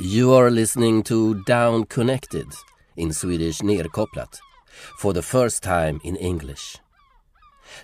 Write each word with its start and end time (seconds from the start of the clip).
You 0.00 0.32
are 0.32 0.50
listening 0.50 1.04
to 1.04 1.44
Down 1.44 1.84
Connected, 1.84 2.48
in 2.96 3.12
Swedish 3.12 3.60
Nedkopplat, 3.60 4.40
for 4.98 5.12
the 5.12 5.22
first 5.22 5.62
time 5.62 6.00
in 6.02 6.16
English. 6.16 6.78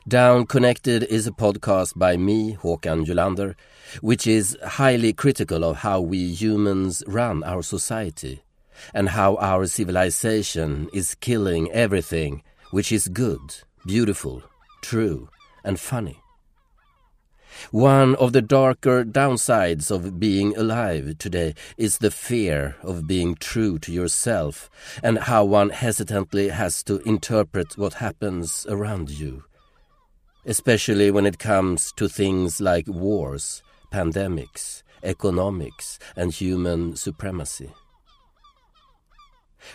Down 0.09 0.45
Connected 0.47 1.05
is 1.05 1.29
a 1.29 1.31
podcast 1.31 1.97
by 1.97 2.17
me, 2.17 2.57
Håkan 2.57 3.07
Julander, 3.07 3.55
which 4.01 4.27
is 4.27 4.59
highly 4.65 5.13
critical 5.13 5.65
of 5.65 5.77
how 5.77 6.01
we 6.01 6.35
humans 6.35 7.05
run 7.07 7.45
our 7.45 7.63
society 7.63 8.43
and 8.93 9.11
how 9.11 9.37
our 9.37 9.69
civilization 9.69 10.89
is 10.93 11.15
killing 11.21 11.71
everything 11.71 12.43
which 12.73 12.91
is 12.91 13.07
good, 13.07 13.39
beautiful, 13.87 14.43
true, 14.83 15.29
and 15.63 15.79
funny. 15.79 16.20
One 17.71 18.15
of 18.17 18.33
the 18.33 18.43
darker 18.43 19.05
downsides 19.05 19.91
of 19.91 20.19
being 20.19 20.57
alive 20.57 21.19
today 21.19 21.55
is 21.77 21.99
the 21.99 22.11
fear 22.11 22.77
of 22.83 23.07
being 23.07 23.35
true 23.35 23.79
to 23.81 23.93
yourself 23.93 24.71
and 25.03 25.19
how 25.19 25.45
one 25.45 25.71
hesitantly 25.71 26.49
has 26.49 26.83
to 26.85 26.99
interpret 27.01 27.79
what 27.79 27.95
happens 27.95 28.67
around 28.69 29.11
you. 29.11 29.45
Especially 30.45 31.11
when 31.11 31.27
it 31.27 31.39
comes 31.39 31.93
to 31.93 32.09
things 32.09 32.61
like 32.61 32.89
wars, 32.89 33.63
pandemics, 33.93 34.83
economics, 35.03 35.99
and 36.17 36.33
human 36.33 36.97
supremacy. 36.97 37.71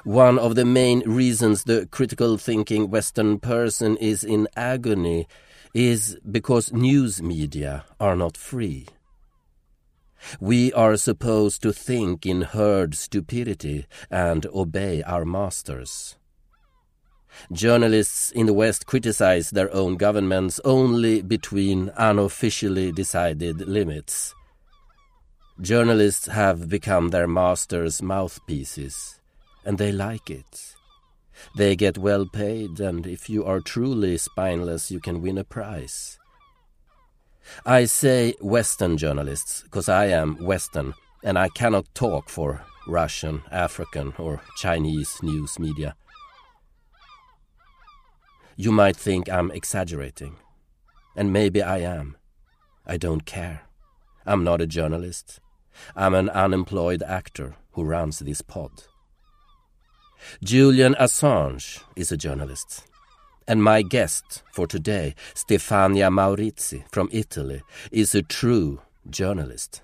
One 0.03 0.39
of 0.39 0.55
the 0.55 0.65
main 0.65 1.01
reasons 1.07 1.63
the 1.63 1.87
critical 1.91 2.37
thinking 2.37 2.89
Western 2.89 3.39
person 3.39 3.97
is 3.97 4.23
in 4.23 4.47
agony 4.55 5.27
is 5.75 6.17
because 6.31 6.71
news 6.71 7.21
media 7.21 7.83
are 7.99 8.15
not 8.15 8.37
free. 8.37 8.87
We 10.39 10.71
are 10.71 10.95
supposed 10.95 11.61
to 11.63 11.73
think 11.73 12.25
in 12.25 12.43
herd 12.43 12.95
stupidity 12.95 13.85
and 14.09 14.45
obey 14.47 15.03
our 15.03 15.25
masters. 15.25 16.15
Journalists 17.51 18.31
in 18.31 18.45
the 18.45 18.53
West 18.53 18.85
criticize 18.85 19.49
their 19.49 19.71
own 19.75 19.97
governments 19.97 20.61
only 20.63 21.21
between 21.21 21.91
unofficially 21.97 22.93
decided 22.93 23.67
limits. 23.67 24.33
Journalists 25.59 26.27
have 26.27 26.69
become 26.69 27.09
their 27.09 27.27
masters' 27.27 28.01
mouthpieces, 28.01 29.19
and 29.65 29.77
they 29.77 29.91
like 29.91 30.29
it. 30.29 30.74
They 31.55 31.75
get 31.75 31.97
well 31.97 32.25
paid, 32.25 32.79
and 32.79 33.05
if 33.05 33.29
you 33.29 33.45
are 33.45 33.59
truly 33.59 34.17
spineless, 34.17 34.89
you 34.89 34.99
can 34.99 35.21
win 35.21 35.37
a 35.37 35.43
prize. 35.43 36.17
I 37.65 37.85
say 37.85 38.33
Western 38.41 38.97
journalists 38.97 39.61
because 39.63 39.87
I 39.87 40.05
am 40.07 40.43
Western 40.43 40.93
and 41.23 41.37
I 41.39 41.49
cannot 41.49 41.93
talk 41.95 42.29
for 42.29 42.63
Russian, 42.87 43.41
African, 43.51 44.13
or 44.17 44.41
Chinese 44.57 45.17
news 45.23 45.57
media. 45.57 45.95
You 48.55 48.71
might 48.71 48.95
think 48.95 49.27
I'm 49.27 49.51
exaggerating, 49.51 50.37
and 51.15 51.33
maybe 51.33 51.61
I 51.61 51.79
am. 51.79 52.15
I 52.85 52.97
don't 52.97 53.25
care. 53.25 53.63
I'm 54.25 54.43
not 54.43 54.61
a 54.61 54.67
journalist. 54.67 55.39
I'm 55.95 56.13
an 56.13 56.29
unemployed 56.29 57.03
actor 57.03 57.55
who 57.71 57.83
runs 57.83 58.19
this 58.19 58.41
pod. 58.41 58.83
Julian 60.43 60.95
Assange 60.95 61.81
is 61.95 62.11
a 62.11 62.17
journalist. 62.17 62.83
And 63.47 63.63
my 63.63 63.81
guest 63.81 64.43
for 64.53 64.65
today, 64.65 65.15
Stefania 65.33 66.09
Maurizi 66.09 66.83
from 66.91 67.09
Italy, 67.11 67.61
is 67.91 68.15
a 68.15 68.21
true 68.21 68.81
journalist. 69.09 69.81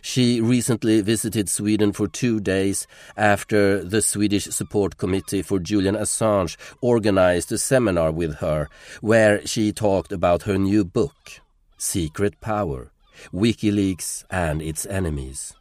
She 0.00 0.40
recently 0.40 1.00
visited 1.00 1.48
Sweden 1.48 1.92
for 1.92 2.08
two 2.08 2.40
days 2.40 2.86
after 3.16 3.82
the 3.82 4.02
Swedish 4.02 4.44
Support 4.44 4.96
Committee 4.96 5.42
for 5.42 5.58
Julian 5.58 5.96
Assange 5.96 6.56
organized 6.80 7.52
a 7.52 7.58
seminar 7.58 8.12
with 8.12 8.36
her 8.36 8.68
where 9.00 9.46
she 9.46 9.72
talked 9.72 10.12
about 10.12 10.42
her 10.42 10.58
new 10.58 10.84
book, 10.84 11.40
Secret 11.76 12.40
Power 12.40 12.90
WikiLeaks 13.32 14.24
and 14.30 14.60
its 14.62 14.86
Enemies. 14.86 15.54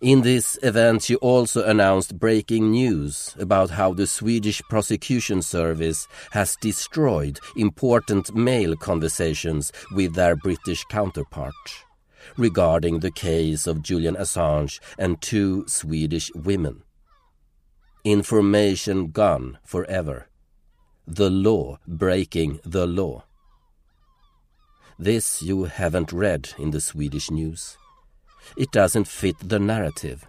In 0.00 0.22
this 0.22 0.56
event, 0.62 1.02
she 1.02 1.16
also 1.16 1.64
announced 1.64 2.20
breaking 2.20 2.70
news 2.70 3.34
about 3.36 3.70
how 3.70 3.92
the 3.92 4.06
Swedish 4.06 4.62
prosecution 4.70 5.42
service 5.42 6.06
has 6.30 6.54
destroyed 6.54 7.40
important 7.56 8.32
mail 8.32 8.76
conversations 8.76 9.72
with 9.90 10.14
their 10.14 10.36
British 10.36 10.84
counterparts 10.84 11.84
regarding 12.36 13.00
the 13.00 13.10
case 13.10 13.66
of 13.66 13.82
Julian 13.82 14.14
Assange 14.14 14.78
and 14.98 15.20
two 15.20 15.64
Swedish 15.66 16.30
women. 16.32 16.84
Information 18.04 19.10
gone 19.10 19.58
forever. 19.64 20.28
The 21.08 21.28
law 21.28 21.78
breaking 21.88 22.60
the 22.64 22.86
law. 22.86 23.24
This 24.96 25.42
you 25.42 25.64
haven't 25.64 26.12
read 26.12 26.50
in 26.56 26.70
the 26.70 26.80
Swedish 26.80 27.32
news 27.32 27.76
it 28.56 28.70
doesn't 28.72 29.06
fit 29.06 29.36
the 29.40 29.58
narrative. 29.58 30.26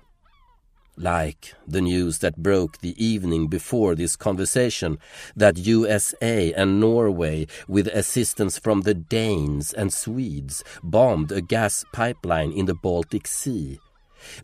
Like 0.97 1.53
the 1.65 1.79
news 1.79 2.19
that 2.19 2.43
broke 2.43 2.79
the 2.79 2.93
evening 3.03 3.47
before 3.47 3.95
this 3.95 4.17
conversation 4.17 4.99
that 5.33 5.57
USA 5.57 6.51
and 6.53 6.81
Norway, 6.81 7.47
with 7.69 7.87
assistance 7.87 8.59
from 8.59 8.81
the 8.81 8.93
Danes 8.93 9.71
and 9.71 9.93
Swedes, 9.93 10.61
bombed 10.83 11.31
a 11.31 11.39
gas 11.39 11.85
pipeline 11.93 12.51
in 12.51 12.65
the 12.65 12.73
Baltic 12.73 13.27
Sea. 13.27 13.79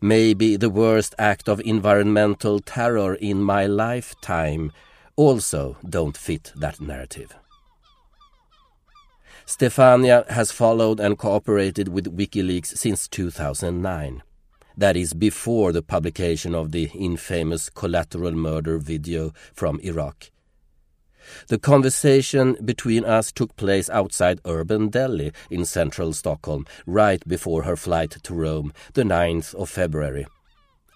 Maybe 0.00 0.56
the 0.56 0.70
worst 0.70 1.14
act 1.18 1.46
of 1.46 1.60
environmental 1.60 2.60
terror 2.60 3.14
in 3.14 3.42
my 3.42 3.66
lifetime 3.66 4.72
also 5.16 5.76
don't 5.86 6.16
fit 6.16 6.52
that 6.56 6.80
narrative. 6.80 7.34
Stefania 9.46 10.28
has 10.28 10.50
followed 10.50 10.98
and 10.98 11.16
cooperated 11.16 11.86
with 11.86 12.16
WikiLeaks 12.16 12.76
since 12.76 13.06
2009. 13.06 14.24
That 14.76 14.96
is 14.96 15.14
before 15.14 15.70
the 15.70 15.82
publication 15.82 16.52
of 16.52 16.72
the 16.72 16.90
infamous 16.92 17.70
collateral 17.70 18.32
murder 18.32 18.78
video 18.78 19.32
from 19.54 19.78
Iraq. 19.84 20.32
The 21.46 21.58
conversation 21.58 22.56
between 22.64 23.04
us 23.04 23.30
took 23.30 23.54
place 23.54 23.88
outside 23.88 24.40
Urban 24.44 24.88
Deli 24.88 25.30
in 25.48 25.64
central 25.64 26.12
Stockholm 26.12 26.66
right 26.84 27.22
before 27.26 27.62
her 27.62 27.76
flight 27.76 28.16
to 28.24 28.34
Rome, 28.34 28.72
the 28.94 29.04
9th 29.04 29.54
of 29.54 29.70
February. 29.70 30.26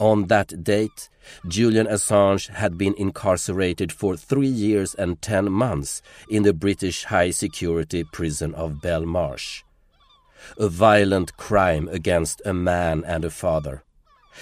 On 0.00 0.28
that 0.28 0.65
date, 0.65 1.11
Julian 1.47 1.87
Assange 1.87 2.49
had 2.49 2.78
been 2.78 2.94
incarcerated 2.97 3.93
for 3.93 4.16
three 4.16 4.49
years 4.49 4.94
and 4.94 5.21
ten 5.21 5.53
months 5.53 6.00
in 6.31 6.43
the 6.43 6.55
British 6.55 7.05
high 7.05 7.31
security 7.31 8.03
prison 8.05 8.55
of 8.55 8.81
Belmarsh. 8.81 9.62
A 10.56 10.71
violent 10.71 11.37
crime 11.37 11.87
against 11.89 12.41
a 12.47 12.55
man 12.55 13.05
and 13.05 13.27
a 13.27 13.31
father. 13.31 13.84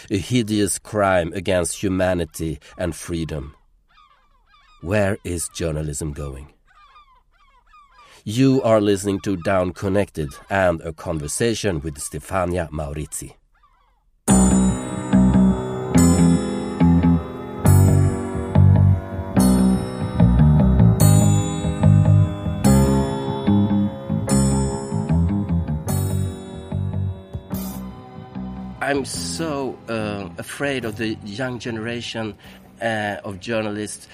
A 0.08 0.16
hideous 0.16 0.78
crime 0.78 1.32
against 1.32 1.82
humanity 1.82 2.60
and 2.78 2.94
freedom. 2.94 3.56
Where 4.80 5.18
is 5.24 5.48
journalism 5.48 6.12
going? 6.12 6.52
You 8.22 8.62
are 8.62 8.80
listening 8.80 9.18
to 9.22 9.36
Down 9.36 9.72
Connected 9.72 10.30
and 10.48 10.80
a 10.82 10.92
conversation 10.92 11.80
with 11.80 11.98
Stefania 11.98 12.70
Maurizi. 12.70 13.34
I'm 28.88 29.04
so 29.04 29.78
uh, 29.86 30.30
afraid 30.38 30.86
of 30.86 30.96
the 30.96 31.18
young 31.22 31.58
generation 31.58 32.34
uh, 32.80 33.16
of 33.22 33.38
journalists 33.38 34.08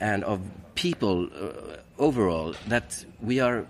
and 0.00 0.22
of 0.22 0.42
people 0.74 1.30
uh, 1.32 1.78
overall 1.98 2.54
that 2.66 3.06
we 3.22 3.40
are 3.40 3.64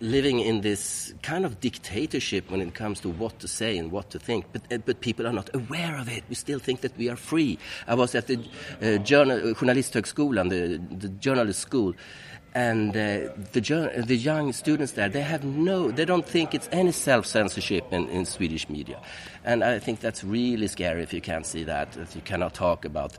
living 0.00 0.38
in 0.38 0.60
this 0.60 1.12
kind 1.22 1.44
of 1.44 1.58
dictatorship 1.58 2.48
when 2.48 2.60
it 2.60 2.74
comes 2.74 3.00
to 3.00 3.08
what 3.08 3.40
to 3.40 3.48
say 3.48 3.76
and 3.76 3.90
what 3.90 4.10
to 4.10 4.20
think, 4.20 4.44
but, 4.52 4.62
uh, 4.70 4.78
but 4.86 5.00
people 5.00 5.26
are 5.26 5.32
not 5.32 5.52
aware 5.52 5.96
of 5.96 6.08
it. 6.08 6.22
We 6.28 6.36
still 6.36 6.60
think 6.60 6.82
that 6.82 6.96
we 6.96 7.08
are 7.08 7.16
free. 7.16 7.58
I 7.88 7.96
was 7.96 8.14
at 8.14 8.28
the 8.28 8.38
uh, 8.80 8.98
journal, 8.98 9.52
Journalisthögskolan, 9.54 10.48
the, 10.48 10.96
the 10.96 11.08
journalist 11.08 11.58
school, 11.58 11.92
and 12.56 12.96
uh, 12.96 13.28
the, 13.52 14.04
the 14.06 14.16
young 14.16 14.50
students 14.54 14.92
there, 14.92 15.10
they 15.10 15.20
have 15.20 15.44
no, 15.44 15.90
they 15.90 16.06
don't 16.06 16.26
think 16.26 16.54
it's 16.54 16.70
any 16.72 16.90
self-censorship 16.90 17.92
in, 17.92 18.08
in 18.08 18.24
Swedish 18.24 18.70
media. 18.70 18.98
And 19.44 19.62
I 19.62 19.78
think 19.78 20.00
that's 20.00 20.24
really 20.24 20.66
scary 20.66 21.02
if 21.02 21.12
you 21.12 21.20
can't 21.20 21.44
see 21.44 21.64
that, 21.64 21.98
if 21.98 22.16
you 22.16 22.22
cannot 22.22 22.54
talk 22.54 22.86
about 22.86 23.18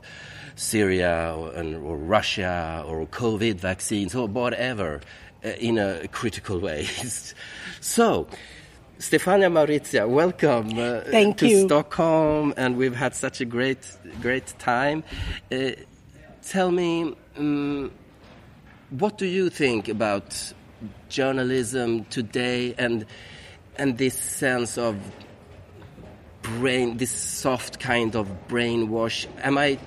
Syria 0.56 1.36
or, 1.38 1.52
or 1.54 1.96
Russia 1.96 2.84
or 2.84 3.06
COVID 3.06 3.60
vaccines 3.60 4.12
or 4.12 4.26
whatever 4.26 5.00
uh, 5.44 5.50
in 5.50 5.78
a 5.78 6.08
critical 6.08 6.58
way. 6.68 6.86
so, 7.80 8.26
Stefania 8.98 9.52
Maurizia, 9.52 10.08
welcome 10.08 10.76
uh, 10.76 11.02
Thank 11.02 11.38
to 11.38 11.46
you. 11.46 11.64
Stockholm, 11.68 12.54
and 12.56 12.76
we've 12.76 12.96
had 12.96 13.14
such 13.14 13.40
a 13.40 13.44
great, 13.44 13.88
great 14.20 14.52
time. 14.58 15.04
Uh, 15.52 15.70
tell 16.42 16.72
me, 16.72 17.14
um, 17.36 17.92
what 18.90 19.18
do 19.18 19.26
you 19.26 19.50
think 19.50 19.88
about 19.88 20.52
journalism 21.08 22.04
today, 22.04 22.74
and 22.78 23.04
and 23.76 23.98
this 23.98 24.14
sense 24.14 24.78
of 24.78 24.96
brain, 26.42 26.96
this 26.96 27.10
soft 27.10 27.80
kind 27.80 28.16
of 28.16 28.28
brainwash? 28.48 29.26
Am 29.42 29.58
I, 29.58 29.78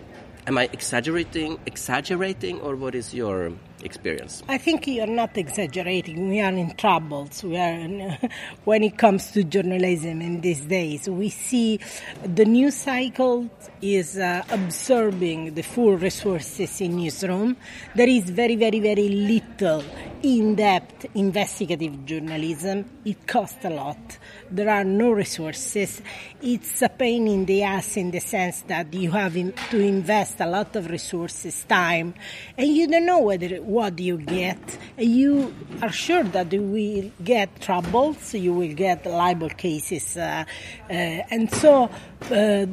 am 0.45 0.57
I 0.57 0.69
exaggerating, 0.71 1.59
exaggerating, 1.65 2.61
or 2.61 2.75
what 2.75 2.93
is 2.95 3.13
your 3.13 3.53
experience? 3.83 4.43
I 4.47 4.57
think 4.57 4.87
you're 4.87 5.07
not 5.07 5.37
exaggerating. 5.37 6.29
We 6.29 6.41
are 6.41 6.51
in 6.51 6.75
troubles. 6.75 7.43
We 7.43 7.57
are 7.57 7.73
in, 7.73 8.17
when 8.63 8.83
it 8.83 8.97
comes 8.97 9.31
to 9.31 9.43
journalism 9.43 10.21
in 10.21 10.41
these 10.41 10.61
days. 10.61 11.09
We 11.09 11.29
see 11.29 11.79
the 12.23 12.45
news 12.45 12.75
cycle 12.75 13.49
is 13.81 14.17
uh, 14.17 14.43
absorbing 14.49 15.53
the 15.53 15.63
full 15.63 15.97
resources 15.97 16.81
in 16.81 16.97
newsroom. 16.97 17.57
There 17.95 18.09
is 18.09 18.29
very, 18.29 18.55
very, 18.55 18.79
very 18.79 19.09
little 19.09 19.83
in-depth 20.21 21.07
investigative 21.15 22.05
journalism. 22.05 22.85
It 23.03 23.25
costs 23.25 23.65
a 23.65 23.69
lot. 23.69 24.17
There 24.49 24.69
are 24.69 24.83
no 24.83 25.11
resources. 25.11 26.01
It's 26.41 26.81
a 26.81 26.89
pain 26.89 27.27
in 27.27 27.45
the 27.45 27.63
ass 27.63 27.97
in 27.97 28.11
the 28.11 28.19
sense 28.19 28.61
that 28.67 28.93
you 28.93 29.11
have 29.11 29.35
in, 29.35 29.53
to 29.71 29.79
invest 29.79 30.39
a 30.39 30.47
lot 30.47 30.75
of 30.75 30.89
resources, 30.89 31.65
time, 31.67 32.13
and 32.57 32.67
you 32.67 32.87
don't 32.87 33.05
know 33.05 33.19
whether 33.19 33.61
what 33.71 33.99
you 33.99 34.17
get. 34.17 34.59
You 34.97 35.53
are 35.81 35.91
sure 35.91 36.23
that 36.23 36.51
you 36.51 36.61
will 36.61 37.11
get 37.23 37.61
troubles, 37.61 38.33
you 38.33 38.53
will 38.53 38.73
get 38.73 39.05
libel 39.05 39.49
cases, 39.49 40.17
uh, 40.17 40.45
uh, 40.89 40.93
and 40.93 41.51
so. 41.51 41.89
Uh, 42.29 42.65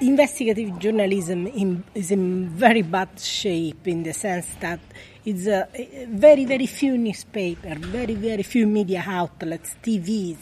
investigative 0.00 0.78
journalism 0.78 1.48
in, 1.48 1.82
is 1.92 2.12
in 2.12 2.48
very 2.50 2.82
bad 2.82 3.08
shape 3.18 3.88
in 3.88 4.04
the 4.04 4.12
sense 4.12 4.46
that 4.60 4.78
it's 5.24 5.46
a, 5.46 6.06
very, 6.08 6.44
very 6.44 6.66
few 6.66 6.96
newspapers, 6.96 7.76
very, 7.78 8.14
very 8.14 8.42
few 8.42 8.66
media 8.66 9.04
outlets, 9.06 9.76
TVs 9.82 10.38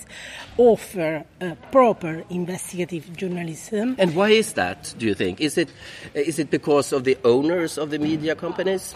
offer 0.56 1.24
uh, 1.40 1.54
proper 1.72 2.24
investigative 2.30 3.16
journalism. 3.16 3.96
And 3.98 4.14
why 4.14 4.30
is 4.30 4.52
that? 4.52 4.94
Do 4.98 5.06
you 5.06 5.14
think? 5.14 5.40
Is 5.40 5.58
it 5.58 5.72
is 6.14 6.38
it 6.38 6.50
because 6.50 6.92
of 6.92 7.02
the 7.02 7.18
owners 7.24 7.78
of 7.78 7.90
the 7.90 7.98
media 7.98 8.36
companies? 8.36 8.94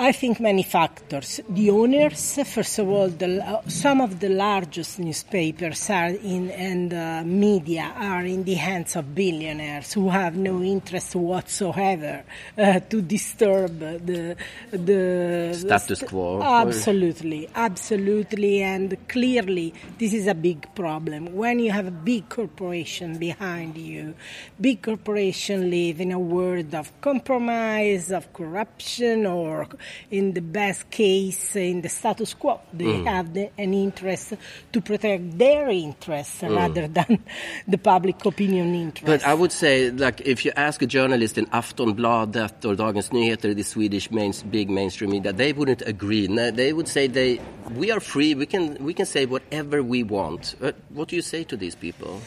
I 0.00 0.12
think 0.12 0.38
many 0.38 0.62
factors. 0.62 1.40
The 1.48 1.70
owners, 1.70 2.38
first 2.44 2.78
of 2.78 2.88
all, 2.88 3.08
the, 3.08 3.44
uh, 3.44 3.62
some 3.66 4.00
of 4.00 4.20
the 4.20 4.28
largest 4.28 5.00
newspapers 5.00 5.90
are 5.90 6.10
in, 6.10 6.52
and 6.52 6.94
uh, 6.94 7.24
media 7.24 7.92
are 7.96 8.24
in 8.24 8.44
the 8.44 8.54
hands 8.54 8.94
of 8.94 9.12
billionaires 9.12 9.92
who 9.94 10.08
have 10.08 10.36
no 10.36 10.62
interest 10.62 11.16
whatsoever 11.16 12.22
uh, 12.56 12.78
to 12.78 13.02
disturb 13.02 13.80
the 13.80 14.36
the 14.70 15.52
status 15.58 16.04
quo. 16.04 16.42
Absolutely, 16.42 17.48
absolutely, 17.56 18.62
and 18.62 18.96
clearly, 19.08 19.74
this 19.98 20.12
is 20.12 20.28
a 20.28 20.34
big 20.34 20.72
problem. 20.76 21.34
When 21.34 21.58
you 21.58 21.72
have 21.72 21.88
a 21.88 21.90
big 21.90 22.28
corporation 22.28 23.18
behind 23.18 23.76
you, 23.76 24.14
big 24.60 24.80
corporation 24.80 25.68
live 25.68 26.00
in 26.00 26.12
a 26.12 26.20
world 26.20 26.72
of 26.72 26.92
compromise, 27.00 28.12
of 28.12 28.32
corruption, 28.32 29.26
or 29.26 29.66
in 30.10 30.32
the 30.32 30.40
best 30.40 30.90
case, 30.90 31.56
in 31.56 31.80
the 31.80 31.88
status 31.88 32.34
quo. 32.34 32.60
They 32.72 32.84
mm. 32.84 33.06
have 33.06 33.34
the, 33.34 33.50
an 33.58 33.74
interest 33.74 34.34
to 34.72 34.80
protect 34.80 35.38
their 35.38 35.68
interests 35.68 36.42
mm. 36.42 36.56
rather 36.56 36.88
than 36.88 37.24
the 37.68 37.78
public 37.78 38.24
opinion 38.24 38.74
interest. 38.74 39.06
But 39.06 39.24
I 39.24 39.34
would 39.34 39.52
say, 39.52 39.90
like, 39.90 40.20
if 40.22 40.44
you 40.44 40.52
ask 40.56 40.82
a 40.82 40.86
journalist 40.86 41.38
in 41.38 41.46
Aftonbladet 41.46 42.64
or 42.64 42.74
Dagens 42.74 43.10
Nyheter, 43.10 43.54
the 43.54 43.62
Swedish 43.62 44.10
main, 44.10 44.32
big 44.50 44.70
mainstream 44.70 45.10
media, 45.10 45.32
they 45.32 45.52
wouldn't 45.52 45.82
agree. 45.82 46.26
They 46.26 46.72
would 46.72 46.88
say 46.88 47.06
they, 47.06 47.40
we 47.74 47.90
are 47.90 48.00
free. 48.00 48.34
We 48.34 48.46
can, 48.46 48.76
we 48.84 48.94
can 48.94 49.06
say 49.06 49.26
whatever 49.26 49.82
we 49.82 50.02
want. 50.02 50.54
But 50.60 50.76
what 50.90 51.08
do 51.08 51.16
you 51.16 51.22
say 51.22 51.44
to 51.44 51.56
these 51.56 51.74
people? 51.74 52.20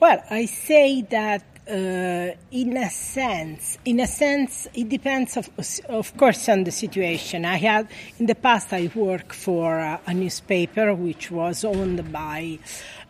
Well, 0.00 0.22
I 0.30 0.44
say 0.46 1.02
that 1.10 1.42
uh, 1.68 2.30
in 2.52 2.76
a 2.76 2.88
sense, 2.90 3.78
in 3.84 4.00
a 4.00 4.06
sense, 4.06 4.68
it 4.74 4.88
depends, 4.88 5.36
of, 5.36 5.50
of 5.88 6.16
course, 6.16 6.48
on 6.48 6.64
the 6.64 6.70
situation. 6.70 7.44
I 7.44 7.56
had 7.56 7.88
in 8.18 8.26
the 8.26 8.34
past 8.34 8.72
I 8.72 8.90
worked 8.94 9.34
for 9.34 9.78
a, 9.78 10.00
a 10.06 10.14
newspaper 10.14 10.94
which 10.94 11.30
was 11.30 11.64
owned 11.64 12.12
by 12.12 12.58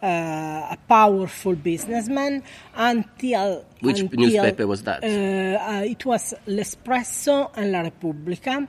uh, 0.02 0.06
a 0.06 0.78
powerful 0.88 1.54
businessman 1.54 2.42
until 2.74 3.64
which 3.80 4.00
until, 4.00 4.20
newspaper 4.20 4.66
was 4.66 4.82
that? 4.84 5.04
Uh, 5.04 5.82
it 5.84 6.04
was 6.04 6.34
L'Espresso 6.46 7.50
and 7.54 7.72
La 7.72 7.80
Repubblica. 7.80 8.66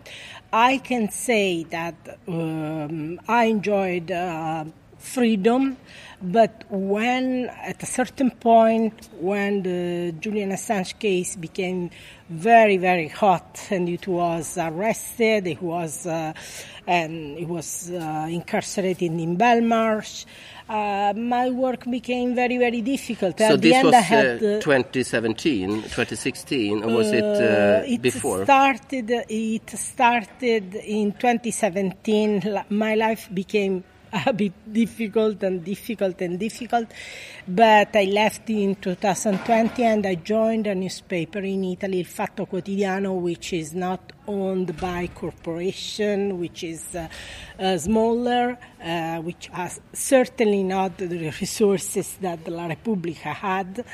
I 0.52 0.80
can 0.80 1.10
say 1.10 1.64
that 1.66 2.20
um, 2.28 3.20
I 3.28 3.46
enjoyed 3.46 4.12
uh, 4.12 4.66
freedom. 5.00 5.78
But 6.20 6.64
when, 6.70 7.46
at 7.64 7.84
a 7.84 7.86
certain 7.86 8.32
point, 8.32 9.08
when 9.20 9.62
the 9.62 10.16
Julian 10.20 10.50
Assange 10.52 10.98
case 10.98 11.36
became 11.36 11.92
very, 12.28 12.78
very 12.78 13.08
hot, 13.08 13.68
and 13.70 13.88
it 13.88 14.08
was 14.08 14.58
arrested, 14.58 15.46
it 15.46 15.62
was, 15.62 16.08
uh, 16.08 16.34
and 16.88 17.38
it 17.38 17.48
was 17.48 17.92
uh, 17.92 18.28
incarcerated 18.30 19.12
in 19.12 19.38
Belmarsh. 19.38 20.26
Uh, 20.68 21.14
my 21.16 21.52
work 21.52 21.86
became 21.86 22.34
very, 22.34 22.58
very 22.58 22.82
difficult. 22.82 23.38
So 23.38 23.54
At 23.54 23.62
this 23.62 23.72
the 23.72 23.76
end, 23.76 23.86
was 23.86 23.94
I 23.94 24.00
had, 24.00 24.40
2017, 24.40 25.84
2016, 25.84 26.84
or 26.84 26.96
was 26.96 27.12
it 27.12 27.24
it 27.94 28.02
before? 28.02 28.42
It 28.42 28.46
started, 28.46 29.12
it 29.30 29.70
started 29.70 30.76
in 30.76 31.12
2017. 31.14 32.64
My 32.70 32.96
life 32.96 33.30
became 33.32 33.84
a 34.12 34.34
bit 34.34 34.54
difficult 34.72 35.44
and 35.44 35.64
difficult 35.64 36.22
and 36.22 36.40
difficult. 36.40 36.92
But 37.48 37.96
I 37.96 38.06
left 38.06 38.50
in 38.50 38.76
2020 38.76 39.84
and 39.84 40.06
I 40.06 40.16
joined 40.16 40.68
a 40.68 40.76
newspaper 40.76 41.40
in 41.40 41.64
Italy, 41.64 42.00
Il 42.00 42.06
Fatto 42.06 42.46
Quotidiano, 42.46 43.20
which 43.20 43.54
is 43.54 43.74
not 43.74 44.14
owned 44.28 44.78
by 44.80 45.10
corporation, 45.14 46.40
which 46.40 46.64
is 46.64 46.96
uh, 46.96 47.08
uh, 47.60 47.78
smaller, 47.78 48.58
uh, 48.84 49.18
which 49.18 49.48
has 49.54 49.80
certainly 49.94 50.64
not 50.64 50.98
the 50.98 51.32
resources 51.40 52.18
that 52.22 52.48
La 52.48 52.68
Repubblica 52.68 53.34
had. 53.34 53.86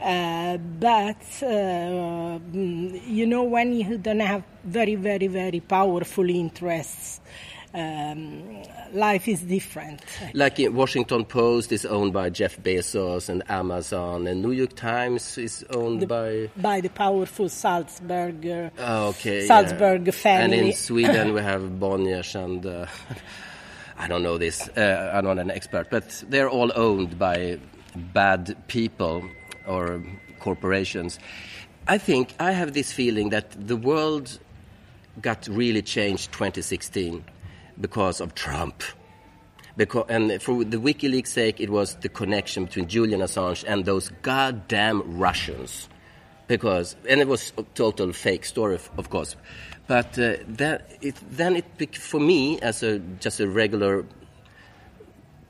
Uh, 0.00 0.56
but 0.58 1.42
uh, 1.42 2.38
you 2.52 3.26
know 3.26 3.44
when 3.44 3.72
you 3.72 3.96
don't 3.96 4.20
have 4.20 4.42
very 4.64 4.96
very 4.96 5.28
very 5.28 5.60
powerful 5.60 6.28
interests 6.28 7.20
um, 7.74 8.62
life 8.92 9.26
is 9.26 9.40
different. 9.42 10.00
Like 10.32 10.58
Washington 10.58 11.24
Post 11.24 11.72
is 11.72 11.84
owned 11.84 12.12
by 12.12 12.30
Jeff 12.30 12.56
Bezos 12.62 13.28
and 13.28 13.42
Amazon, 13.50 14.26
and 14.26 14.40
New 14.42 14.52
York 14.52 14.74
Times 14.76 15.36
is 15.36 15.64
owned 15.70 16.02
the, 16.02 16.06
by 16.06 16.50
by 16.56 16.80
the 16.80 16.88
powerful 16.88 17.46
Sulzberger. 17.46 18.70
Uh, 18.78 18.82
oh, 18.82 19.08
okay, 19.08 19.48
Sulzberger 19.48 20.06
yeah. 20.06 20.12
family. 20.12 20.58
And 20.58 20.66
in 20.68 20.72
Sweden 20.88 21.34
we 21.34 21.40
have 21.40 21.62
Bonniers 21.62 22.34
and. 22.34 22.64
Uh, 22.64 22.86
I 23.96 24.08
don't 24.08 24.24
know 24.24 24.38
this. 24.38 24.68
Uh, 24.76 25.12
I'm 25.14 25.24
not 25.24 25.38
an 25.38 25.52
expert, 25.52 25.88
but 25.88 26.24
they're 26.28 26.50
all 26.50 26.72
owned 26.74 27.16
by 27.16 27.60
bad 27.94 28.56
people 28.66 29.24
or 29.68 30.02
corporations. 30.40 31.20
I 31.86 31.98
think 31.98 32.34
I 32.40 32.50
have 32.50 32.72
this 32.72 32.92
feeling 32.92 33.30
that 33.30 33.52
the 33.68 33.76
world 33.76 34.40
got 35.22 35.46
really 35.46 35.80
changed 35.80 36.32
2016 36.32 37.24
because 37.80 38.20
of 38.20 38.34
Trump. 38.34 38.82
Because, 39.76 40.06
and 40.08 40.40
for 40.40 40.64
the 40.64 40.76
WikiLeaks 40.76 41.26
sake, 41.28 41.60
it 41.60 41.70
was 41.70 41.96
the 41.96 42.08
connection 42.08 42.66
between 42.66 42.86
Julian 42.88 43.20
Assange 43.20 43.64
and 43.66 43.84
those 43.84 44.10
goddamn 44.22 45.18
Russians. 45.18 45.88
Because, 46.46 46.94
and 47.08 47.20
it 47.20 47.26
was 47.26 47.52
a 47.58 47.62
total 47.74 48.12
fake 48.12 48.44
story, 48.44 48.78
of 48.96 49.10
course. 49.10 49.34
But 49.86 50.18
uh, 50.18 50.36
that 50.48 50.96
it, 51.00 51.16
then 51.30 51.56
it, 51.56 51.96
for 51.96 52.20
me, 52.20 52.60
as 52.60 52.82
a 52.82 52.98
just 53.20 53.40
a 53.40 53.48
regular 53.48 54.04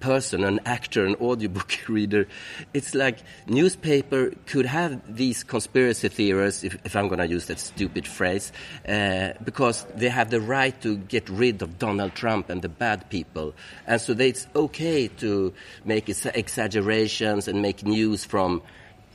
person, 0.04 0.44
an 0.44 0.60
actor, 0.66 1.06
an 1.06 1.16
audiobook 1.16 1.72
reader, 1.88 2.28
it's 2.74 2.94
like 2.94 3.20
newspaper 3.46 4.32
could 4.44 4.66
have 4.66 4.92
these 5.16 5.42
conspiracy 5.42 6.08
theorists, 6.08 6.62
if, 6.62 6.76
if 6.84 6.94
I'm 6.94 7.08
going 7.08 7.20
to 7.20 7.26
use 7.26 7.46
that 7.46 7.58
stupid 7.58 8.06
phrase, 8.06 8.52
uh, 8.86 9.30
because 9.42 9.86
they 9.96 10.10
have 10.10 10.28
the 10.28 10.42
right 10.42 10.78
to 10.82 10.98
get 10.98 11.30
rid 11.30 11.62
of 11.62 11.78
Donald 11.78 12.14
Trump 12.14 12.50
and 12.50 12.60
the 12.60 12.68
bad 12.68 13.08
people. 13.08 13.54
And 13.86 13.98
so 13.98 14.12
they, 14.12 14.28
it's 14.28 14.46
okay 14.54 15.08
to 15.24 15.54
make 15.86 16.10
exaggerations 16.10 17.48
and 17.48 17.62
make 17.62 17.82
news 17.82 18.26
from 18.26 18.60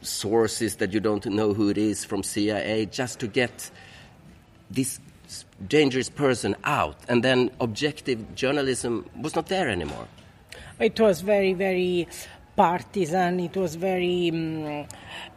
sources 0.02 0.78
that 0.78 0.92
you 0.92 1.00
don't 1.00 1.26
know 1.28 1.54
who 1.54 1.70
it 1.70 1.78
is 1.78 2.04
from 2.04 2.24
CIA 2.24 2.88
just 2.88 3.20
to 3.20 3.28
get 3.28 3.70
this 4.72 5.00
dangerous 5.68 6.10
person 6.10 6.56
out. 6.64 6.98
And 7.08 7.24
then 7.24 7.52
objective 7.62 8.34
journalism 8.34 9.06
was 9.22 9.36
not 9.36 9.48
there 9.48 9.70
anymore. 9.70 10.08
It 10.80 11.00
was 11.00 11.22
very, 11.22 11.54
very 11.54 12.08
partisan. 12.56 13.40
It 13.40 13.56
was 13.56 13.76
very, 13.76 14.30
um, 14.30 14.86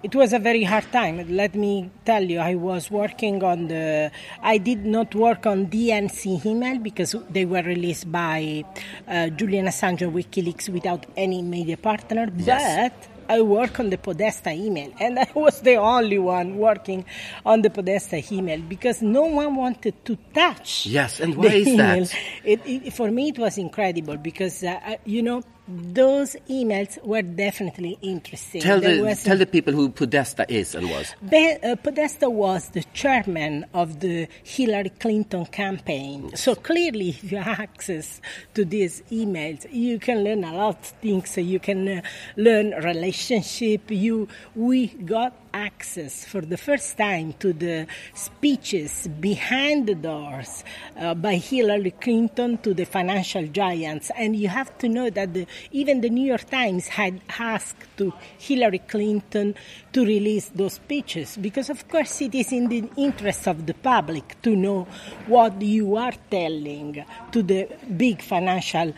it 0.02 0.14
was 0.14 0.32
a 0.32 0.38
very 0.38 0.64
hard 0.64 0.90
time. 0.92 1.24
Let 1.28 1.54
me 1.54 1.90
tell 2.04 2.22
you, 2.22 2.38
I 2.40 2.54
was 2.56 2.90
working 2.90 3.42
on 3.44 3.68
the, 3.68 4.10
I 4.42 4.58
did 4.58 4.84
not 4.84 5.14
work 5.14 5.46
on 5.46 5.66
DNC 5.66 6.44
email 6.46 6.78
because 6.78 7.14
they 7.30 7.44
were 7.44 7.62
released 7.62 8.10
by 8.10 8.64
uh, 9.06 9.28
Julian 9.28 9.66
Assange 9.66 10.02
and 10.02 10.12
WikiLeaks 10.12 10.68
without 10.68 11.06
any 11.16 11.42
media 11.42 11.76
partner, 11.76 12.28
Yes. 12.36 12.90
but 12.90 13.08
I 13.32 13.40
work 13.40 13.80
on 13.80 13.88
the 13.88 13.96
Podesta 13.96 14.50
email, 14.50 14.92
and 15.00 15.18
I 15.18 15.26
was 15.34 15.62
the 15.62 15.76
only 15.76 16.18
one 16.18 16.58
working 16.58 17.06
on 17.46 17.62
the 17.62 17.70
Podesta 17.70 18.22
email 18.30 18.60
because 18.60 19.00
no 19.00 19.22
one 19.22 19.56
wanted 19.56 20.04
to 20.04 20.18
touch. 20.34 20.84
Yes, 20.84 21.18
and 21.18 21.34
why 21.38 21.46
is 21.46 21.74
that? 21.78 22.14
It, 22.44 22.60
it, 22.66 22.92
for 22.92 23.10
me, 23.10 23.30
it 23.30 23.38
was 23.38 23.56
incredible 23.56 24.18
because 24.18 24.62
uh, 24.62 24.78
uh, 24.84 24.96
you 25.06 25.22
know 25.22 25.42
those 25.68 26.34
emails 26.50 27.02
were 27.04 27.22
definitely 27.22 27.98
interesting. 28.02 28.60
Tell 28.60 28.80
the 28.80 29.20
tell 29.22 29.38
the 29.38 29.46
people 29.46 29.72
who 29.72 29.90
Podesta 29.90 30.44
is 30.52 30.74
and 30.74 30.90
was. 30.90 31.14
Be- 31.28 31.56
uh, 31.62 31.76
Podesta 31.76 32.28
was 32.28 32.70
the 32.70 32.82
chairman 32.94 33.66
of 33.72 34.00
the 34.00 34.26
Hillary 34.42 34.90
Clinton 34.90 35.46
campaign. 35.46 36.34
So 36.36 36.54
clearly, 36.56 37.10
if 37.10 37.30
you 37.30 37.38
have 37.38 37.60
access 37.60 38.20
to 38.54 38.64
these 38.64 39.02
emails, 39.12 39.66
you 39.72 39.98
can 39.98 40.24
learn 40.24 40.42
a 40.44 40.52
lot 40.52 40.68
of 40.70 40.86
things. 41.00 41.36
You 41.36 41.60
can 41.60 41.88
uh, 41.88 42.02
learn 42.36 42.70
relationship. 42.70 43.90
You, 43.90 44.28
we 44.56 44.88
got 44.88 45.34
access 45.54 46.24
for 46.24 46.40
the 46.40 46.56
first 46.56 46.96
time 46.96 47.32
to 47.34 47.52
the 47.52 47.86
speeches 48.14 49.08
behind 49.20 49.86
the 49.86 49.94
doors 49.94 50.64
uh, 50.96 51.14
by 51.14 51.36
Hillary 51.36 51.92
Clinton 51.92 52.58
to 52.58 52.74
the 52.74 52.84
financial 52.84 53.46
giants. 53.46 54.10
And 54.16 54.36
you 54.36 54.48
have 54.48 54.76
to 54.78 54.88
know 54.88 55.10
that 55.10 55.34
the, 55.34 55.46
even 55.70 56.00
the 56.00 56.10
New 56.10 56.26
York 56.26 56.48
Times 56.50 56.88
had 56.88 57.20
asked 57.38 57.96
to 57.98 58.12
Hillary 58.38 58.78
Clinton 58.80 59.54
to 59.92 60.04
release 60.04 60.48
those 60.54 60.74
speeches 60.74 61.36
because, 61.36 61.68
of 61.70 61.86
course, 61.88 62.20
it 62.22 62.34
is 62.34 62.52
in 62.52 62.68
the 62.68 62.84
interest 62.96 63.46
of 63.46 63.66
the 63.66 63.74
public 63.74 64.40
to 64.42 64.56
know 64.56 64.86
what 65.26 65.60
you 65.60 65.96
are 65.96 66.12
telling 66.30 67.04
to 67.30 67.42
the 67.42 67.68
big 67.96 68.22
financial 68.22 68.94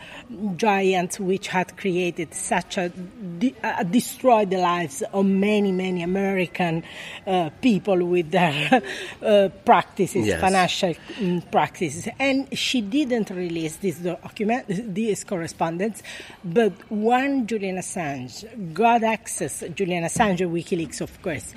giants 0.55 1.19
which 1.19 1.47
had 1.47 1.75
created 1.77 2.33
such 2.33 2.77
a, 2.77 2.91
uh, 3.63 3.83
destroyed 3.83 4.49
the 4.49 4.57
lives 4.57 5.03
of 5.13 5.25
many, 5.25 5.71
many 5.71 6.01
American 6.03 6.83
uh, 7.27 7.49
people 7.61 8.05
with 8.05 8.31
their 8.31 8.81
uh, 9.21 9.49
practices, 9.65 10.27
Yes. 10.27 10.39
financial 10.39 10.93
mm, 11.19 11.51
practices. 11.51 12.07
And 12.19 12.47
she 12.57 12.81
didn't 12.81 13.29
release 13.31 13.75
this 13.77 13.97
document, 13.97 14.65
this 14.69 15.23
correspondence, 15.23 16.01
but 16.43 16.71
when 16.89 17.45
Julian 17.47 17.77
Assange 17.77 18.73
got 18.73 19.03
access, 19.03 19.63
Julian 19.75 20.03
Assange, 20.03 20.39
WikiLeaks, 20.49 20.84
of 21.01 21.21
course, 21.21 21.53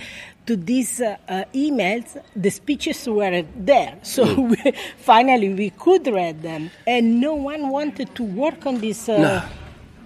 to 0.47 0.57
these 0.57 1.01
uh, 1.01 1.17
uh, 1.29 1.45
emails, 1.55 2.21
the 2.35 2.51
speeches 2.51 3.07
were 3.09 3.45
there. 3.57 3.97
So 4.03 4.23
we, 4.41 4.57
finally 4.99 5.55
we 5.55 5.71
could 5.71 6.07
read 6.07 6.43
them, 6.43 6.71
and 6.87 7.21
no 7.21 7.35
one 7.35 7.69
wanted 7.69 8.15
to 8.15 8.23
work 8.25 8.67
on 8.67 8.81
this 8.81 9.09
uh, 9.09 9.47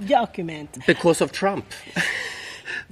document. 0.06 0.78
Because 0.86 1.20
of 1.20 1.32
Trump. 1.32 1.64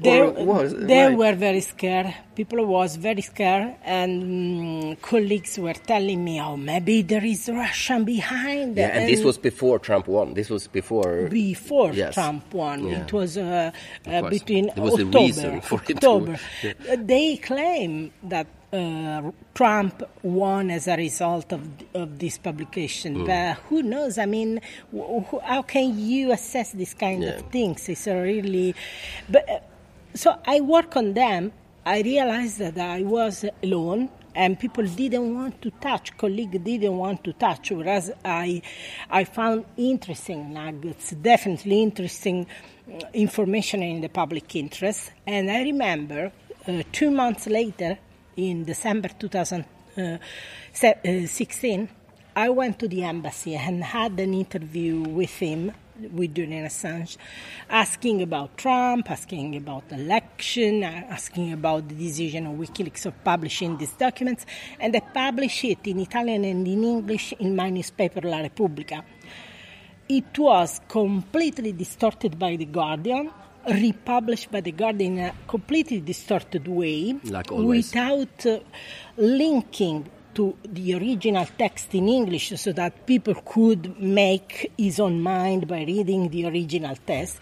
They, 0.03 0.23
was- 0.23 0.75
they 0.75 1.09
why? 1.09 1.15
were 1.15 1.35
very 1.35 1.61
scared. 1.61 2.15
People 2.35 2.65
was 2.67 2.97
very 2.97 3.21
scared, 3.23 3.75
and 3.85 4.13
mm, 4.23 5.03
colleagues 5.03 5.59
were 5.59 5.75
telling 5.75 6.25
me, 6.25 6.41
"Oh, 6.41 6.57
maybe 6.57 7.03
there 7.03 7.25
is 7.25 7.49
Russian 7.53 8.05
behind." 8.05 8.77
Yeah, 8.77 8.89
and 8.97 9.09
this 9.09 9.23
was 9.23 9.37
before 9.37 9.79
Trump 9.79 10.07
won. 10.09 10.35
This 10.35 10.49
was 10.49 10.67
before. 10.69 11.29
before 11.29 11.93
Yes. 11.93 12.15
Trump 12.15 12.55
won. 12.55 12.87
Yeah. 12.89 13.03
It 13.05 13.13
was 13.13 13.37
uh, 13.37 13.71
uh, 14.07 14.23
between 14.31 14.71
October. 14.71 15.03
it 15.03 15.63
to- 15.63 15.75
October. 15.97 16.39
Yeah. 16.63 16.97
They 16.97 17.37
claim 17.37 18.13
that 18.23 18.47
uh, 18.73 19.31
Trump 19.53 20.03
won 20.23 20.71
as 20.71 20.87
a 20.89 20.97
result 20.97 21.53
of 21.53 21.61
of 21.95 22.19
this 22.19 22.39
publication, 22.39 23.15
Hmm. 23.17 23.27
but 23.27 23.57
who 23.69 23.83
knows? 23.83 24.17
I 24.17 24.27
mean, 24.27 24.61
wh- 24.97 25.43
how 25.45 25.63
can 25.63 25.99
you 25.99 26.33
assess 26.33 26.73
this 26.73 26.95
kind 26.95 27.23
Yeah. 27.23 27.31
of 27.37 27.51
things? 27.51 27.89
It's 27.89 28.07
a 28.07 28.17
really, 28.31 28.75
but 29.29 29.45
uh, 29.51 29.59
so 30.15 30.39
I 30.47 30.61
work 30.61 30.97
on 30.97 31.15
them. 31.15 31.53
I 31.85 32.03
realized 32.03 32.59
that 32.59 32.79
I 32.79 33.03
was 33.03 33.45
alone 33.63 34.11
and 34.35 34.59
people 34.59 34.85
didn't 34.87 35.35
want 35.35 35.61
to 35.63 35.71
touch, 35.73 36.17
colleagues 36.17 36.59
didn't 36.59 36.97
want 36.97 37.23
to 37.25 37.33
touch, 37.33 37.73
whereas 37.73 38.13
I, 38.25 38.63
I 39.11 39.25
found 39.25 39.65
interesting 39.77 40.53
nuggets, 40.53 41.11
definitely 41.13 41.83
interesting 41.83 42.47
uh, 42.93 43.01
information 43.13 43.83
in 43.83 44.01
the 44.01 44.09
public 44.09 44.55
interest. 44.55 45.11
And 45.27 45.51
I 45.51 45.63
remember 45.63 46.31
uh, 46.67 46.83
two 46.93 47.11
months 47.11 47.49
later, 47.49 47.99
in 48.37 48.65
December 48.65 49.09
2016, 49.09 51.89
I 52.37 52.49
went 52.49 52.79
to 52.79 52.87
the 52.89 53.03
embassy 53.03 53.57
and 53.57 53.83
had 53.83 54.21
an 54.21 54.35
interview 54.35 55.01
with 55.01 55.37
him, 55.37 55.73
with 56.13 56.35
Julian 56.35 56.67
Assange, 56.67 57.17
asking 57.69 58.23
about 58.23 58.57
Trump, 58.57 59.11
asking 59.11 59.57
about 59.57 59.89
the 59.89 59.97
election, 59.97 60.85
asking 60.85 61.53
about 61.53 61.89
the 61.89 61.95
decision 61.95 62.47
of 62.47 62.55
WikiLeaks 62.55 63.07
of 63.07 63.23
publishing 63.25 63.77
these 63.77 63.93
documents, 63.93 64.47
and 64.79 64.95
I 64.95 65.01
published 65.01 65.65
it 65.65 65.87
in 65.87 66.01
Italian 66.01 66.45
and 66.45 66.67
in 66.67 66.85
English 66.85 67.35
in 67.39 67.55
my 67.55 67.71
newspaper 67.71 68.21
La 68.23 68.39
Repubblica. 68.39 69.05
It 70.09 70.39
was 70.39 70.81
completely 70.89 71.73
distorted 71.73 72.39
by 72.39 72.57
The 72.57 72.65
Guardian, 72.65 73.31
republished 73.69 74.51
by 74.51 74.61
The 74.61 74.73
Guardian 74.73 75.19
in 75.19 75.25
a 75.27 75.35
completely 75.47 76.01
distorted 76.01 76.67
way, 76.67 77.15
Like 77.25 77.51
without 77.51 78.47
uh, 78.47 78.59
linking 79.17 80.09
to 80.35 80.57
the 80.65 80.95
original 80.95 81.47
text 81.59 81.95
in 81.95 82.09
English 82.09 82.53
so 82.57 82.73
that 82.73 83.07
people 83.07 83.35
could 83.45 84.01
make 84.01 84.73
his 84.77 85.01
own 85.01 85.21
mind 85.21 85.67
by 85.67 85.85
reading 85.85 86.29
the 86.29 86.47
original 86.47 86.97
text. 87.07 87.41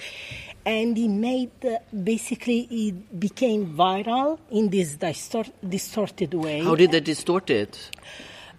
And 0.64 0.96
he 0.96 1.08
made 1.08 1.64
uh, 1.64 1.78
basically 1.92 2.60
it 2.70 3.18
became 3.18 3.74
viral 3.74 4.38
in 4.50 4.68
this 4.68 4.96
distort, 4.96 5.50
distorted 5.66 6.34
way 6.34 6.60
How 6.60 6.74
did 6.74 6.90
they 6.90 7.00
distort 7.00 7.48
it? 7.48 7.90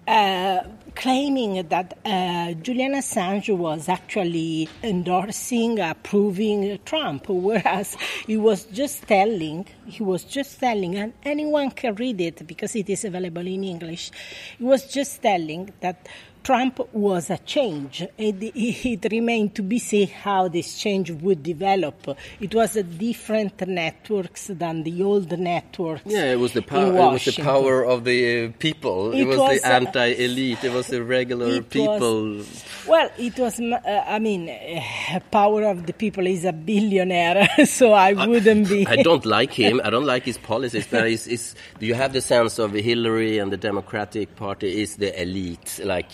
Uh, 0.10 0.64
claiming 0.96 1.68
that 1.68 2.00
uh, 2.04 2.54
Julian 2.54 2.94
Assange 2.94 3.56
was 3.56 3.88
actually 3.88 4.68
endorsing, 4.82 5.80
approving 5.80 6.80
Trump, 6.84 7.30
whereas 7.30 7.96
he 8.26 8.36
was 8.36 8.66
just 8.66 9.04
telling, 9.08 9.68
he 9.86 10.02
was 10.02 10.24
just 10.24 10.60
telling, 10.60 10.96
and 10.96 11.14
anyone 11.24 11.70
can 11.70 11.94
read 11.94 12.20
it 12.22 12.48
because 12.48 12.76
it 12.76 12.90
is 12.90 13.06
available 13.06 13.46
in 13.46 13.64
English. 13.64 14.10
He 14.58 14.64
was 14.64 14.92
just 14.92 15.22
telling 15.22 15.72
that 15.82 16.10
Trump 16.44 16.80
was 16.94 17.30
a 17.30 17.38
change. 17.40 18.02
It, 18.18 18.36
it 18.56 19.12
remained 19.12 19.56
to 19.56 19.62
be 19.62 19.80
seen 19.80 20.08
how 20.08 20.48
this 20.48 20.78
change 20.80 21.12
would 21.12 21.44
develop. 21.44 22.18
It 22.40 22.56
was 22.56 22.76
a 22.76 22.84
different 22.84 23.60
networks 23.68 24.48
than 24.48 24.84
the 24.84 25.04
old 25.04 25.38
networks. 25.38 26.04
Yeah, 26.06 26.32
it 26.32 26.40
was 26.40 26.54
the 26.54 26.62
power. 26.62 26.88
It 26.88 26.94
was 26.94 27.26
the 27.26 27.42
power 27.44 27.86
of 27.86 28.04
the 28.04 28.46
uh, 28.46 28.52
people. 28.58 29.12
It, 29.14 29.22
It 29.22 29.28
was, 29.28 29.38
was, 29.38 29.62
the 29.62 29.68
anti-elite. 29.68 30.64
It 30.64 30.72
was 30.72 30.88
the 30.88 31.04
regular 31.04 31.62
people. 31.62 32.38
was- 32.38 32.66
well, 32.88 33.10
it 33.18 33.38
was. 33.38 33.60
Uh, 33.60 33.80
I 34.08 34.20
mean, 34.20 34.50
uh, 34.50 35.20
power 35.32 35.64
of 35.66 35.86
the 35.86 35.94
people 35.94 36.26
is 36.26 36.46
a 36.46 36.54
billionaire, 36.54 37.48
so 37.66 37.94
I 37.94 38.14
wouldn't 38.14 38.70
be. 38.70 38.88
I 38.88 38.98
don't 38.98 39.26
like 39.26 39.54
him. 39.54 39.82
I 39.84 39.90
don't 39.90 40.06
like 40.06 40.24
his 40.24 40.38
policies. 40.38 40.88
But 40.90 41.08
is, 41.08 41.56
do 41.80 41.86
you 41.86 41.94
have 41.94 42.14
the 42.14 42.22
sense 42.22 42.58
of 42.60 42.74
Hillary 42.74 43.38
and 43.38 43.52
the 43.52 43.58
Democratic 43.58 44.36
Party 44.36 44.82
is 44.82 44.96
the 44.96 45.22
elite, 45.22 45.80
like, 45.84 46.10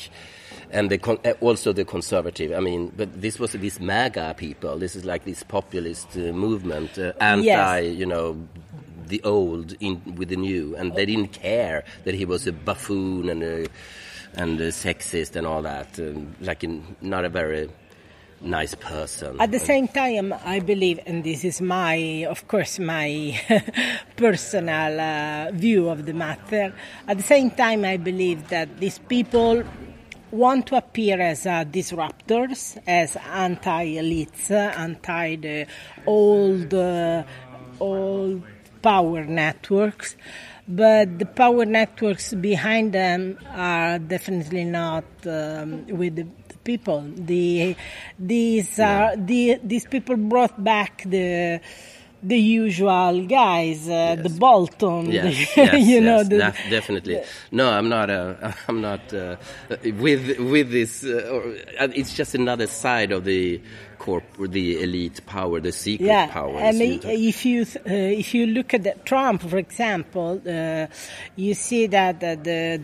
and 0.71 0.89
the 0.89 0.97
con- 0.97 1.19
uh, 1.25 1.33
also 1.41 1.73
the 1.73 1.85
conservative? 1.85 2.51
I 2.53 2.59
mean, 2.59 2.91
but 2.95 3.21
this 3.21 3.39
was 3.39 3.53
these 3.53 3.79
MAGA 3.79 4.35
people. 4.37 4.77
This 4.77 4.95
is 4.95 5.05
like 5.05 5.25
this 5.25 5.43
populist 5.43 6.15
uh, 6.15 6.31
movement, 6.31 6.97
uh, 6.97 7.13
anti, 7.19 7.79
you 7.79 8.05
know, 8.05 8.37
the 9.07 9.21
old 9.23 9.73
in, 9.79 10.01
with 10.15 10.29
the 10.29 10.35
new, 10.35 10.75
and 10.75 10.95
they 10.95 11.05
didn't 11.05 11.31
care 11.33 11.83
that 12.03 12.15
he 12.15 12.25
was 12.25 12.47
a 12.47 12.51
buffoon 12.51 13.29
and 13.29 13.43
a 13.43 13.67
and 14.37 14.59
a 14.59 14.69
sexist 14.69 15.35
and 15.35 15.47
all 15.47 15.61
that. 15.61 15.99
Um, 15.99 16.35
like, 16.41 16.63
in, 16.63 16.95
not 17.01 17.25
a 17.25 17.29
very 17.29 17.69
nice 18.41 18.75
person. 18.75 19.39
At 19.39 19.51
the 19.51 19.59
same 19.59 19.87
time, 19.87 20.33
I 20.43 20.59
believe, 20.59 20.99
and 21.05 21.23
this 21.23 21.43
is 21.43 21.61
my, 21.61 22.25
of 22.29 22.47
course, 22.47 22.79
my 22.79 23.39
personal 24.17 24.99
uh, 24.99 25.51
view 25.51 25.89
of 25.89 26.05
the 26.05 26.13
matter. 26.13 26.73
At 27.07 27.17
the 27.17 27.23
same 27.23 27.51
time, 27.51 27.85
I 27.85 27.97
believe 27.97 28.49
that 28.49 28.79
these 28.79 28.99
people 28.99 29.63
want 30.35 30.67
to 30.67 30.75
appear 30.75 31.19
as 31.19 31.45
uh, 31.45 31.63
disruptors, 31.65 32.77
as 32.85 33.15
anti-elites, 33.15 34.51
anti 34.51 35.35
the 35.37 35.67
old, 36.05 36.73
uh, 36.73 37.23
old 37.79 38.43
power 38.81 39.23
networks. 39.23 40.15
But 40.67 41.19
the 41.19 41.25
power 41.25 41.65
networks 41.65 42.33
behind 42.33 42.93
them 42.93 43.37
are 43.51 43.99
definitely 43.99 44.65
not 44.65 45.05
um, 45.25 45.85
with 45.87 46.15
the 46.15 46.27
people. 46.63 47.05
The, 47.15 47.75
these 48.17 48.79
are 48.79 49.15
the, 49.15 49.59
these 49.63 49.85
people 49.85 50.17
brought 50.17 50.61
back 50.63 51.03
the 51.05 51.61
the 52.27 52.37
usual 52.37 53.25
guys, 53.27 53.87
uh, 53.87 53.91
yes. 53.91 54.23
the 54.23 54.29
Bolton. 54.39 55.11
Yes, 55.11 55.55
the, 55.55 55.61
yes, 55.61 55.87
you 55.87 56.01
know, 56.01 56.23
the, 56.23 56.37
definitely. 56.69 57.21
No, 57.51 57.71
I'm 57.71 57.89
not. 57.89 58.09
Uh, 58.09 58.51
I'm 58.67 58.81
not 58.81 59.13
uh, 59.13 59.35
with 59.83 60.39
with 60.39 60.71
this. 60.71 61.03
Uh, 61.03 61.29
or, 61.31 61.41
uh, 61.79 61.87
it's 61.93 62.13
just 62.15 62.35
another 62.35 62.67
side 62.67 63.11
of 63.11 63.23
the 63.25 63.61
corp, 63.97 64.23
the 64.37 64.81
elite 64.81 65.25
power, 65.25 65.59
the 65.59 65.71
secret 65.71 66.07
yeah, 66.07 66.27
power. 66.27 66.57
I 66.57 66.71
mean, 66.71 67.01
if 67.03 67.45
you 67.45 67.61
uh, 67.61 67.93
if 67.93 68.33
you 68.33 68.47
look 68.47 68.73
at 68.73 69.05
Trump, 69.05 69.41
for 69.41 69.57
example, 69.57 70.41
you 71.35 71.53
see 71.53 71.87
that 71.87 72.19
the 72.19 72.35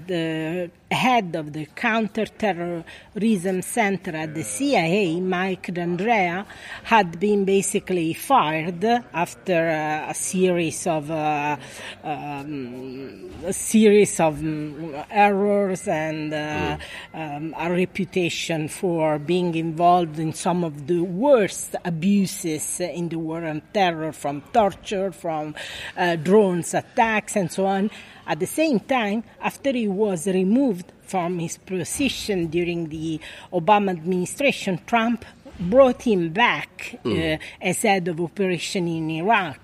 the 0.08 0.72
head 0.92 1.36
of 1.36 1.54
the 1.54 1.66
counterterrorism 1.76 3.62
center 3.62 4.16
at 4.16 4.36
the 4.36 4.44
CIA, 4.44 5.20
Mike 5.20 5.74
D'Andrea, 5.74 6.46
had 6.84 7.20
been 7.20 7.46
basically 7.46 8.14
fired 8.14 8.84
after 9.14 9.70
uh, 9.70 10.12
a 10.12 10.14
series 10.14 10.86
of 10.88 11.10
uh, 11.10 11.58
um, 12.04 13.32
a 13.46 13.54
series 13.54 14.20
of 14.20 14.40
um, 14.40 14.96
errors 15.10 15.88
and 15.88 16.34
uh, 16.34 16.78
um, 17.14 17.56
a 17.58 17.72
reputation 17.72 18.68
for 18.68 19.18
being 19.18 19.56
involved 19.56 20.20
in 20.20 20.34
some 20.34 20.64
of 20.64 20.88
the 20.88 21.01
worst 21.02 21.76
abuses 21.84 22.80
in 22.80 23.10
the 23.10 23.18
war 23.20 23.44
on 23.46 23.62
terror, 23.74 24.12
from 24.12 24.42
torture, 24.54 25.12
from 25.12 25.56
uh, 25.98 26.16
drones 26.16 26.74
attacks, 26.74 27.36
and 27.36 27.52
so 27.52 27.66
on. 27.66 27.90
At 28.28 28.40
the 28.40 28.48
same 28.48 28.80
time, 28.80 29.24
after 29.42 29.72
he 29.72 29.88
was 29.88 30.28
removed 30.28 30.92
from 31.02 31.40
his 31.40 31.58
position 31.58 32.48
during 32.48 32.90
the 32.90 33.20
Obama 33.52 33.92
administration, 33.92 34.80
Trump 34.86 35.26
brought 35.60 36.02
him 36.04 36.30
back 36.30 37.00
mm. 37.04 37.36
uh, 37.36 37.38
as 37.62 37.82
head 37.82 38.08
of 38.08 38.22
operation 38.22 38.88
in 38.88 39.10
Iraq. 39.10 39.60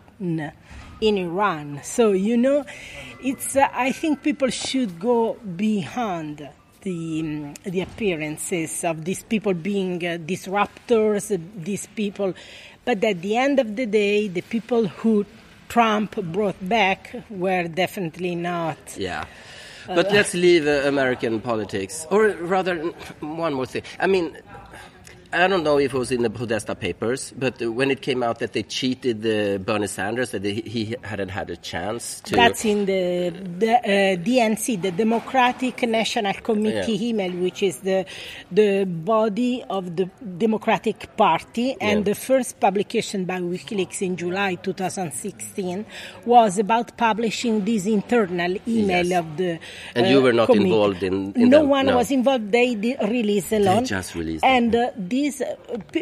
In 1.00 1.18
Iran, 1.20 1.80
so 1.84 2.12
you 2.12 2.38
know, 2.38 2.66
it's. 3.24 3.56
Uh, 3.56 3.68
I 3.72 3.92
think 3.92 4.24
people 4.24 4.50
should 4.50 5.00
go 5.00 5.36
beyond 5.36 6.50
the 6.88 7.54
the 7.64 7.82
appearances 7.82 8.84
of 8.84 9.04
these 9.04 9.24
people 9.24 9.54
being 9.54 9.96
uh, 10.06 10.18
disruptors, 10.34 11.24
uh, 11.34 11.42
these 11.70 11.86
people, 12.02 12.34
but 12.86 13.04
at 13.04 13.22
the 13.22 13.36
end 13.36 13.60
of 13.60 13.76
the 13.76 13.86
day, 13.86 14.28
the 14.28 14.46
people 14.56 14.88
who 14.88 15.26
Trump 15.68 16.16
brought 16.32 16.60
back 16.62 17.14
were 17.30 17.68
definitely 17.68 18.36
not. 18.36 18.78
Yeah. 18.96 19.26
But 19.88 20.08
uh, 20.08 20.16
let's 20.18 20.34
leave 20.34 20.68
uh, 20.68 20.88
American 20.94 21.42
politics, 21.42 22.06
or 22.10 22.30
rather, 22.56 22.76
one 23.20 23.54
more 23.54 23.66
thing. 23.66 23.84
I 24.00 24.08
mean, 24.08 24.38
I 25.34 25.48
don't 25.48 25.64
know 25.64 25.78
if 25.78 25.94
it 25.94 25.98
was 25.98 26.12
in 26.12 26.24
the 26.24 26.30
Podesta 26.30 26.76
papers, 26.76 27.34
but 27.38 27.62
when 27.62 27.92
it 27.92 28.02
came 28.02 28.24
out 28.24 28.40
that 28.40 28.54
they 28.54 28.64
cheated 28.64 29.22
the 29.22 29.62
Bernie 29.64 29.88
Sanders, 29.88 30.32
that 30.32 30.44
he 30.44 30.96
hadn't 31.04 31.30
had 31.30 31.50
a 31.50 31.58
chance 31.58 32.22
to. 32.22 32.36
That's 32.36 32.64
in 32.64 32.86
the, 32.86 33.30
the 33.58 33.76
uh, 33.76 34.16
DNC, 34.24 34.82
the 34.82 34.92
Democratic 34.92 35.82
National 35.84 36.34
Committee 36.34 36.94
yeah. 36.94 37.10
email, 37.10 37.32
which 37.32 37.62
is 37.64 37.80
the 37.80 38.06
the 38.52 38.86
body 38.86 39.64
of 39.70 39.96
the 39.96 40.06
Democratic 40.38 41.16
Party, 41.18 41.76
and 41.82 42.00
yeah. 42.00 42.14
the 42.14 42.16
first 42.16 42.60
publication 42.60 43.26
by 43.26 43.40
WikiLeaks 43.40 44.02
in 44.02 44.16
July 44.16 44.56
2016 44.56 45.86
was 46.26 46.58
about 46.58 46.98
publishing 46.98 47.66
this 47.66 47.86
internal 47.86 48.56
email 48.68 49.06
yes. 49.06 49.20
of 49.20 49.38
the. 49.38 49.60
And 49.96 50.06
uh, 50.06 50.10
you 50.10 50.22
were 50.22 50.34
not 50.34 50.48
committee. 50.48 50.66
involved 50.66 51.04
in. 51.04 51.34
in 51.34 51.50
no 51.50 51.64
one 51.64 51.88
no. 51.88 51.98
was 51.98 52.12
involved. 52.12 52.52
They 52.52 52.76
released 53.02 53.52
alone. 53.52 53.84
They 53.84 53.90
just 53.90 54.16
released. 54.16 54.44
And 54.44 54.76
uh, 54.76 54.92
this, 55.18 55.42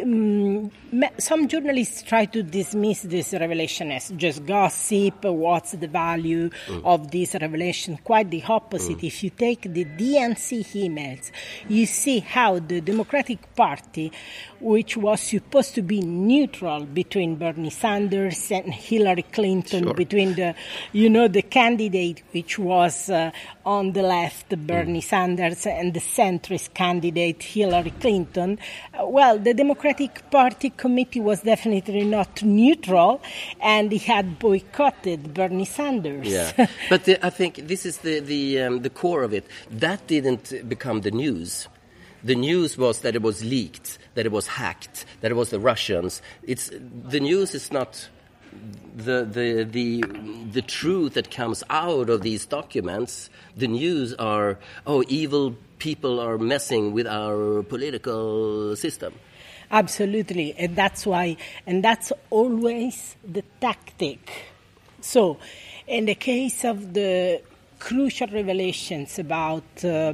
um, 0.01 0.71
some 1.17 1.47
journalists 1.47 2.03
try 2.03 2.25
to 2.25 2.43
dismiss 2.43 3.01
this 3.03 3.33
revelation 3.33 3.91
as 3.91 4.09
just 4.11 4.45
gossip. 4.45 5.23
What's 5.23 5.71
the 5.71 5.87
value 5.87 6.49
mm. 6.49 6.81
of 6.83 7.11
this 7.11 7.35
revelation? 7.39 7.97
Quite 8.03 8.29
the 8.29 8.43
opposite. 8.47 8.97
Mm. 8.97 9.07
If 9.07 9.23
you 9.23 9.29
take 9.29 9.61
the 9.61 9.85
DNC 9.85 10.49
emails, 10.85 11.31
you 11.69 11.85
see 11.85 12.19
how 12.19 12.59
the 12.59 12.81
Democratic 12.81 13.55
Party, 13.55 14.11
which 14.59 14.97
was 14.97 15.21
supposed 15.21 15.75
to 15.75 15.81
be 15.81 16.01
neutral 16.01 16.85
between 16.85 17.35
Bernie 17.35 17.69
Sanders 17.69 18.51
and 18.51 18.73
Hillary 18.73 19.23
Clinton, 19.23 19.83
sure. 19.85 19.93
between 19.93 20.35
the, 20.35 20.55
you 20.91 21.09
know, 21.09 21.27
the 21.27 21.41
candidate 21.41 22.23
which 22.31 22.59
was 22.59 23.09
uh, 23.09 23.31
on 23.65 23.93
the 23.93 24.01
left, 24.01 24.49
Bernie 24.49 24.99
mm. 24.99 25.03
Sanders, 25.03 25.65
and 25.65 25.93
the 25.93 25.99
centrist 25.99 26.73
candidate 26.73 27.41
Hillary 27.41 27.93
Clinton. 28.01 28.59
Uh, 28.93 29.04
well, 29.09 29.37
the 29.37 29.53
Democratic 29.53 30.29
Party 30.31 30.69
committee 30.69 31.19
was 31.19 31.41
definitely 31.41 32.03
not 32.03 32.43
neutral, 32.43 33.21
and 33.61 33.91
he 33.91 33.97
had 33.97 34.39
boycotted 34.39 35.33
Bernie 35.33 35.65
Sanders. 35.65 36.27
Yeah, 36.27 36.67
but 36.89 37.05
the, 37.05 37.25
I 37.25 37.29
think 37.29 37.67
this 37.67 37.85
is 37.85 37.99
the 37.99 38.19
the 38.19 38.61
um, 38.61 38.81
the 38.81 38.89
core 38.89 39.23
of 39.23 39.33
it. 39.33 39.45
That 39.69 40.07
didn't 40.07 40.67
become 40.67 41.01
the 41.01 41.11
news 41.11 41.67
the 42.25 42.35
news 42.35 42.75
was 42.75 43.01
that 43.01 43.15
it 43.15 43.21
was 43.21 43.45
leaked, 43.45 43.99
that 44.15 44.25
it 44.25 44.31
was 44.31 44.47
hacked, 44.47 45.05
that 45.21 45.29
it 45.29 45.35
was 45.35 45.51
the 45.51 45.59
Russians. 45.59 46.23
It's 46.41 46.71
the 46.71 47.19
news 47.19 47.53
is 47.53 47.71
not 47.71 48.09
the 48.95 49.25
the 49.25 49.63
the 49.63 50.01
the 50.51 50.61
truth 50.61 51.13
that 51.13 51.31
comes 51.31 51.63
out 51.69 52.09
of 52.09 52.21
these 52.21 52.45
documents. 52.45 53.29
The 53.55 53.67
news 53.67 54.13
are 54.15 54.59
oh 54.85 55.03
evil 55.07 55.55
people 55.79 56.19
are 56.19 56.37
messing 56.37 56.93
with 56.93 57.07
our 57.07 57.63
political 57.63 58.75
system. 58.75 59.13
Absolutely, 59.71 60.53
and 60.57 60.75
that's 60.75 61.05
why, 61.05 61.37
and 61.65 61.83
that's 61.83 62.13
always 62.29 63.15
the 63.27 63.43
tactic. 63.59 64.45
So, 65.01 65.37
in 65.87 66.05
the 66.05 66.15
case 66.15 66.63
of 66.63 66.93
the 66.93 67.41
crucial 67.79 68.27
revelations 68.27 69.19
about. 69.19 69.63
Uh, 69.83 70.13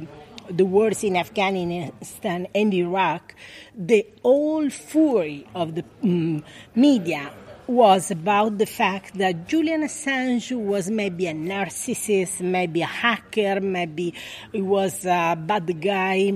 the 0.50 0.64
wars 0.64 1.04
in 1.04 1.16
Afghanistan 1.16 2.48
and 2.54 2.74
Iraq, 2.74 3.34
the 3.76 4.04
whole 4.22 4.68
fury 4.70 5.46
of 5.54 5.76
the 5.76 5.84
um, 6.02 6.44
media 6.74 7.30
was 7.66 8.10
about 8.10 8.58
the 8.58 8.66
fact 8.66 9.18
that 9.18 9.46
Julian 9.46 9.82
Assange 9.82 10.56
was 10.56 10.90
maybe 10.90 11.26
a 11.26 11.32
narcissist, 11.32 12.40
maybe 12.40 12.82
a 12.82 12.86
hacker, 12.86 13.60
maybe 13.60 14.14
he 14.52 14.60
was 14.60 15.04
a 15.04 15.36
bad 15.38 15.80
guy. 15.80 16.32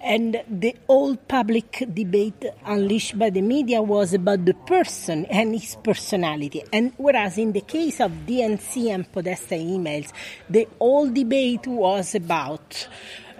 And 0.00 0.42
the 0.48 0.74
whole 0.86 1.16
public 1.16 1.84
debate 1.92 2.44
unleashed 2.64 3.18
by 3.18 3.30
the 3.30 3.42
media 3.42 3.82
was 3.82 4.14
about 4.14 4.44
the 4.44 4.54
person 4.54 5.26
and 5.26 5.54
his 5.54 5.76
personality. 5.82 6.62
And 6.72 6.92
whereas 6.96 7.38
in 7.38 7.52
the 7.52 7.60
case 7.60 8.00
of 8.00 8.10
DNC 8.26 8.94
and 8.94 9.10
Podesta 9.10 9.56
emails, 9.56 10.12
the 10.48 10.66
whole 10.78 11.10
debate 11.10 11.66
was 11.66 12.14
about 12.14 12.88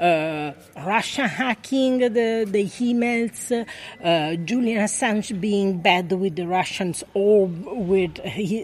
uh, 0.01 0.53
Russia 0.77 1.29
hacking 1.29 1.99
the, 1.99 2.47
the 2.49 2.65
emails, 2.65 3.53
uh, 4.03 4.37
Julian 4.37 4.83
Assange 4.83 5.39
being 5.41 5.79
bad 5.79 6.11
with 6.13 6.37
the 6.37 6.47
Russians 6.47 7.05
or 7.15 7.47
with, 7.47 8.19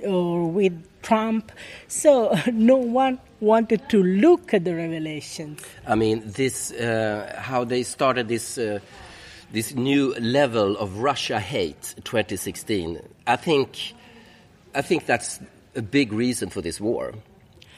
or 0.04 0.50
with 0.50 1.02
Trump. 1.02 1.52
So 1.88 2.36
no 2.52 2.76
one 2.76 3.18
wanted 3.40 3.88
to 3.90 4.02
look 4.02 4.54
at 4.54 4.64
the 4.64 4.74
revelations. 4.74 5.60
I 5.86 5.94
mean, 5.94 6.22
this 6.24 6.72
uh, 6.72 7.38
how 7.38 7.64
they 7.64 7.82
started 7.82 8.28
this 8.28 8.58
uh, 8.58 8.80
this 9.52 9.74
new 9.74 10.14
level 10.14 10.76
of 10.78 10.98
Russia 10.98 11.38
hate 11.38 11.94
2016. 12.04 13.00
I 13.26 13.36
think 13.36 13.94
I 14.74 14.82
think 14.82 15.06
that's 15.06 15.38
a 15.74 15.82
big 15.82 16.12
reason 16.12 16.50
for 16.50 16.62
this 16.62 16.80
war. 16.80 17.14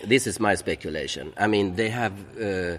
This 0.04 0.26
is 0.26 0.38
my 0.38 0.54
speculation. 0.54 1.32
I 1.36 1.48
mean, 1.48 1.74
they 1.74 1.90
have 1.90 2.12
uh, 2.40 2.78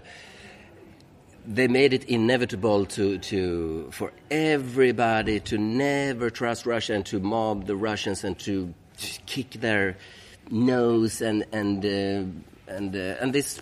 they 1.49 1.67
made 1.67 1.93
it 1.93 2.03
inevitable 2.05 2.85
to, 2.85 3.17
to 3.17 3.89
for 3.91 4.13
everybody 4.29 5.39
to 5.39 5.57
never 5.57 6.29
trust 6.29 6.67
Russia 6.67 6.93
and 6.93 7.05
to 7.07 7.19
mob 7.19 7.65
the 7.65 7.75
Russians 7.75 8.23
and 8.23 8.37
to 8.39 8.71
kick 9.25 9.51
their 9.53 9.97
nose 10.51 11.21
and 11.21 11.45
and 11.51 11.83
uh, 11.83 12.71
and 12.71 12.95
uh, 12.95 13.15
and 13.19 13.33
this 13.33 13.59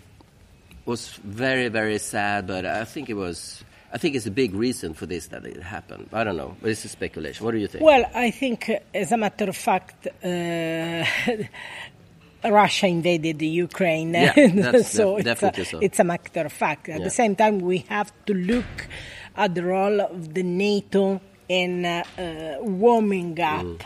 was 0.85 1.11
very 1.23 1.69
very 1.69 1.97
sad. 1.97 2.45
But 2.45 2.65
I 2.65 2.83
think 2.83 3.09
it 3.09 3.15
was. 3.15 3.63
I 3.89 3.97
think 3.97 4.15
it's 4.17 4.25
a 4.25 4.31
big 4.31 4.53
reason 4.53 4.93
for 4.93 5.05
this 5.05 5.27
that 5.27 5.45
it 5.45 5.63
happened. 5.63 6.09
I 6.11 6.25
don't 6.25 6.35
know, 6.35 6.57
but 6.61 6.71
it's 6.71 6.83
a 6.83 6.89
speculation. 6.89 7.45
What 7.45 7.51
do 7.51 7.57
you 7.57 7.67
think? 7.67 7.85
Well, 7.85 8.03
I 8.13 8.31
think, 8.31 8.69
as 8.93 9.13
a 9.13 9.17
matter 9.17 9.45
of 9.45 9.55
fact, 9.55 10.07
uh, 10.07 11.05
Russia 12.43 12.87
invaded 12.87 13.39
the 13.39 13.47
Ukraine. 13.47 14.13
Yeah, 14.13 14.33
so, 14.83 15.19
def- 15.19 15.43
it's 15.43 15.57
a, 15.57 15.65
so, 15.65 15.79
it's 15.79 15.99
a, 15.99 16.03
matter 16.03 16.45
of 16.45 16.53
fact. 16.53 16.89
At 16.89 16.99
yeah. 16.99 17.03
the 17.03 17.09
same 17.09 17.35
time, 17.35 17.59
we 17.59 17.79
have 17.89 18.11
to 18.25 18.33
look 18.33 18.87
at 19.35 19.55
the 19.55 19.63
role 19.63 20.01
of 20.01 20.33
the 20.33 20.43
NATO 20.43 21.21
in 21.47 21.85
uh, 21.85 22.03
uh, 22.17 22.63
warming 22.63 23.39
up. 23.39 23.65
Mm. 23.65 23.81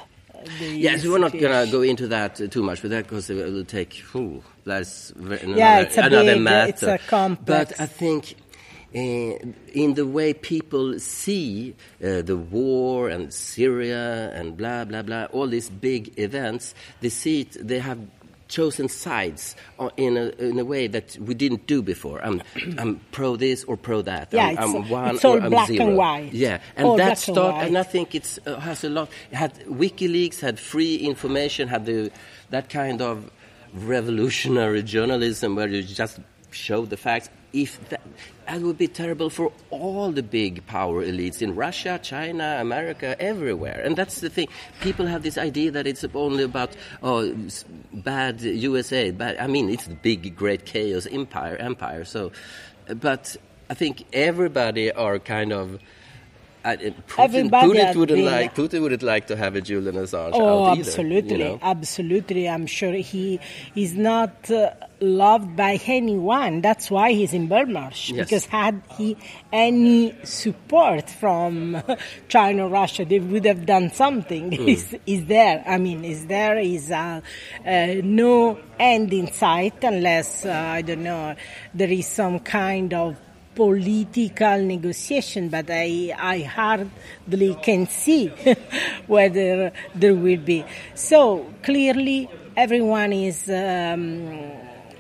Yes, 0.59 1.05
we're 1.05 1.19
not 1.19 1.33
going 1.33 1.65
to 1.65 1.71
go 1.71 1.83
into 1.83 2.07
that 2.07 2.41
uh, 2.41 2.47
too 2.47 2.63
much, 2.63 2.81
but 2.81 2.89
that 2.89 3.03
because 3.03 3.29
it 3.29 3.35
will 3.35 3.63
take. 3.63 4.01
Ooh, 4.15 4.41
that's 4.65 5.11
another, 5.11 5.55
yeah, 5.55 5.79
it's 5.81 5.97
a 5.97 6.01
another 6.01 6.33
big, 6.33 6.41
matter. 6.41 6.69
It's 6.69 6.83
a 6.83 6.97
complex. 6.97 7.71
But 7.71 7.79
I 7.79 7.85
think 7.85 8.35
in 8.93 9.93
the 9.93 10.05
way 10.05 10.33
people 10.33 10.99
see 10.99 11.75
uh, 12.03 12.21
the 12.23 12.35
war 12.35 13.09
and 13.09 13.33
Syria 13.33 14.31
and 14.33 14.57
blah 14.57 14.85
blah 14.85 15.03
blah, 15.03 15.25
all 15.25 15.47
these 15.47 15.69
big 15.69 16.19
events, 16.19 16.73
they 17.01 17.09
see 17.09 17.41
it. 17.41 17.67
They 17.67 17.79
have 17.79 17.99
chosen 18.51 18.87
sides 18.89 19.55
in 19.97 20.17
a, 20.17 20.27
in 20.37 20.59
a 20.59 20.65
way 20.65 20.85
that 20.87 21.17
we 21.17 21.33
didn't 21.33 21.65
do 21.65 21.81
before. 21.81 22.23
I'm, 22.23 22.43
I'm 22.77 22.99
pro 23.11 23.35
this 23.35 23.63
or 23.63 23.77
pro 23.77 24.03
that. 24.03 24.31
Yeah, 24.31 24.47
I'm, 24.47 24.51
it's, 24.51 24.61
I'm 24.61 24.89
one 24.89 25.15
it's 25.15 25.25
all 25.25 25.37
or 25.37 25.41
I'm 25.41 25.49
black 25.49 25.67
zero. 25.67 25.87
and 25.87 25.97
white. 25.97 26.33
Yeah, 26.33 26.59
and 26.75 26.87
all 26.87 26.97
that 26.97 27.23
black 27.25 27.59
and 27.61 27.67
and 27.71 27.77
I 27.77 27.83
think 27.83 28.13
it 28.13 28.37
uh, 28.45 28.59
has 28.59 28.83
a 28.83 28.89
lot. 28.89 29.09
Had 29.31 29.55
WikiLeaks 29.65 30.41
had 30.41 30.59
free 30.59 30.97
information, 30.97 31.69
had 31.69 31.85
the 31.85 32.11
that 32.49 32.69
kind 32.69 33.01
of 33.01 33.31
revolutionary 33.73 34.83
journalism 34.83 35.55
where 35.55 35.69
you 35.69 35.81
just 35.81 36.19
show 36.51 36.85
the 36.85 36.97
facts. 36.97 37.29
If 37.53 37.89
that, 37.89 38.01
that 38.47 38.61
would 38.61 38.77
be 38.77 38.87
terrible 38.87 39.29
for 39.29 39.51
all 39.69 40.11
the 40.11 40.23
big 40.23 40.65
power 40.67 41.03
elites 41.03 41.41
in 41.41 41.55
Russia, 41.55 41.99
China, 42.01 42.57
America, 42.61 43.19
everywhere. 43.19 43.81
And 43.83 43.97
that's 43.97 44.21
the 44.21 44.29
thing. 44.29 44.47
People 44.79 45.05
have 45.05 45.23
this 45.23 45.37
idea 45.37 45.71
that 45.71 45.85
it's 45.87 46.05
only 46.13 46.43
about 46.43 46.75
oh, 47.03 47.35
bad 47.91 48.41
USA. 48.41 49.11
Bad. 49.11 49.37
I 49.37 49.47
mean, 49.47 49.69
it's 49.69 49.87
the 49.87 49.95
big, 49.95 50.35
great 50.35 50.65
chaos 50.65 51.07
empire. 51.07 51.57
Empire. 51.57 52.05
So, 52.05 52.31
but 52.87 53.35
I 53.69 53.73
think 53.73 54.05
everybody 54.13 54.91
are 54.91 55.19
kind 55.19 55.51
of. 55.51 55.79
Uh, 56.63 56.75
Putin, 57.07 57.49
Putin 57.49 57.95
wouldn't 57.95 58.07
been- 58.19 58.25
like. 58.25 58.53
Putin 58.55 58.81
wouldn't 58.81 59.01
like 59.03 59.25
to 59.27 59.35
have 59.35 59.55
a 59.55 59.61
Julian 59.61 59.95
Assange 59.95 60.31
Oh, 60.33 60.65
out 60.65 60.77
either. 60.77 60.81
absolutely, 60.81 61.37
you 61.39 61.43
know? 61.43 61.59
absolutely. 61.61 62.47
I'm 62.47 62.67
sure 62.67 62.93
he 62.93 63.39
is 63.75 63.95
not 63.95 64.51
uh, 64.51 64.69
loved 64.99 65.55
by 65.55 65.79
anyone. 65.87 66.61
That's 66.61 66.91
why 66.91 67.13
he's 67.13 67.33
in 67.33 67.49
Belmarsh. 67.49 68.11
Yes. 68.13 68.25
Because 68.29 68.45
had 68.45 68.79
he 68.95 69.17
any 69.51 70.13
support 70.23 71.09
from 71.09 71.81
China, 72.27 72.67
or 72.67 72.69
Russia, 72.69 73.05
they 73.05 73.19
would 73.19 73.45
have 73.45 73.65
done 73.65 73.89
something. 73.91 74.51
Hmm. 74.55 74.67
Is 74.67 74.95
is 75.07 75.25
there? 75.25 75.63
I 75.65 75.79
mean, 75.79 76.05
is 76.05 76.27
there 76.27 76.59
is 76.59 76.91
uh, 76.91 77.21
uh, 77.65 77.87
no 78.03 78.59
end 78.79 79.11
in 79.13 79.31
sight 79.31 79.83
unless 79.83 80.45
uh, 80.45 80.51
I 80.51 80.83
don't 80.83 81.01
know 81.03 81.35
there 81.73 81.89
is 81.91 82.05
some 82.05 82.37
kind 82.39 82.93
of 82.93 83.17
political 83.55 84.63
negotiation, 84.63 85.49
but 85.49 85.65
I, 85.69 86.15
I 86.17 86.39
hardly 86.41 87.55
can 87.61 87.87
see 87.87 88.27
whether 89.07 89.71
there 89.93 90.15
will 90.15 90.39
be. 90.39 90.65
So 90.95 91.53
clearly, 91.63 92.29
everyone 92.55 93.13
is 93.13 93.49
um, 93.49 94.51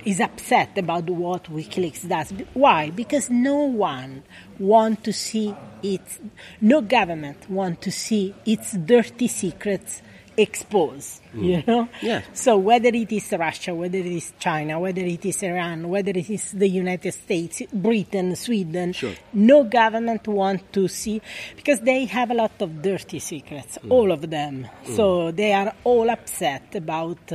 is 0.05 0.19
upset 0.19 0.77
about 0.77 1.09
what 1.09 1.43
WikiLeaks 1.45 2.07
does. 2.07 2.33
Why? 2.53 2.89
Because 2.89 3.29
no 3.29 3.57
one 3.59 4.23
want 4.59 5.03
to 5.03 5.13
see 5.13 5.55
its, 5.83 6.19
no 6.59 6.81
government 6.81 7.49
want 7.49 7.81
to 7.83 7.91
see 7.91 8.33
its 8.45 8.73
dirty 8.73 9.27
secrets 9.27 10.01
exposed. 10.41 11.21
Hmm. 11.31 11.43
You 11.43 11.63
know. 11.65 11.89
Yeah. 12.01 12.21
So 12.33 12.57
whether 12.57 12.89
it 12.89 13.11
is 13.11 13.31
Russia, 13.31 13.73
whether 13.73 13.97
it 13.97 14.05
is 14.05 14.33
China, 14.39 14.79
whether 14.79 15.01
it 15.01 15.25
is 15.25 15.43
Iran, 15.43 15.89
whether 15.89 16.11
it 16.11 16.29
is 16.29 16.51
the 16.51 16.67
United 16.67 17.13
States, 17.13 17.61
Britain, 17.73 18.35
Sweden, 18.35 18.93
Sure. 18.93 19.13
no 19.33 19.63
government 19.63 20.27
want 20.27 20.71
to 20.73 20.87
see 20.87 21.21
because 21.55 21.79
they 21.81 22.05
have 22.05 22.31
a 22.31 22.33
lot 22.33 22.61
of 22.61 22.81
dirty 22.81 23.19
secrets, 23.19 23.77
hmm. 23.77 23.91
all 23.91 24.11
of 24.11 24.29
them. 24.29 24.67
Hmm. 24.85 24.95
So 24.95 25.31
they 25.31 25.53
are 25.53 25.73
all 25.83 26.09
upset 26.09 26.75
about 26.75 27.31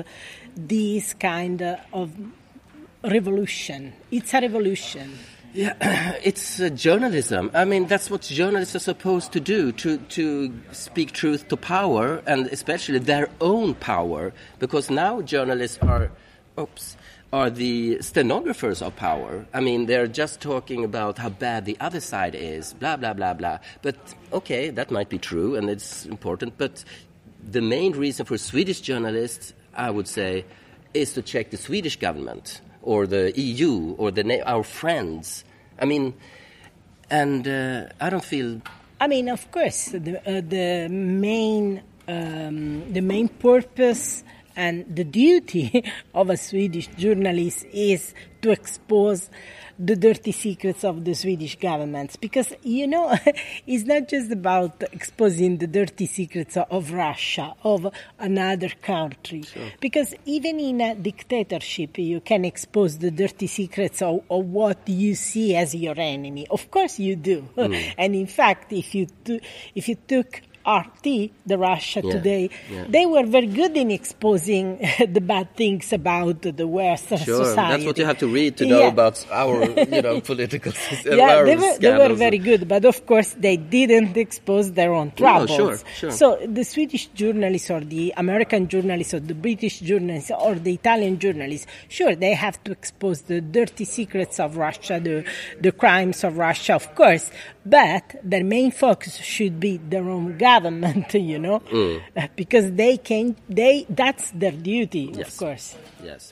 this 0.56 1.14
kind 1.14 1.62
of 1.92 2.10
revolution. 3.02 3.92
It's 4.10 4.34
a 4.34 4.40
revolution. 4.40 5.12
Yeah, 5.56 5.72
it's 6.22 6.60
uh, 6.60 6.68
journalism. 6.68 7.50
I 7.54 7.64
mean, 7.64 7.86
that's 7.86 8.10
what 8.10 8.20
journalists 8.20 8.76
are 8.76 8.78
supposed 8.92 9.32
to 9.32 9.40
do 9.40 9.72
to 9.72 9.96
to 9.96 10.52
speak 10.72 11.12
truth 11.12 11.48
to 11.48 11.56
power, 11.56 12.22
and 12.26 12.46
especially 12.48 12.98
their 12.98 13.30
own 13.40 13.72
power, 13.72 14.34
because 14.58 14.90
now 14.90 15.22
journalists 15.22 15.78
are, 15.80 16.10
oops, 16.60 16.98
are 17.32 17.48
the 17.48 18.02
stenographers 18.02 18.82
of 18.82 18.96
power. 18.96 19.46
I 19.54 19.60
mean, 19.60 19.86
they're 19.86 20.06
just 20.06 20.42
talking 20.42 20.84
about 20.84 21.16
how 21.16 21.30
bad 21.30 21.64
the 21.64 21.78
other 21.80 22.00
side 22.00 22.34
is, 22.34 22.74
blah 22.74 22.98
blah 22.98 23.14
blah 23.14 23.32
blah. 23.32 23.58
But 23.80 23.96
okay, 24.34 24.68
that 24.68 24.90
might 24.90 25.08
be 25.08 25.18
true, 25.18 25.56
and 25.56 25.70
it's 25.70 26.04
important. 26.04 26.58
But 26.58 26.84
the 27.42 27.62
main 27.62 27.92
reason 27.92 28.26
for 28.26 28.36
Swedish 28.36 28.82
journalists, 28.82 29.54
I 29.72 29.88
would 29.88 30.06
say, 30.06 30.44
is 30.92 31.14
to 31.14 31.22
check 31.22 31.48
the 31.48 31.56
Swedish 31.56 31.96
government 31.96 32.60
or 32.86 33.06
the 33.06 33.38
EU 33.38 33.94
or 33.98 34.10
the 34.10 34.42
our 34.48 34.62
friends. 34.62 35.44
I 35.78 35.84
mean, 35.84 36.14
and 37.10 37.46
uh, 37.46 37.88
I 38.00 38.08
don't 38.08 38.24
feel. 38.24 38.62
I 38.98 39.08
mean, 39.08 39.28
of 39.28 39.50
course, 39.50 39.90
the, 39.92 40.16
uh, 40.24 40.40
the 40.40 40.88
main 40.88 41.82
um, 42.08 42.92
the 42.92 43.02
main 43.02 43.28
purpose 43.28 44.24
and 44.56 44.96
the 44.96 45.04
duty 45.04 45.84
of 46.14 46.30
a 46.30 46.36
Swedish 46.36 46.88
journalist 46.96 47.66
is 47.72 48.14
to 48.42 48.50
expose 48.50 49.30
the 49.78 49.96
dirty 49.96 50.32
secrets 50.32 50.84
of 50.84 51.04
the 51.04 51.14
Swedish 51.14 51.58
governments 51.58 52.16
because 52.16 52.54
you 52.62 52.86
know 52.86 53.14
it's 53.66 53.84
not 53.84 54.08
just 54.08 54.30
about 54.32 54.82
exposing 54.92 55.58
the 55.58 55.66
dirty 55.66 56.06
secrets 56.06 56.56
of 56.56 56.92
Russia 56.92 57.54
of 57.62 57.92
another 58.18 58.70
country. 58.80 59.44
Because 59.80 60.14
even 60.24 60.58
in 60.60 60.80
a 60.80 60.94
dictatorship 60.94 61.98
you 61.98 62.20
can 62.20 62.44
expose 62.44 62.98
the 62.98 63.10
dirty 63.10 63.46
secrets 63.46 64.00
of, 64.00 64.22
of 64.30 64.46
what 64.46 64.88
you 64.88 65.14
see 65.14 65.54
as 65.54 65.74
your 65.74 65.98
enemy. 65.98 66.46
Of 66.48 66.70
course 66.70 66.98
you 66.98 67.16
do. 67.16 67.48
Mm. 67.56 67.94
And 67.98 68.14
in 68.14 68.26
fact 68.26 68.72
if 68.72 68.94
you 68.94 69.06
t- 69.24 69.40
if 69.74 69.88
you 69.88 69.96
took 69.96 70.40
RT, 70.66 71.30
the 71.46 71.56
Russia 71.58 72.00
Yeah, 72.02 72.12
today, 72.12 72.50
yeah. 72.70 72.84
they 72.88 73.06
were 73.06 73.24
very 73.24 73.46
good 73.46 73.76
in 73.76 73.90
exposing 73.90 74.78
the 74.98 75.20
bad 75.20 75.54
things 75.56 75.92
about 75.92 76.42
the 76.42 76.66
Western 76.66 77.18
Sure, 77.18 77.44
society. 77.44 77.70
that's 77.72 77.84
what 77.86 77.98
you 77.98 78.04
have 78.04 78.18
to 78.18 78.26
read 78.28 78.56
to 78.58 78.66
know 78.66 78.80
Yeah. 78.80 78.88
about 78.88 79.24
our, 79.30 79.64
you 79.64 80.02
know, 80.06 80.20
political 80.20 80.72
system. 80.72 81.18
yeah, 81.18 81.42
they 81.48 81.56
were, 81.56 81.78
they 81.78 81.96
were 81.96 82.14
very 82.14 82.38
good, 82.38 82.66
but 82.68 82.84
of 82.84 83.06
course 83.06 83.34
they 83.38 83.56
didn't 83.56 84.16
expose 84.16 84.72
their 84.72 84.92
own 84.92 85.12
oh, 85.14 85.18
troubles. 85.18 85.50
sure, 85.56 85.78
sure. 85.94 86.10
So 86.10 86.38
the 86.44 86.64
Swedish 86.64 87.06
journalists 87.08 87.70
or 87.70 87.80
the 87.80 88.12
American 88.16 88.68
journalists 88.68 89.14
or 89.14 89.20
the 89.20 89.34
British 89.34 89.80
journalists 89.80 90.30
or 90.36 90.56
the 90.56 90.74
Italian 90.74 91.18
journalists, 91.18 91.66
sure, 91.88 92.14
they 92.16 92.34
have 92.34 92.62
to 92.64 92.72
expose 92.72 93.22
the 93.22 93.40
dirty 93.40 93.84
secrets 93.84 94.40
of 94.40 94.56
Russia, 94.56 94.98
the, 95.00 95.24
the 95.60 95.72
crimes 95.72 96.24
of 96.24 96.38
Russia, 96.38 96.74
of 96.74 96.92
course, 96.94 97.30
but 97.66 98.14
their 98.22 98.44
main 98.44 98.70
focus 98.70 99.16
should 99.16 99.58
be 99.60 99.76
their 99.76 100.08
own 100.08 100.38
government, 100.38 101.12
you 101.32 101.38
know, 101.38 101.60
Mm. 101.60 102.00
because 102.36 102.72
they 102.72 102.96
can, 102.96 103.36
they, 103.48 103.84
that's 103.90 104.30
their 104.30 104.52
duty, 104.52 105.12
Yes. 105.14 105.28
of 105.28 105.36
course. 105.36 105.76
Yes. 106.02 106.30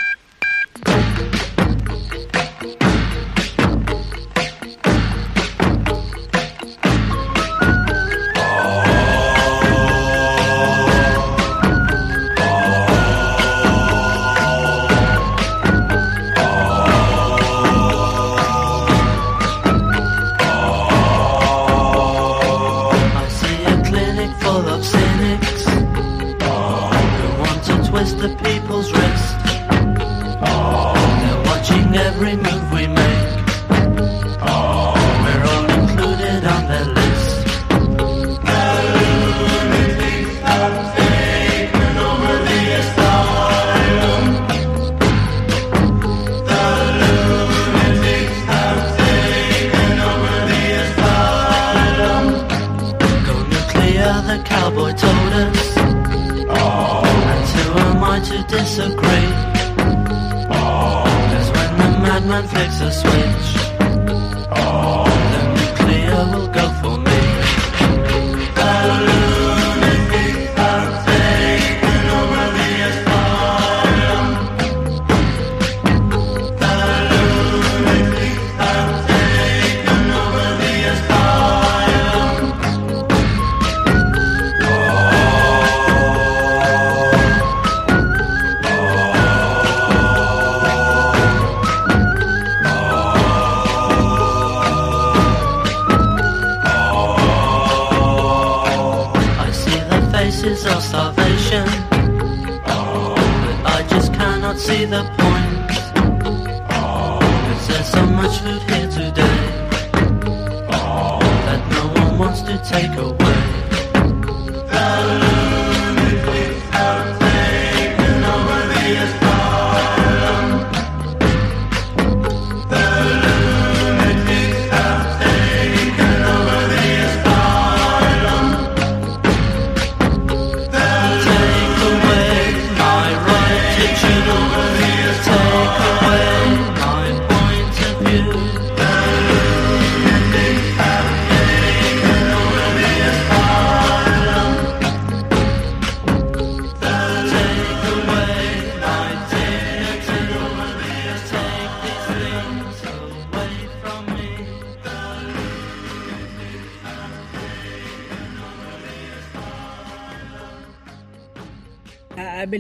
The 28.28 28.34
people's 28.36 28.90
wrist. 28.90 29.36
They're 31.20 31.42
watching 31.44 31.94
every 31.94 32.36
move 32.36 32.72
we 32.72 32.86
make. 32.86 33.13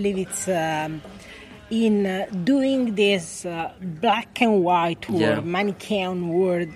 Believe 0.04 0.28
it's 0.28 0.48
um, 0.48 1.00
in 1.70 2.04
uh, 2.06 2.26
doing 2.44 2.94
this 2.94 3.46
uh, 3.46 3.72
black 3.80 4.40
and 4.42 4.62
white 4.62 5.08
world, 5.08 5.20
Yeah. 5.22 5.40
Manichaean 5.40 6.28
world, 6.28 6.68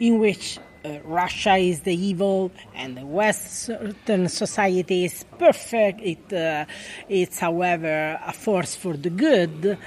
in 0.00 0.18
which 0.18 0.58
uh, 0.84 0.98
Russia 1.04 1.54
is 1.54 1.80
the 1.82 1.94
evil 1.94 2.50
and 2.74 2.96
the 2.96 3.06
Western 3.06 4.28
society 4.28 5.04
is 5.04 5.24
perfect. 5.38 6.00
It, 6.02 6.32
uh, 6.32 6.64
it's, 7.08 7.38
however, 7.38 8.18
a 8.26 8.32
force 8.32 8.74
for 8.74 8.96
the 8.96 9.10
good. 9.10 9.78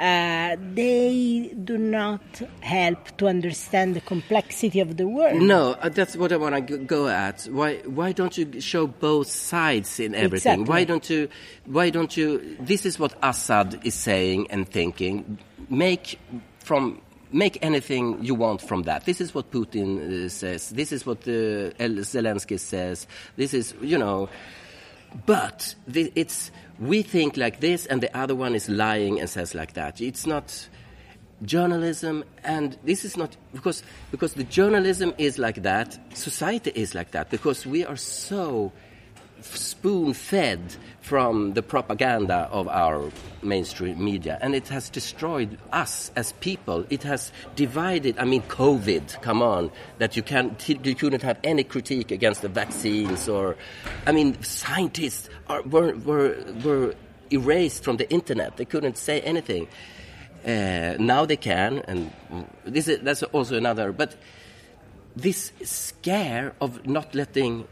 Uh, 0.00 0.56
they 0.72 1.52
do 1.62 1.76
not 1.76 2.22
help 2.60 3.14
to 3.18 3.28
understand 3.28 3.94
the 3.94 4.00
complexity 4.00 4.80
of 4.80 4.96
the 4.96 5.06
world. 5.06 5.42
No, 5.42 5.72
uh, 5.72 5.90
that's 5.90 6.16
what 6.16 6.32
I 6.32 6.38
want 6.38 6.66
to 6.68 6.78
go 6.78 7.08
at. 7.08 7.42
Why 7.44 7.76
why 7.84 8.12
don't 8.12 8.38
you 8.38 8.62
show 8.62 8.86
both 8.86 9.26
sides 9.28 10.00
in 10.00 10.14
everything? 10.14 10.60
Exactly. 10.60 10.64
Why 10.64 10.84
don't 10.84 11.10
you 11.10 11.28
why 11.66 11.90
don't 11.90 12.16
you 12.16 12.56
this 12.60 12.86
is 12.86 12.98
what 12.98 13.14
Assad 13.22 13.80
is 13.84 13.94
saying 13.94 14.46
and 14.50 14.66
thinking. 14.66 15.38
Make 15.68 16.18
from 16.60 17.02
make 17.30 17.58
anything 17.60 18.24
you 18.24 18.34
want 18.34 18.62
from 18.62 18.84
that. 18.84 19.04
This 19.04 19.20
is 19.20 19.34
what 19.34 19.50
Putin 19.50 20.24
uh, 20.24 20.28
says. 20.30 20.70
This 20.70 20.92
is 20.92 21.04
what 21.04 21.28
uh, 21.28 21.76
El- 21.78 22.00
Zelensky 22.04 22.58
says. 22.58 23.06
This 23.36 23.52
is, 23.52 23.74
you 23.82 23.98
know, 23.98 24.28
but 25.26 25.74
it's 25.92 26.50
we 26.78 27.02
think 27.02 27.36
like 27.36 27.60
this, 27.60 27.86
and 27.86 28.02
the 28.02 28.16
other 28.16 28.34
one 28.34 28.54
is 28.54 28.68
lying 28.68 29.20
and 29.20 29.28
says 29.28 29.54
like 29.54 29.74
that. 29.74 30.00
It's 30.00 30.26
not 30.26 30.68
journalism, 31.42 32.24
and 32.44 32.76
this 32.84 33.04
is 33.04 33.16
not 33.16 33.36
because 33.52 33.82
because 34.10 34.34
the 34.34 34.44
journalism 34.44 35.12
is 35.18 35.38
like 35.38 35.62
that. 35.62 35.98
Society 36.14 36.70
is 36.74 36.94
like 36.94 37.10
that 37.12 37.30
because 37.30 37.66
we 37.66 37.84
are 37.84 37.96
so 37.96 38.72
spoon 39.44 40.12
fed 40.14 40.60
from 41.00 41.54
the 41.54 41.62
propaganda 41.62 42.48
of 42.50 42.68
our 42.68 43.10
mainstream 43.42 44.02
media 44.02 44.38
and 44.40 44.54
it 44.54 44.68
has 44.68 44.88
destroyed 44.90 45.58
us 45.72 46.10
as 46.16 46.32
people. 46.34 46.84
It 46.90 47.02
has 47.02 47.32
divided 47.56 48.18
i 48.18 48.24
mean 48.24 48.42
covid 48.42 49.20
come 49.22 49.42
on 49.42 49.70
that 49.98 50.16
you 50.16 50.22
can't, 50.22 50.68
you 50.68 50.94
couldn't 50.94 51.22
have 51.22 51.38
any 51.44 51.64
critique 51.64 52.10
against 52.10 52.42
the 52.42 52.48
vaccines 52.48 53.28
or 53.28 53.56
i 54.06 54.12
mean 54.12 54.40
scientists 54.42 55.28
are, 55.48 55.62
were, 55.62 55.94
were, 55.96 56.36
were 56.64 56.94
erased 57.32 57.84
from 57.84 57.96
the 57.96 58.10
internet. 58.10 58.56
They 58.56 58.64
couldn't 58.64 58.96
say 58.96 59.20
anything. 59.20 59.68
Uh, 60.44 60.96
now 60.98 61.26
they 61.26 61.36
can 61.36 61.78
and 61.86 62.10
this 62.64 62.88
is 62.88 63.00
that's 63.00 63.22
also 63.24 63.56
another 63.58 63.92
but 63.92 64.16
this 65.14 65.52
scare 65.62 66.54
of 66.62 66.86
not 66.86 67.14
letting 67.14 67.68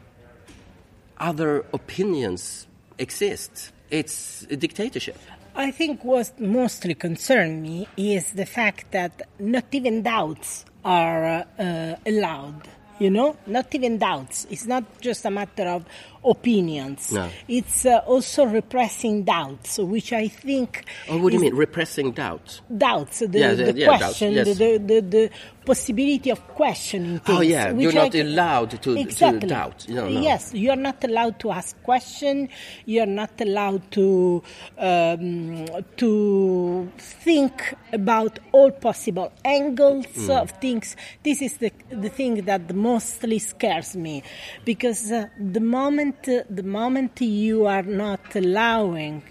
other 1.21 1.65
opinions 1.73 2.67
exist. 2.99 3.73
It's 3.91 4.47
a 4.51 4.57
dictatorship. 4.57 5.19
I 5.55 5.71
think 5.71 6.05
what 6.05 6.39
mostly 6.39 6.95
concerned 6.95 7.63
me 7.63 7.89
is 7.97 8.33
the 8.33 8.47
fact 8.47 8.93
that 8.93 9.23
not 9.39 9.65
even 9.73 10.03
doubts 10.03 10.65
are 10.85 11.47
uh, 11.59 11.97
allowed. 12.07 12.69
You 12.99 13.11
know, 13.11 13.37
not 13.47 13.73
even 13.75 13.99
doubts. 13.99 14.47
It's 14.51 14.67
not 14.67 14.85
just 15.01 15.25
a 15.25 15.31
matter 15.31 15.69
of 15.69 15.85
opinions. 16.31 17.13
No. 17.13 17.29
It's 17.49 17.87
uh, 17.87 17.99
also 18.07 18.45
repressing 18.45 19.25
doubts, 19.25 19.79
which 19.79 20.13
I 20.13 20.29
think 20.29 20.85
Oh, 21.09 21.19
what 21.19 21.31
do 21.31 21.37
you 21.37 21.41
mean? 21.43 21.55
Repressing 21.55 22.13
doubt? 22.13 22.61
doubts, 22.77 23.21
the, 23.21 23.39
Yeah, 23.39 23.55
the 23.55 23.73
the- 23.73 23.79
yeah, 23.79 23.87
doubts, 23.87 23.99
question, 24.05 24.33
yes. 24.33 24.59
the, 24.59 24.79
the, 24.79 25.01
the, 25.01 25.31
possibility 25.69 26.31
of 26.31 26.41
questioning 26.49 27.19
things. 27.19 27.39
Oh, 27.39 27.43
yeah, 27.43 27.71
you're 27.73 27.93
not 27.93 28.15
I- 28.15 28.21
allowed 28.21 28.71
to- 28.71 28.79
to 28.79 28.97
exactly. 28.99 29.49
doubt. 29.51 29.87
No, 29.89 30.09
no. 30.09 30.21
Yes, 30.21 30.55
you 30.55 30.71
are 30.71 30.77
not 30.77 31.05
allowed 31.05 31.39
to 31.41 31.51
ask 31.51 31.77
questions. 31.83 32.49
You 32.87 33.03
are 33.03 33.07
not 33.23 33.39
allowed 33.39 33.83
to 33.93 34.43
um, 34.79 35.67
to 35.99 36.91
think 36.97 37.75
about 37.93 38.39
all 38.53 38.71
possible 38.71 39.31
angles 39.45 40.07
Mm. 40.07 40.43
of 40.43 40.51
things. 40.53 40.97
This 41.23 41.43
is 41.43 41.59
the 41.59 41.71
the 41.91 42.09
thing 42.09 42.35
that 42.47 42.75
mostly 42.75 43.39
scares 43.39 43.95
me, 43.95 44.23
because 44.65 45.13
uh, 45.13 45.27
the 45.39 45.61
moment 45.61 46.18
uh, 46.27 46.43
the 46.49 46.63
moment 46.63 47.21
you 47.21 47.67
are 47.67 47.83
not 47.83 48.35
allowing 48.35 49.23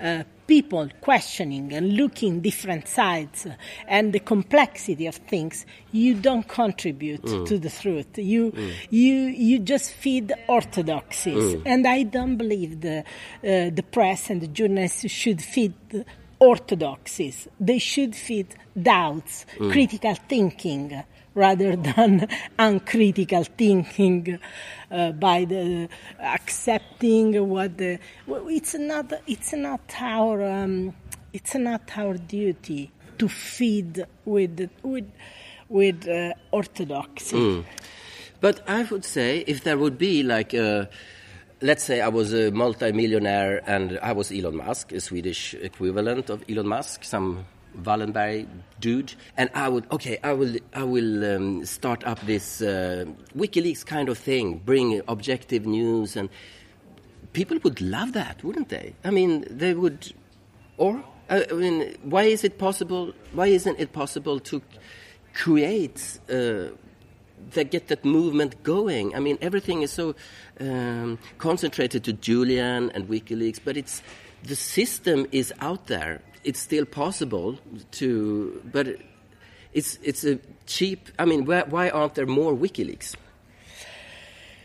uh, 0.00 0.24
people 0.46 0.88
questioning 1.00 1.72
and 1.72 1.92
looking 1.92 2.40
different 2.40 2.88
sides 2.88 3.46
and 3.86 4.12
the 4.12 4.18
complexity 4.18 5.06
of 5.06 5.14
things, 5.14 5.64
you 5.92 6.14
don't 6.14 6.48
contribute 6.48 7.22
to 7.46 7.58
the 7.58 7.70
truth. 7.70 8.18
You 8.18 8.52
you 8.90 9.14
you 9.14 9.58
just 9.60 9.92
feed 9.92 10.32
orthodoxies, 10.48 11.54
and 11.64 11.86
I 11.86 12.02
don't 12.02 12.36
believe 12.36 12.80
the 12.80 12.98
uh, 13.44 13.70
the 13.70 13.84
press 13.92 14.30
and 14.30 14.40
the 14.40 14.48
journalists 14.48 15.08
should 15.10 15.40
feed. 15.42 15.74
Orthodoxies. 16.42 17.48
They 17.60 17.78
should 17.78 18.16
feed 18.16 18.46
doubts, 18.80 19.44
critical 19.72 20.14
thinking, 20.26 21.04
rather 21.34 21.76
than 21.76 22.28
uncritical 22.58 23.44
thinking 23.44 24.38
uh, 24.90 25.12
by 25.12 25.44
the 25.44 25.88
accepting 26.18 27.48
what 27.48 27.78
the 27.78 27.98
well, 28.26 28.48
it's 28.48 28.74
not 28.74 29.12
it's 29.26 29.52
not 29.52 29.80
our 30.00 30.42
um, 30.42 30.94
it's 31.32 31.54
not 31.54 31.82
our 31.96 32.14
duty 32.14 32.90
to 33.18 33.28
feed 33.28 34.04
with 34.24 34.70
with 34.82 35.10
with 35.68 36.08
uh, 36.08 36.34
orthodoxy. 36.50 37.64
But 38.40 38.68
I 38.68 38.82
would 38.84 39.04
say 39.04 39.44
if 39.46 39.64
there 39.64 39.76
would 39.76 39.98
be 39.98 40.22
like 40.22 40.54
a, 40.54 40.88
let's 41.60 41.84
say 41.84 42.00
I 42.00 42.08
was 42.08 42.32
a 42.32 42.50
multimillionaire 42.50 43.62
and 43.68 43.98
I 44.02 44.12
was 44.12 44.32
Elon 44.32 44.56
Musk, 44.56 44.92
a 44.92 45.00
Swedish 45.00 45.54
equivalent 45.54 46.30
of 46.30 46.44
Elon 46.48 46.66
Musk, 46.66 47.04
some 47.04 47.44
Wallenberg 47.82 48.46
dude, 48.80 49.14
and 49.36 49.50
I 49.54 49.68
would 49.68 49.86
okay, 49.92 50.18
I 50.22 50.32
will 50.32 50.56
I 50.74 50.82
will 50.84 51.36
um, 51.36 51.64
start 51.64 52.04
up 52.04 52.20
this 52.20 52.62
uh, 52.62 53.06
WikiLeaks 53.36 53.84
kind 53.84 54.08
of 54.08 54.18
thing, 54.18 54.58
bring 54.58 55.00
objective 55.08 55.66
news, 55.66 56.16
and 56.16 56.28
people 57.32 57.58
would 57.62 57.80
love 57.80 58.12
that, 58.12 58.42
wouldn't 58.42 58.68
they? 58.68 58.94
I 59.04 59.10
mean, 59.10 59.44
they 59.50 59.74
would, 59.74 60.12
or 60.76 61.02
I 61.28 61.46
I 61.50 61.54
mean, 61.54 61.96
why 62.02 62.24
is 62.24 62.44
it 62.44 62.58
possible? 62.58 63.12
Why 63.32 63.46
isn't 63.46 63.78
it 63.78 63.92
possible 63.92 64.40
to 64.40 64.62
create? 65.34 66.18
Uh, 66.30 66.76
that 67.52 67.70
get 67.70 67.88
that 67.88 68.04
movement 68.04 68.62
going. 68.62 69.14
I 69.14 69.18
mean, 69.18 69.38
everything 69.40 69.82
is 69.82 69.90
so 69.90 70.14
um, 70.60 71.18
concentrated 71.38 72.04
to 72.04 72.12
Julian 72.12 72.90
and 72.90 73.08
WikiLeaks, 73.08 73.60
but 73.64 73.76
it's 73.76 74.02
the 74.42 74.56
system 74.56 75.26
is 75.32 75.52
out 75.60 75.86
there. 75.86 76.22
It's 76.44 76.60
still 76.60 76.86
possible 76.86 77.58
to, 77.92 78.62
but 78.72 78.86
it's 79.72 79.98
it's 80.02 80.24
a 80.24 80.38
cheap. 80.66 81.08
I 81.18 81.24
mean, 81.26 81.44
why, 81.44 81.62
why 81.68 81.90
aren't 81.90 82.14
there 82.14 82.26
more 82.26 82.54
WikiLeaks? 82.54 83.14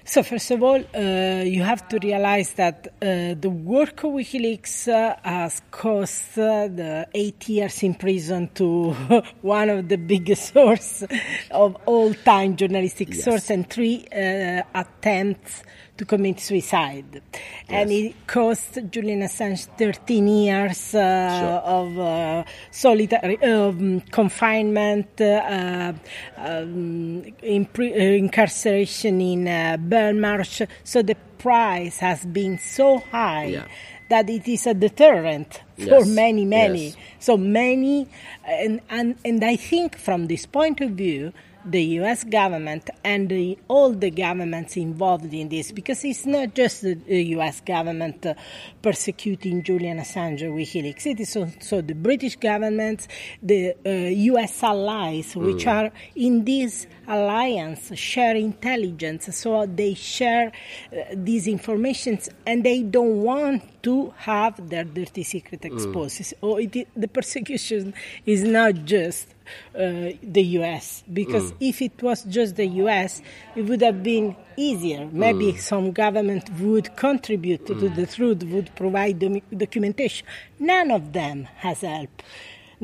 So 0.07 0.21
first 0.21 0.51
of 0.51 0.61
all, 0.61 0.79
uh, 0.93 1.41
you 1.43 1.63
have 1.63 1.87
to 1.89 1.97
realize 1.97 2.53
that 2.53 2.89
uh, 3.01 3.33
the 3.41 3.49
work 3.49 4.03
of 4.03 4.11
WikiLeaks 4.13 4.87
uh, 4.87 5.15
has 5.23 5.63
cost 5.71 6.37
uh, 6.37 6.67
the 6.67 7.07
eight 7.15 7.49
years 7.49 7.81
in 7.81 7.95
prison 7.95 8.49
to 8.53 8.91
one 9.41 9.69
of 9.71 9.89
the 9.89 9.97
biggest 9.97 10.43
source 10.53 11.03
of 11.49 11.75
all 11.87 12.13
time 12.13 12.55
journalistic 12.55 13.15
Yes. 13.15 13.23
source 13.23 13.49
and 13.49 13.67
three 13.67 14.05
uh, 14.13 14.61
attempts 14.75 15.63
to 15.97 16.05
commit 16.05 16.39
suicide. 16.39 17.21
And 17.69 17.91
it 17.91 18.15
cost 18.27 18.79
Julian 18.91 19.21
Assange 19.21 19.65
13 19.77 20.27
years 20.27 20.93
uh, 20.93 21.39
Sure. 21.39 21.59
of 21.77 21.99
uh, 21.99 22.43
solitary 22.71 23.37
um, 23.43 24.01
confinement, 24.11 25.19
uh, 25.21 25.93
um, 26.37 27.23
uh, 27.43 27.45
incarceration 27.45 29.21
in 29.21 29.47
uh, 29.47 29.77
Belmarsh. 29.79 30.67
So 30.83 31.01
the 31.01 31.15
price 31.37 31.99
has 31.99 32.25
been 32.25 32.57
so 32.57 32.99
high 33.11 33.45
Yeah. 33.45 33.65
that 34.09 34.29
it 34.29 34.47
is 34.47 34.67
a 34.67 34.73
deterrent 34.73 35.61
Yes, 35.77 35.89
for 35.89 36.05
many, 36.09 36.45
many. 36.45 36.85
yes. 36.87 36.95
So 37.19 37.37
many, 37.37 38.07
and, 38.45 38.81
and, 38.89 39.15
and 39.25 39.43
I 39.43 39.55
think 39.55 39.97
from 39.97 40.27
this 40.27 40.45
point 40.45 40.81
of 40.81 40.91
view, 40.91 41.33
the 41.65 41.83
US 41.99 42.23
government 42.23 42.89
and 43.03 43.29
the, 43.29 43.57
all 43.67 43.91
the 43.91 44.11
governments 44.11 44.77
involved 44.77 45.33
in 45.33 45.49
this, 45.49 45.71
because 45.71 46.03
it's 46.03 46.25
not 46.25 46.53
just 46.53 46.81
the, 46.81 46.93
the 46.93 47.23
US 47.37 47.61
government 47.61 48.25
uh, 48.25 48.33
persecuting 48.81 49.63
Julian 49.63 49.99
Assange 49.99 50.43
or 50.43 50.51
WikiLeaks, 50.51 51.05
it 51.05 51.19
is 51.19 51.35
also 51.35 51.81
the 51.81 51.95
British 51.95 52.35
government, 52.35 53.07
the 53.41 53.75
uh, 53.85 53.89
US 53.89 54.63
allies, 54.63 55.35
which 55.35 55.65
are 55.67 55.91
in 56.15 56.45
this 56.45 56.87
alliance, 57.07 57.95
share 57.97 58.35
intelligence, 58.35 59.35
so 59.35 59.65
they 59.65 59.93
share 59.93 60.51
uh, 60.91 60.97
these 61.13 61.47
informations 61.47 62.29
and 62.45 62.63
they 62.63 62.81
don't 62.83 63.21
want 63.23 63.63
to 63.83 64.13
have 64.17 64.69
their 64.69 64.83
dirty 64.83 65.23
secret 65.23 65.63
exposed. 65.65 66.21
It, 66.41 66.75
i- 66.75 66.85
the 66.95 67.07
persecution 67.07 67.93
is 68.25 68.43
not 68.43 68.85
just 68.85 69.27
uh, 69.75 70.09
the 70.23 70.41
US, 70.59 71.03
because 71.13 71.53
if 71.59 71.81
it 71.81 72.01
was 72.01 72.23
just 72.23 72.55
the 72.55 72.65
US, 72.83 73.21
it 73.55 73.61
would 73.63 73.81
have 73.81 74.01
been 74.01 74.35
easier. 74.57 75.07
Maybe 75.11 75.53
some 75.55 75.91
government 75.91 76.49
would 76.59 76.95
contribute 76.95 77.65
to 77.67 77.75
the 77.75 78.07
truth, 78.07 78.43
would 78.43 78.73
provide 78.75 79.19
documentation. 79.55 80.25
None 80.57 80.89
of 80.89 81.13
them 81.13 81.47
has 81.57 81.81
help. 81.81 82.23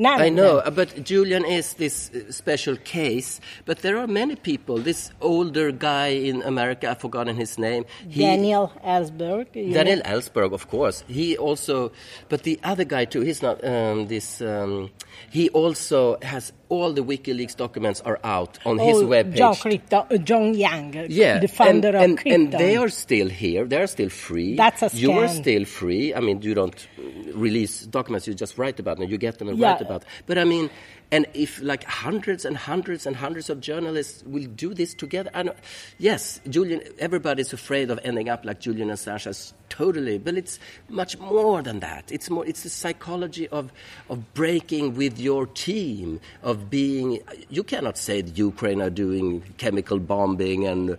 None 0.02 0.20
I 0.26 0.28
know, 0.38 0.54
but 0.80 0.88
Julian 1.10 1.44
is 1.58 1.66
this 1.82 1.96
uh, 2.10 2.32
special 2.42 2.76
case. 2.98 3.40
But 3.68 3.76
there 3.84 3.96
are 4.02 4.08
many 4.20 4.34
people. 4.50 4.76
This 4.90 5.00
older 5.20 5.68
guy 5.90 6.08
in 6.30 6.42
America, 6.52 6.84
I've 6.90 7.00
forgotten 7.06 7.36
his 7.44 7.52
name. 7.68 7.82
He, 8.08 8.20
Daniel 8.20 8.66
Ellsberg. 8.84 9.46
Daniel 9.78 10.00
know. 10.02 10.10
Ellsberg, 10.12 10.50
of 10.58 10.64
course. 10.74 10.96
He 11.18 11.28
also, 11.46 11.92
but 12.28 12.42
the 12.48 12.56
other 12.70 12.84
guy 12.94 13.04
too. 13.12 13.20
He's 13.28 13.42
not 13.48 13.56
um, 13.72 13.98
this. 14.14 14.26
Um, 14.42 14.90
he 15.30 15.44
also 15.50 16.00
has 16.22 16.52
all 16.68 16.90
the 16.98 17.04
WikiLeaks 17.10 17.54
documents 17.64 18.00
are 18.10 18.18
out 18.36 18.58
on 18.64 18.78
his 18.78 18.96
Oh, 19.02 19.06
webpage. 19.14 19.36
John, 19.42 19.54
Cryptome, 19.64 20.06
uh, 20.10 20.16
John 20.28 20.54
Young, 20.66 20.96
uh, 20.96 21.06
yeah, 21.20 21.38
the 21.38 21.48
founder 21.60 21.88
and, 21.88 21.96
of 21.96 22.02
and, 22.04 22.18
Cryptome. 22.18 22.34
and 22.34 22.52
they 22.64 22.74
are 22.82 22.88
still 23.04 23.28
here. 23.28 23.62
They 23.72 23.80
are 23.84 23.90
still 23.96 24.08
free. 24.08 24.56
That's 24.56 24.82
a 24.82 24.88
You 25.04 25.12
are 25.20 25.28
still 25.28 25.64
free. 25.80 26.14
I 26.14 26.20
mean, 26.26 26.40
you 26.42 26.54
don't 26.60 26.74
uh, 26.98 27.02
release 27.46 27.74
documents. 27.98 28.26
You 28.26 28.34
just 28.34 28.54
write 28.60 28.78
about 28.80 28.94
them. 28.98 29.08
You 29.12 29.18
get 29.28 29.34
them 29.38 29.48
and 29.50 29.58
Yeah. 29.58 29.72
write 29.72 29.82
about. 29.82 29.91
But 30.26 30.38
I 30.38 30.44
mean, 30.44 30.70
and 31.12 31.26
if 31.34 31.60
like 31.60 31.84
hundreds 31.84 32.46
and 32.46 32.56
hundreds 32.56 33.06
and 33.06 33.14
hundreds 33.14 33.50
of 33.50 33.60
journalists 33.60 34.24
will 34.24 34.46
do 34.46 34.72
this 34.72 34.94
together, 34.94 35.30
know, 35.42 35.54
yes, 35.98 36.40
Julian. 36.48 36.80
Everybody's 36.98 37.52
afraid 37.52 37.90
of 37.90 38.00
ending 38.02 38.30
up 38.30 38.46
like 38.46 38.60
Julian 38.60 38.88
Assange. 38.88 39.52
Totally, 39.68 40.16
but 40.16 40.38
it's 40.38 40.58
much 40.88 41.18
more 41.18 41.60
than 41.62 41.80
that. 41.80 42.10
It's 42.10 42.30
more. 42.30 42.46
It's 42.46 42.62
the 42.62 42.70
psychology 42.70 43.46
of 43.48 43.70
of 44.08 44.32
breaking 44.32 44.96
with 44.96 45.20
your 45.20 45.46
team, 45.46 46.18
of 46.42 46.70
being. 46.70 47.20
You 47.50 47.62
cannot 47.62 47.98
say 47.98 48.22
the 48.22 48.30
Ukraine 48.30 48.80
are 48.80 48.90
doing 48.90 49.42
chemical 49.58 49.98
bombing 49.98 50.66
and 50.66 50.96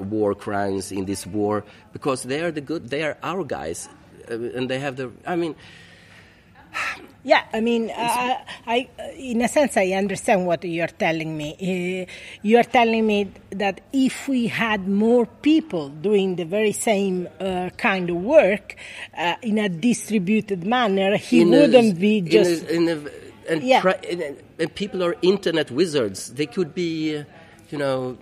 war 0.00 0.34
crimes 0.36 0.92
in 0.92 1.06
this 1.06 1.26
war 1.26 1.64
because 1.92 2.22
they 2.22 2.40
are 2.40 2.52
the 2.52 2.60
good. 2.60 2.88
They 2.88 3.02
are 3.02 3.16
our 3.24 3.42
guys, 3.42 3.88
uh, 4.30 4.34
and 4.34 4.70
they 4.70 4.78
have 4.78 4.94
the. 4.94 5.10
I 5.26 5.34
mean. 5.34 5.56
Yeah, 7.22 7.44
I 7.52 7.60
mean, 7.60 7.90
uh, 7.90 8.38
I, 8.66 8.88
in 9.14 9.42
a 9.42 9.48
sense, 9.48 9.76
I 9.76 9.88
understand 9.92 10.46
what 10.46 10.64
you're 10.64 10.86
telling 10.86 11.36
me. 11.36 12.06
Uh, 12.08 12.10
you're 12.42 12.62
telling 12.64 13.06
me 13.06 13.30
that 13.50 13.82
if 13.92 14.26
we 14.26 14.46
had 14.46 14.88
more 14.88 15.26
people 15.26 15.90
doing 15.90 16.36
the 16.36 16.44
very 16.46 16.72
same 16.72 17.28
uh, 17.38 17.68
kind 17.76 18.08
of 18.08 18.16
work 18.16 18.74
uh, 19.18 19.34
in 19.42 19.58
a 19.58 19.68
distributed 19.68 20.64
manner, 20.64 21.18
he 21.18 21.42
in 21.42 21.50
wouldn't 21.50 22.00
be 22.00 22.18
in 22.18 22.26
a- 22.26 22.30
just. 22.30 22.64
in 22.68 22.88
a, 22.88 22.98
and, 23.52 23.62
Yeah. 23.64 23.82
pri- 23.82 24.00
and, 24.08 24.36
and 24.58 24.74
people 24.74 25.02
are 25.04 25.14
internet 25.20 25.70
wizards. 25.70 26.32
They 26.32 26.46
could 26.46 26.74
be, 26.74 27.18
uh, 27.18 27.24
you 27.70 27.76
know, 27.76 28.16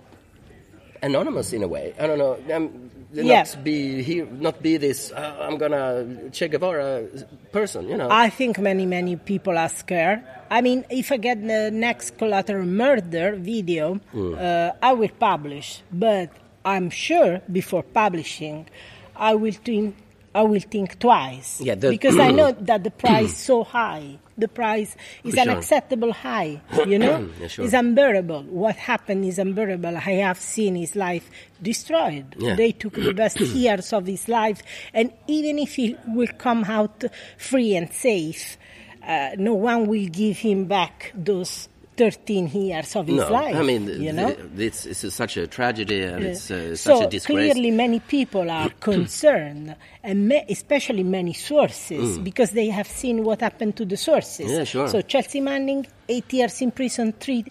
anonymous 1.01 1.53
in 1.53 1.63
a 1.63 1.67
way. 1.69 1.93
I 1.97 2.05
don't 2.05 2.17
know. 2.17 2.37
Um, 2.53 2.91
Yeah. 3.11 3.43
Not 3.43 3.63
be 3.63 4.03
here, 4.03 4.25
not 4.25 4.61
be 4.61 4.77
this. 4.77 5.11
Uh, 5.11 5.37
I'm 5.41 5.57
gonna 5.57 6.29
Che 6.31 6.47
Guevara 6.47 7.03
person. 7.51 7.87
You 7.89 7.97
know. 7.97 8.09
I 8.11 8.29
think 8.29 8.59
many, 8.59 8.85
many 8.85 9.15
people 9.15 9.57
are 9.57 9.69
scared. 9.69 10.21
I 10.51 10.61
mean, 10.61 10.85
if 10.89 11.11
I 11.11 11.17
get 11.17 11.41
the 11.41 11.71
next 11.71 12.17
collateral 12.17 12.65
murder 12.65 13.35
video, 13.35 13.99
uh, 14.13 14.71
I 14.81 14.93
will 14.93 15.09
publish. 15.19 15.81
But 15.91 16.29
I'm 16.63 16.89
sure 16.89 17.41
before 17.51 17.83
publishing, 17.83 18.67
I 19.15 19.35
will 19.35 19.53
think. 19.53 19.95
I 20.35 20.43
will 20.43 20.61
think 20.61 20.99
twice 20.99 21.59
Yeah, 21.59 21.73
because 21.73 22.19
I 22.19 22.29
know 22.29 22.51
that 22.51 22.83
the 22.83 22.91
price 23.03 23.31
is 23.31 23.37
so 23.37 23.63
high. 23.63 24.19
The 24.39 24.47
price 24.47 24.95
is 25.23 25.33
sure. 25.33 25.41
unacceptable 25.43 26.13
high. 26.13 26.61
You 26.87 26.99
know, 26.99 27.29
Yeah, 27.41 27.47
sure. 27.47 27.65
it's 27.65 27.73
unbearable. 27.73 28.43
What 28.43 28.75
happened 28.75 29.25
is 29.25 29.37
unbearable. 29.39 29.97
I 29.97 29.99
have 30.23 30.37
seen 30.39 30.75
his 30.75 30.95
life 30.95 31.29
destroyed. 31.61 32.35
Yeah. 32.37 32.55
They 32.55 32.71
took 32.71 32.93
the 32.95 33.13
best 33.13 33.39
years 33.39 33.93
of 33.93 34.05
his 34.07 34.27
life, 34.27 34.61
and 34.93 35.11
even 35.27 35.59
if 35.59 35.75
he 35.75 35.95
will 36.07 36.31
come 36.37 36.63
out 36.63 37.03
free 37.37 37.75
and 37.75 37.91
safe, 37.93 38.57
uh, 39.05 39.31
no 39.37 39.53
one 39.55 39.87
will 39.87 40.07
give 40.07 40.37
him 40.37 40.65
back 40.65 41.11
those 41.15 41.67
13 41.99 42.47
years 42.47 42.95
of 42.95 43.07
his 43.07 43.17
no, 43.17 43.29
life. 43.29 43.53
I 43.57 43.61
mean, 43.61 43.85
you 44.01 44.13
know. 44.13 44.33
it's, 44.57 44.85
it's 44.85 45.13
such 45.13 45.35
a 45.35 45.45
tragedy 45.47 46.01
and 46.01 46.23
it's 46.23 46.49
uh, 46.49 46.73
so 46.73 46.95
such 46.95 47.07
a 47.07 47.09
disgrace. 47.09 47.51
clearly, 47.51 47.71
many 47.71 47.99
people 47.99 48.49
are 48.49 48.69
concerned, 48.79 49.75
and 50.01 50.29
ma- 50.29 50.45
especially 50.47 51.03
many 51.03 51.33
sources, 51.33 52.17
because 52.19 52.51
they 52.51 52.69
have 52.69 52.87
seen 52.87 53.25
what 53.25 53.41
happened 53.41 53.75
to 53.75 53.83
the 53.83 53.97
sources. 53.97 54.49
Mm. 54.49 54.57
Yeah, 54.59 54.63
sure. 54.63 54.87
So 54.87 55.01
Chelsea 55.01 55.41
Manning, 55.41 55.87
eight 56.07 56.31
years 56.31 56.61
in 56.61 56.71
prison, 56.71 57.11
three 57.11 57.43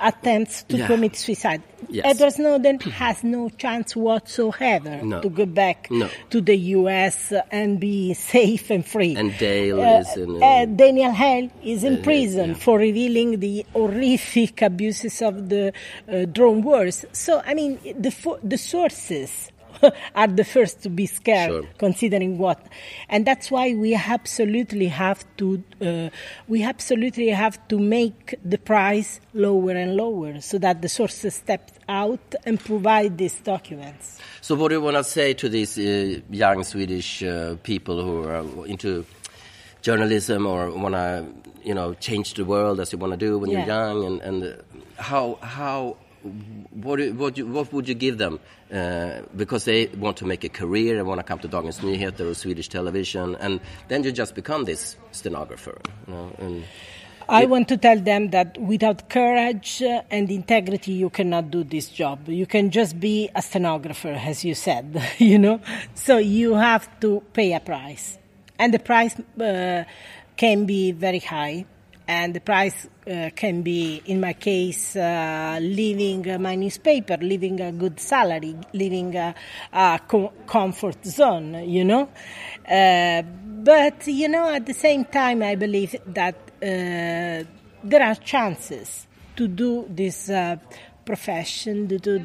attempts 0.00 0.62
to 0.64 0.76
Yeah. 0.78 0.86
commit 0.86 1.16
suicide. 1.16 1.62
Yes. 1.88 2.04
Edward 2.06 2.32
Snowden 2.32 2.80
has 2.80 3.22
no 3.22 3.48
chance 3.50 3.94
whatsoever 3.94 5.00
No. 5.02 5.20
to 5.20 5.28
go 5.28 5.44
back 5.46 5.88
No. 5.90 6.08
to 6.30 6.40
the 6.40 6.56
U.S. 6.78 7.32
and 7.52 7.78
be 7.78 8.14
safe 8.14 8.70
and 8.70 8.84
free. 8.84 9.14
And 9.16 9.36
Dale 9.38 9.80
Uh, 9.80 10.00
is 10.00 10.16
in, 10.16 10.42
uh, 10.42 10.46
uh, 10.46 10.64
Daniel 10.66 11.12
Hale 11.12 11.50
is 11.62 11.84
in 11.84 11.98
uh, 11.98 12.02
prison 12.02 12.50
yeah. 12.50 12.54
for 12.56 12.78
revealing 12.78 13.40
the 13.40 13.64
horrific 13.74 14.62
abuses 14.62 15.20
of 15.22 15.48
the 15.48 15.72
uh, 16.08 16.24
drone 16.24 16.62
wars. 16.62 17.04
So, 17.12 17.42
I 17.46 17.54
mean, 17.54 17.78
the, 17.84 18.12
the 18.42 18.58
sources 18.58 19.50
are 20.14 20.26
the 20.26 20.44
first 20.44 20.82
to 20.82 20.88
be 20.90 21.06
scared, 21.06 21.50
Sure. 21.50 21.64
considering 21.78 22.38
what. 22.38 22.64
And 23.08 23.26
that's 23.26 23.50
why 23.50 23.74
we 23.74 23.94
absolutely 23.94 24.86
have 24.88 25.24
to, 25.38 25.62
uh, 25.80 26.10
we 26.48 26.62
absolutely 26.62 27.28
have 27.30 27.56
to 27.68 27.78
make 27.78 28.34
the 28.44 28.58
price 28.58 29.20
lower 29.32 29.72
and 29.72 29.96
lower 29.96 30.40
so 30.40 30.58
that 30.58 30.82
the 30.82 30.88
sources 30.88 31.34
step 31.34 31.70
out 31.88 32.34
and 32.44 32.58
provide 32.60 33.18
these 33.18 33.38
documents. 33.40 34.18
So, 34.40 34.54
what 34.54 34.68
do 34.68 34.74
you 34.76 34.80
want 34.82 34.96
to 34.96 35.04
say 35.04 35.34
to 35.34 35.48
these 35.48 35.78
uh, 35.78 36.20
young 36.30 36.64
Swedish 36.64 37.22
uh, 37.22 37.56
people 37.62 38.02
who 38.02 38.24
are 38.28 38.66
into 38.66 39.04
journalism 39.82 40.46
or 40.46 40.70
want 40.70 40.94
to, 40.94 41.26
you 41.62 41.74
know, 41.74 41.94
change 41.94 42.34
the 42.34 42.44
world 42.44 42.80
as 42.80 42.92
you 42.92 42.98
want 42.98 43.12
to 43.12 43.16
do 43.16 43.38
when 43.38 43.50
Yeah. 43.50 43.58
you're 43.58 43.66
young? 43.66 44.04
And, 44.04 44.20
and 44.22 44.62
how 44.96 45.38
how 45.42 45.96
what 46.70 47.00
what 47.14 47.38
what 47.38 47.72
would 47.72 47.88
you 47.88 47.94
give 47.94 48.18
them 48.18 48.40
uh, 48.72 49.20
because 49.36 49.64
they 49.64 49.86
want 49.86 50.16
to 50.16 50.24
make 50.24 50.44
a 50.44 50.48
career 50.48 50.98
and 50.98 51.06
want 51.06 51.20
to 51.20 51.24
come 51.24 51.38
to 51.38 51.48
Dagens 51.48 51.80
Nyheter 51.80 52.30
or 52.30 52.34
Swedish 52.34 52.68
television, 52.68 53.36
and 53.36 53.60
then 53.88 54.04
you 54.04 54.12
just 54.12 54.34
become 54.34 54.64
this 54.64 54.96
stenographer, 55.12 55.78
you 56.06 56.14
know? 56.14 56.34
And, 56.38 56.64
I 57.28 57.46
want 57.46 57.68
to 57.68 57.78
tell 57.78 57.98
them 57.98 58.30
that 58.30 58.58
without 58.58 59.08
courage 59.08 59.82
and 59.82 60.30
integrity, 60.30 60.92
you 60.92 61.08
cannot 61.08 61.50
do 61.50 61.64
this 61.64 61.88
job. 61.88 62.28
You 62.28 62.46
can 62.46 62.70
just 62.70 63.00
be 63.00 63.30
a 63.34 63.40
stenographer, 63.40 64.10
as 64.10 64.44
you 64.44 64.54
said, 64.54 65.02
you 65.18 65.38
know? 65.38 65.60
So 65.94 66.18
you 66.18 66.54
have 66.54 66.88
to 67.00 67.22
pay 67.32 67.54
a 67.54 67.60
price. 67.60 68.18
And 68.58 68.74
the 68.74 68.78
price 68.78 69.18
uh, 69.40 69.84
can 70.36 70.66
be 70.66 70.92
very 70.92 71.18
high. 71.18 71.64
And 72.06 72.34
the 72.34 72.40
price 72.40 72.86
uh, 73.06 73.30
can 73.34 73.62
be, 73.62 74.02
in 74.04 74.20
my 74.20 74.34
case, 74.34 74.94
uh, 74.94 75.58
leaving 75.60 76.30
uh, 76.30 76.38
my 76.38 76.54
newspaper, 76.54 77.16
leaving 77.16 77.60
a 77.60 77.72
good 77.72 77.98
salary, 77.98 78.56
leaving 78.74 79.16
a, 79.16 79.34
a 79.72 80.00
co- 80.06 80.32
comfort 80.46 81.02
zone, 81.04 81.66
you 81.66 81.84
know? 81.84 82.10
Uh, 82.68 83.22
but, 83.22 84.06
you 84.06 84.28
know, 84.28 84.54
at 84.54 84.66
the 84.66 84.74
same 84.74 85.06
time, 85.06 85.42
I 85.42 85.54
believe 85.54 85.96
that 86.08 86.34
uh, 86.62 87.44
there 87.82 88.02
are 88.02 88.14
chances 88.16 89.06
to 89.36 89.48
do 89.48 89.86
this 89.88 90.28
uh, 90.28 90.56
profession, 91.04 91.88
to 91.88 91.98
do 91.98 92.22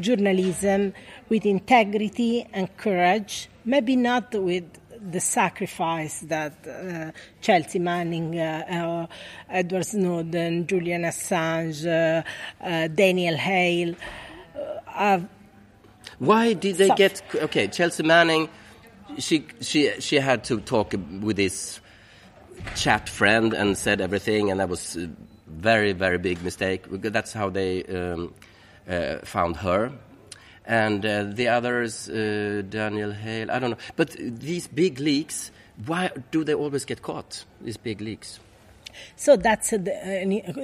journalism 0.00 0.94
with 1.28 1.44
integrity 1.44 2.46
and 2.52 2.74
courage, 2.76 3.48
maybe 3.64 3.96
not 3.96 4.32
with 4.34 4.64
the 5.10 5.20
sacrifice 5.20 6.20
that 6.20 6.52
uh, 6.66 7.12
Chelsea 7.40 7.78
Manning, 7.78 8.38
uh, 8.38 9.06
uh, 9.08 9.14
Edward 9.48 9.84
Snowden, 9.86 10.66
Julian 10.66 11.02
Assange, 11.02 11.86
uh, 11.86 12.22
uh, 12.64 12.88
Daniel 12.88 13.36
Hale 13.36 13.94
have 14.86 15.28
Why 16.18 16.52
did 16.54 16.76
they 16.76 16.88
So- 16.88 16.94
get 16.96 17.22
okay? 17.34 17.68
Chelsea 17.68 18.02
Manning, 18.02 18.48
she 19.18 19.44
she 19.60 20.00
she 20.00 20.16
had 20.16 20.44
to 20.44 20.60
talk 20.60 20.94
with 21.22 21.36
this 21.36 21.80
chat 22.74 23.08
friend 23.08 23.54
and 23.54 23.76
said 23.76 24.00
everything, 24.00 24.50
and 24.50 24.58
that 24.60 24.68
was 24.68 24.96
a 24.96 25.08
very 25.46 25.92
very 25.92 26.18
big 26.18 26.42
mistake. 26.42 26.86
That's 26.90 27.32
how 27.32 27.50
they 27.50 27.84
um, 27.84 28.34
found 29.24 29.56
her. 29.58 29.92
And 30.68 31.04
uh, 31.04 31.24
the 31.24 31.48
others, 31.48 32.10
uh, 32.10 32.62
Daniel 32.68 33.12
Hale, 33.12 33.50
I 33.50 33.58
don't 33.58 33.70
know. 33.70 33.78
But 33.96 34.10
these 34.18 34.68
big 34.68 35.00
leaks, 35.00 35.50
why 35.86 36.10
do 36.30 36.44
they 36.44 36.54
always 36.54 36.84
get 36.84 37.00
caught? 37.00 37.44
These 37.62 37.78
big 37.78 38.02
leaks. 38.02 38.38
So 39.16 39.36
that's 39.36 39.72
uh, 39.72 39.78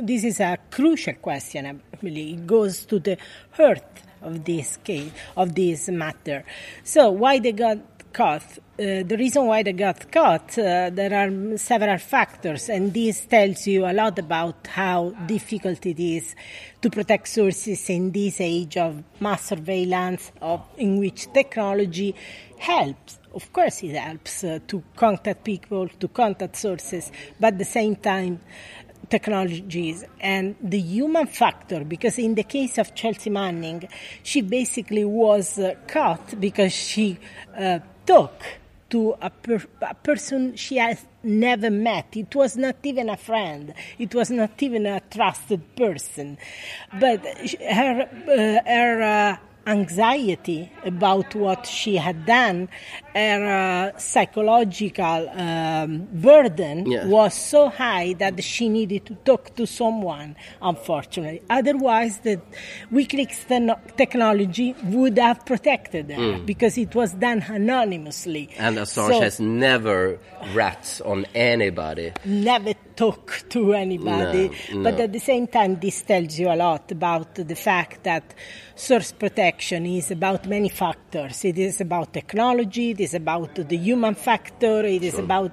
this 0.02 0.24
is 0.24 0.40
a 0.40 0.58
crucial 0.70 1.14
question. 1.14 1.80
Believe 2.02 2.38
it 2.38 2.46
goes 2.46 2.84
to 2.86 2.98
the 2.98 3.16
heart 3.52 3.82
of 4.20 4.44
this 4.44 4.78
case 4.78 5.10
of 5.36 5.54
this 5.54 5.88
matter. 5.88 6.44
So 6.82 7.10
why 7.10 7.38
they 7.38 7.52
got 7.52 7.78
caught? 8.14 8.58
Uh, 8.78 9.02
the 9.02 9.16
reason 9.18 9.46
why 9.46 9.62
they 9.62 9.72
got 9.72 10.10
caught, 10.10 10.56
uh, 10.58 10.88
there 10.90 11.12
are 11.12 11.58
several 11.58 11.98
factors, 11.98 12.70
and 12.70 12.94
this 12.94 13.26
tells 13.26 13.66
you 13.66 13.84
a 13.84 13.92
lot 13.92 14.18
about 14.18 14.66
how 14.68 15.10
difficult 15.26 15.84
it 15.84 16.00
is 16.00 16.34
to 16.80 16.88
protect 16.88 17.28
sources 17.28 17.90
in 17.90 18.12
this 18.12 18.40
age 18.40 18.76
of 18.76 19.02
mass 19.20 19.46
surveillance, 19.46 20.32
of, 20.40 20.62
in 20.78 20.98
which 20.98 21.30
technology 21.32 22.14
helps. 22.58 23.18
Of 23.34 23.52
course, 23.52 23.82
it 23.82 23.96
helps 23.96 24.44
uh, 24.44 24.60
to 24.68 24.82
contact 24.94 25.44
people, 25.44 25.88
to 25.88 26.08
contact 26.08 26.56
sources, 26.56 27.10
but 27.38 27.54
at 27.54 27.58
the 27.58 27.64
same 27.64 27.96
time, 27.96 28.40
technologies 29.10 30.04
and 30.20 30.54
the 30.62 30.78
human 30.80 31.26
factor 31.26 31.84
because 31.84 32.18
in 32.18 32.34
the 32.34 32.42
case 32.42 32.78
of 32.78 32.94
Chelsea 32.94 33.30
Manning 33.30 33.88
she 34.22 34.40
basically 34.40 35.04
was 35.04 35.58
uh, 35.58 35.74
caught 35.86 36.40
because 36.40 36.72
she 36.72 37.18
uh, 37.58 37.78
took 38.06 38.42
to 38.90 39.14
a, 39.20 39.30
per- 39.30 39.64
a 39.82 39.94
person 39.94 40.54
she 40.54 40.76
has 40.76 41.04
never 41.22 41.70
met. 41.70 42.06
It 42.16 42.34
was 42.34 42.56
not 42.56 42.76
even 42.84 43.08
a 43.08 43.16
friend. 43.16 43.74
It 43.98 44.14
was 44.14 44.30
not 44.30 44.62
even 44.62 44.86
a 44.86 45.00
trusted 45.10 45.74
person. 45.74 46.38
But 47.00 47.24
her 47.60 48.08
uh, 48.28 48.70
her 48.70 49.02
uh, 49.02 49.36
anxiety 49.66 50.70
about 50.84 51.34
what 51.34 51.66
she 51.66 51.96
had 51.96 52.26
done, 52.26 52.68
her 53.14 53.92
uh, 53.94 53.98
psychological 53.98 55.28
um, 55.30 56.08
burden 56.12 56.86
Yeah. 56.90 57.06
was 57.06 57.34
so 57.34 57.68
high 57.68 58.14
that 58.14 58.42
she 58.42 58.68
needed 58.68 59.06
to 59.06 59.14
talk 59.24 59.54
to 59.56 59.66
someone, 59.66 60.34
unfortunately. 60.60 61.42
Otherwise, 61.48 62.18
the 62.18 62.40
WikiLeaks 62.92 63.46
ten- 63.46 63.74
technology 63.96 64.74
would 64.84 65.18
have 65.18 65.44
protected 65.46 66.10
her 66.10 66.38
because 66.44 66.76
it 66.78 66.94
was 66.94 67.12
done 67.14 67.42
anonymously. 67.48 68.50
And 68.58 68.76
Assange 68.78 69.08
So- 69.14 69.20
has 69.20 69.40
never 69.40 70.18
rats 70.54 71.00
on 71.00 71.26
anybody. 71.34 72.12
never 72.24 72.74
talk 72.96 73.44
to 73.50 73.74
anybody. 73.74 74.50
No, 74.72 74.82
But 74.84 74.98
no. 74.98 75.04
at 75.04 75.12
the 75.12 75.18
same 75.20 75.46
time, 75.48 75.78
this 75.80 76.02
tells 76.02 76.38
you 76.38 76.48
a 76.48 76.54
lot 76.56 76.92
about 76.92 77.34
the 77.34 77.54
fact 77.56 78.04
that 78.04 78.22
source 78.76 79.10
protection 79.12 79.86
is 79.86 80.10
about 80.10 80.46
many 80.46 80.68
factors. 80.68 81.44
It 81.44 81.58
is 81.58 81.80
about 81.80 82.12
technology, 82.12 82.92
is 83.06 83.14
about 83.14 83.54
the 83.54 83.78
human 83.88 84.14
factor, 84.14 84.76
it 84.96 85.02
is 85.10 85.18
about 85.26 85.52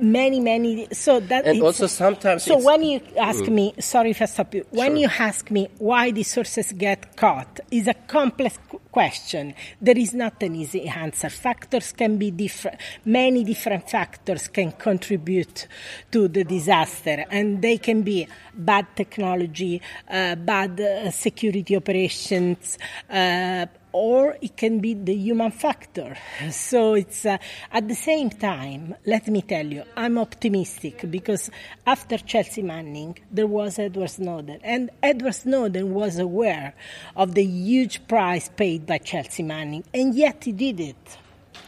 many, 0.00 0.40
many. 0.40 0.88
So 0.92 1.20
that 1.20 1.46
And 1.46 1.62
also 1.62 1.86
sometimes 1.86 2.40
So 2.44 2.56
when 2.68 2.82
you 2.82 3.00
ask 3.30 3.44
me, 3.58 3.74
sorry 3.94 4.10
if 4.10 4.20
I 4.22 4.26
stop 4.26 4.54
you, 4.54 4.64
when 4.70 4.92
Sure. 4.92 5.02
you 5.02 5.08
ask 5.30 5.50
me 5.50 5.62
why 5.78 6.04
the 6.18 6.24
sources 6.36 6.72
get 6.86 7.00
caught, 7.16 7.60
is 7.70 7.86
a 7.88 7.94
complex 8.16 8.58
question. 8.90 9.54
There 9.80 9.98
is 9.98 10.12
not 10.14 10.42
an 10.42 10.54
easy 10.56 10.82
answer. 10.88 11.28
Factors 11.48 11.92
can 11.92 12.12
be 12.18 12.30
different. 12.44 12.78
Many 13.04 13.44
different 13.44 13.84
factors 13.96 14.48
can 14.48 14.72
contribute 14.72 15.66
to 16.10 16.20
the 16.28 16.44
disaster, 16.56 17.24
and 17.30 17.62
they 17.62 17.78
can 17.78 18.02
be 18.02 18.18
bad 18.54 18.86
technology, 18.96 19.80
uh, 20.10 20.34
bad 20.34 20.80
uh, 20.80 21.10
security 21.10 21.76
operations. 21.76 22.78
Uh, 23.08 23.66
or 23.92 24.36
it 24.40 24.56
can 24.56 24.80
be 24.80 24.94
the 24.94 25.14
human 25.14 25.50
factor. 25.50 26.16
So 26.50 26.94
it's 26.94 27.24
uh, 27.24 27.38
at 27.72 27.88
the 27.88 27.94
same 27.94 28.30
time, 28.30 28.94
let 29.06 29.26
me 29.28 29.42
tell 29.42 29.66
you, 29.66 29.84
I'm 29.96 30.18
optimistic 30.18 31.10
because 31.10 31.50
after 31.86 32.18
Chelsea 32.18 32.62
Manning, 32.62 33.18
there 33.30 33.46
was 33.46 33.78
Edward 33.78 34.10
Snowden, 34.10 34.60
and 34.62 34.90
Edward 35.02 35.34
Snowden 35.34 35.94
was 35.94 36.18
aware 36.18 36.74
of 37.16 37.34
the 37.34 37.44
huge 37.44 38.06
price 38.08 38.48
paid 38.48 38.86
by 38.86 38.98
Chelsea 38.98 39.42
Manning, 39.42 39.84
and 39.94 40.14
yet 40.14 40.44
he 40.44 40.52
did 40.52 40.80
it. 40.80 41.18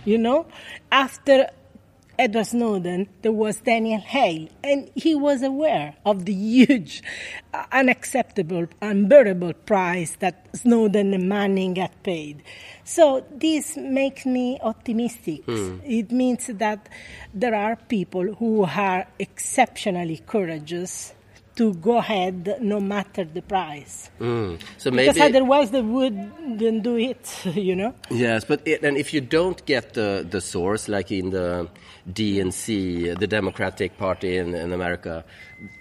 You 0.05 0.18
know, 0.18 0.47
after 0.91 1.49
Edward 2.21 2.49
Snowden, 2.49 3.09
there 3.23 3.33
was 3.33 3.62
Daniel 3.62 3.99
Hale, 3.99 4.51
and 4.62 4.91
he 4.95 5.14
was 5.14 5.43
aware 5.43 5.95
of 6.05 6.27
the 6.27 6.35
huge, 6.35 7.03
uh, 7.55 7.64
unacceptable, 7.73 8.66
unbearable 8.83 9.55
price 9.55 10.16
that 10.16 10.47
Snowden 10.55 11.14
and 11.14 11.27
Manning 11.31 11.77
had 11.77 12.03
paid. 12.03 12.43
So 12.85 13.25
this 13.31 13.79
makes 13.79 14.27
me 14.27 14.59
optimistic. 14.61 15.45
It 15.49 16.12
means 16.12 16.49
that 16.49 16.91
there 17.33 17.55
are 17.55 17.77
people 17.77 18.35
who 18.35 18.64
are 18.64 19.07
exceptionally 19.18 20.18
courageous 20.27 21.14
to 21.57 21.75
go 21.75 21.99
ahead 21.99 22.59
no 22.61 22.81
matter 22.81 23.25
the 23.25 23.43
price. 23.43 24.11
Mm. 24.21 24.61
So 24.79 24.91
Because 24.91 25.16
maybe 25.16 25.21
otherwise 25.21 25.71
they 25.71 25.83
wouldn't 25.83 26.83
do 26.83 26.97
it, 26.97 27.47
you 27.55 27.77
know? 27.77 27.95
Yes, 28.11 28.45
but 28.45 28.61
it, 28.66 28.83
and 28.83 28.97
if 28.97 29.14
you 29.14 29.21
don't 29.21 29.64
get 29.66 29.95
the 29.95 30.27
the 30.29 30.41
source, 30.41 30.89
like 30.89 31.11
in 31.11 31.31
the 31.31 31.68
DNC, 32.11 33.19
the 33.19 33.27
Democratic 33.27 33.97
Party 33.99 34.37
in, 34.37 34.55
in 34.55 34.73
America, 34.73 35.25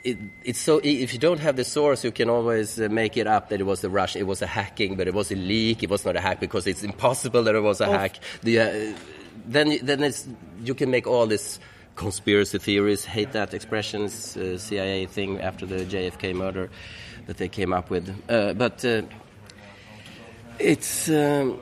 it, 0.04 0.18
it's 0.44 0.60
so 0.60 0.80
if 0.84 1.14
you 1.14 1.20
don't 1.20 1.40
have 1.40 1.56
the 1.56 1.64
source, 1.64 2.04
you 2.04 2.12
can 2.12 2.30
always 2.30 2.80
uh, 2.80 2.90
make 2.90 3.18
it 3.18 3.28
up 3.28 3.50
that 3.50 3.60
it 3.60 3.66
was 3.66 3.84
a 3.84 3.90
rush, 3.90 4.16
it 4.16 4.28
was 4.28 4.42
a 4.42 4.48
hacking, 4.48 4.96
but 4.96 5.08
it 5.08 5.14
was 5.14 5.32
a 5.32 5.36
leak. 5.36 5.84
It 5.84 5.90
was 5.90 6.06
not 6.06 6.16
a 6.16 6.22
hack 6.22 6.40
because 6.40 6.68
it's 6.68 6.84
impossible 6.84 7.44
that 7.44 7.56
it 7.56 7.62
was 7.62 7.82
a 7.82 7.88
hack. 7.88 8.20
The, 8.44 8.60
uh, 8.60 8.94
then 9.46 9.78
then 9.82 10.04
it's 10.04 10.28
you 10.64 10.76
can 10.76 10.92
make 10.92 11.08
all 11.08 11.28
this 11.28 11.60
conspiracy 11.96 12.60
theories. 12.60 13.06
Hate 13.06 13.32
that 13.32 13.54
expression, 13.54 14.06
a 14.06 14.58
CIA 14.58 15.06
thing 15.06 15.40
after 15.40 15.66
the 15.66 15.86
JFK 15.86 16.36
murder 16.36 16.70
that 17.28 17.38
they 17.38 17.50
came 17.50 17.74
up 17.74 17.90
with, 17.90 18.10
uh, 18.30 18.54
but. 18.54 18.84
Uh, 18.86 19.02
it's 20.60 21.10
um, 21.10 21.58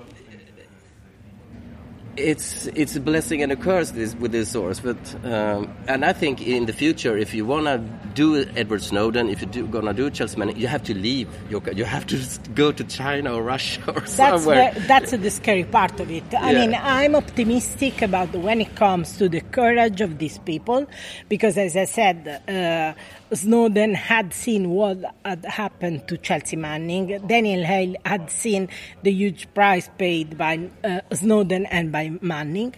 it's 2.17 2.67
it's 2.67 2.95
a 2.95 2.99
blessing 2.99 3.41
and 3.43 3.51
a 3.51 3.55
curse 3.55 3.91
this, 3.91 4.15
with 4.15 4.31
this 4.31 4.49
source. 4.49 4.79
But 4.79 4.97
um, 5.23 5.73
and 5.87 6.03
I 6.03 6.13
think 6.13 6.41
in 6.45 6.65
the 6.65 6.73
future, 6.73 7.17
if 7.17 7.33
you 7.33 7.45
wanna 7.45 7.77
do 8.13 8.43
Edward 8.55 8.81
Snowden, 8.81 9.29
if 9.29 9.41
you 9.41 9.47
do 9.47 9.67
gonna 9.67 9.93
do 9.93 10.09
Chelsea 10.09 10.37
Manning, 10.37 10.57
you 10.57 10.67
have 10.67 10.83
to 10.83 10.93
leave. 10.95 11.27
You, 11.49 11.61
you 11.75 11.85
have 11.85 12.05
to 12.07 12.19
go 12.55 12.71
to 12.71 12.83
China 12.83 13.33
or 13.35 13.43
Russia 13.43 13.81
or 13.87 14.01
That's 14.01 14.13
somewhere. 14.13 14.73
where, 14.73 14.87
that's 14.87 15.11
the 15.11 15.29
scary 15.29 15.63
part 15.63 15.99
of 15.99 16.09
it. 16.11 16.23
I 16.33 16.51
Yeah. 16.51 16.59
mean, 16.65 16.75
I'm 16.81 17.15
optimistic 17.15 18.01
about 18.01 18.33
when 18.35 18.61
it 18.61 18.75
comes 18.75 19.17
to 19.17 19.29
the 19.29 19.41
courage 19.41 20.01
of 20.01 20.17
these 20.17 20.37
people, 20.39 20.87
because 21.29 21.57
as 21.57 21.75
I 21.75 21.85
said, 21.85 22.41
uh, 22.47 23.26
Snowden 23.33 23.93
had 23.93 24.33
seen 24.33 24.69
what 24.69 24.97
had 25.25 25.43
happened 25.45 26.07
to 26.07 26.17
Chelsea 26.17 26.55
Manning. 26.55 27.25
Daniel 27.27 27.63
Hale 27.63 27.95
had 28.05 28.29
seen 28.31 28.69
the 29.03 29.11
huge 29.11 29.53
price 29.53 29.89
paid 29.97 30.37
by 30.37 30.69
uh, 30.83 31.01
Snowden 31.13 31.65
and 31.65 31.91
by 31.91 32.11
Manning, 32.21 32.73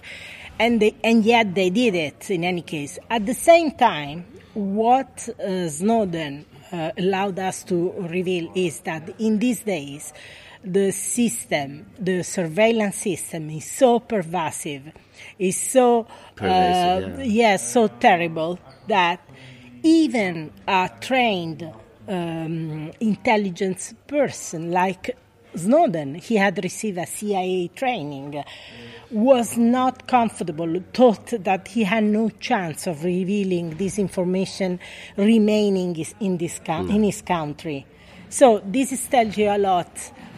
and 0.58 0.82
they, 0.82 0.96
and 1.04 1.24
yet 1.24 1.54
they 1.54 1.70
did 1.70 1.96
it 1.96 2.30
in 2.32 2.44
any 2.44 2.62
case. 2.62 2.98
At 3.10 3.26
the 3.26 3.34
same 3.34 3.72
time, 3.72 4.26
what 4.54 5.30
uh, 5.40 5.70
Snowden 5.70 6.46
uh, 6.72 6.92
allowed 6.98 7.40
us 7.40 7.64
to 7.66 7.92
reveal 8.10 8.52
is 8.56 8.80
that 8.82 9.20
in 9.20 9.40
these 9.40 9.62
days, 9.62 10.14
the 10.64 10.92
system, 10.92 11.86
the 11.98 12.24
surveillance 12.24 12.98
system 12.98 13.50
is 13.50 13.66
so 13.66 14.00
pervasive, 14.00 14.92
is 15.38 15.58
so, 15.58 16.08
Pervasive, 16.36 17.14
uh, 17.14 17.22
yeah. 17.22 17.24
yes, 17.24 17.72
so 17.72 17.88
terrible 17.88 18.60
that 18.88 19.22
even 19.84 20.52
a 20.68 20.90
trained 21.00 21.72
um, 22.08 22.92
intelligence 23.00 23.94
person 24.08 24.72
like 24.72 25.16
Snowden, 25.56 26.16
he 26.16 26.36
had 26.36 26.64
received 26.64 26.98
a 26.98 27.08
CIA 27.08 27.70
training, 27.70 28.44
was 29.10 29.58
not 29.58 30.08
comfortable, 30.08 30.82
thought 30.94 31.34
that 31.44 31.68
he 31.68 31.84
had 31.84 32.04
no 32.04 32.30
chance 32.30 32.86
of 32.86 33.04
revealing 33.04 33.72
this 33.78 33.98
information 33.98 34.80
remaining 35.18 35.96
in, 36.20 36.38
this 36.38 36.60
coun- 36.60 36.92
in 36.92 37.04
his 37.04 37.22
country. 37.22 37.86
So 38.30 38.62
this 38.64 38.92
is 38.92 39.08
tells 39.08 39.38
you 39.38 39.50
a 39.50 39.58
lot 39.58 39.90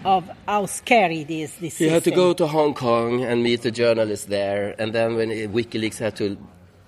of 0.06 0.30
how 0.48 0.66
scary 0.66 1.22
it 1.22 1.30
is. 1.30 1.56
This 1.56 1.78
He 1.78 1.90
had 1.90 2.06
to 2.06 2.12
go 2.12 2.34
to 2.34 2.48
Hong 2.48 2.74
Kong 2.74 3.22
and 3.22 3.44
meet 3.44 3.64
the 3.64 3.72
journalists 3.72 4.28
there, 4.28 4.76
and 4.80 4.94
then 4.94 5.16
when 5.16 5.30
WikiLeaks 5.30 5.98
had 5.98 6.16
to 6.16 6.38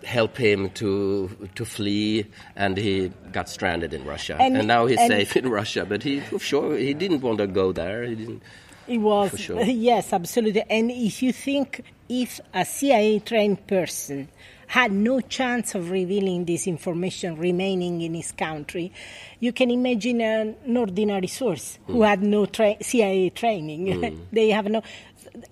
help 0.05 0.37
him 0.37 0.69
to 0.71 1.29
to 1.55 1.65
flee, 1.65 2.25
and 2.55 2.77
he 2.77 3.11
got 3.31 3.49
stranded 3.49 3.93
in 3.93 4.03
Russia, 4.05 4.37
And- 4.39 4.57
and, 4.57 4.67
now 4.67 4.85
he's 4.85 4.99
and- 4.99 5.11
safe 5.11 5.35
in 5.37 5.49
Russia. 5.49 5.85
But 5.85 6.03
he, 6.03 6.21
sure, 6.39 6.77
he 6.77 6.93
didn't 6.93 7.21
want 7.21 7.37
to 7.39 7.47
go 7.47 7.71
there. 7.71 8.03
He 8.03 8.15
didn't. 8.15 8.43
It 8.87 8.97
was 8.97 9.39
sure. 9.39 9.61
yes, 9.63 10.11
absolutely. 10.11 10.63
And 10.69 10.91
if 10.91 11.23
you 11.23 11.31
think 11.31 11.83
if 12.09 12.39
a 12.53 12.65
CIA 12.65 13.19
trained 13.19 13.65
person 13.65 14.27
had 14.67 14.91
no 14.91 15.21
chance 15.21 15.75
of 15.75 15.89
revealing 15.91 16.45
this 16.45 16.67
information 16.67 17.37
remaining 17.37 18.01
in 18.01 18.13
his 18.15 18.31
country, 18.31 18.91
you 19.39 19.53
can 19.53 19.69
imagine 19.71 20.19
an 20.19 20.55
ordinary 20.75 21.27
source 21.27 21.77
who 21.85 21.97
Hmm. 21.99 22.03
had 22.03 22.23
no 22.23 22.45
tra- 22.47 22.75
CIA 22.81 23.29
training. 23.29 24.19
they 24.33 24.49
have 24.49 24.65
no. 24.65 24.81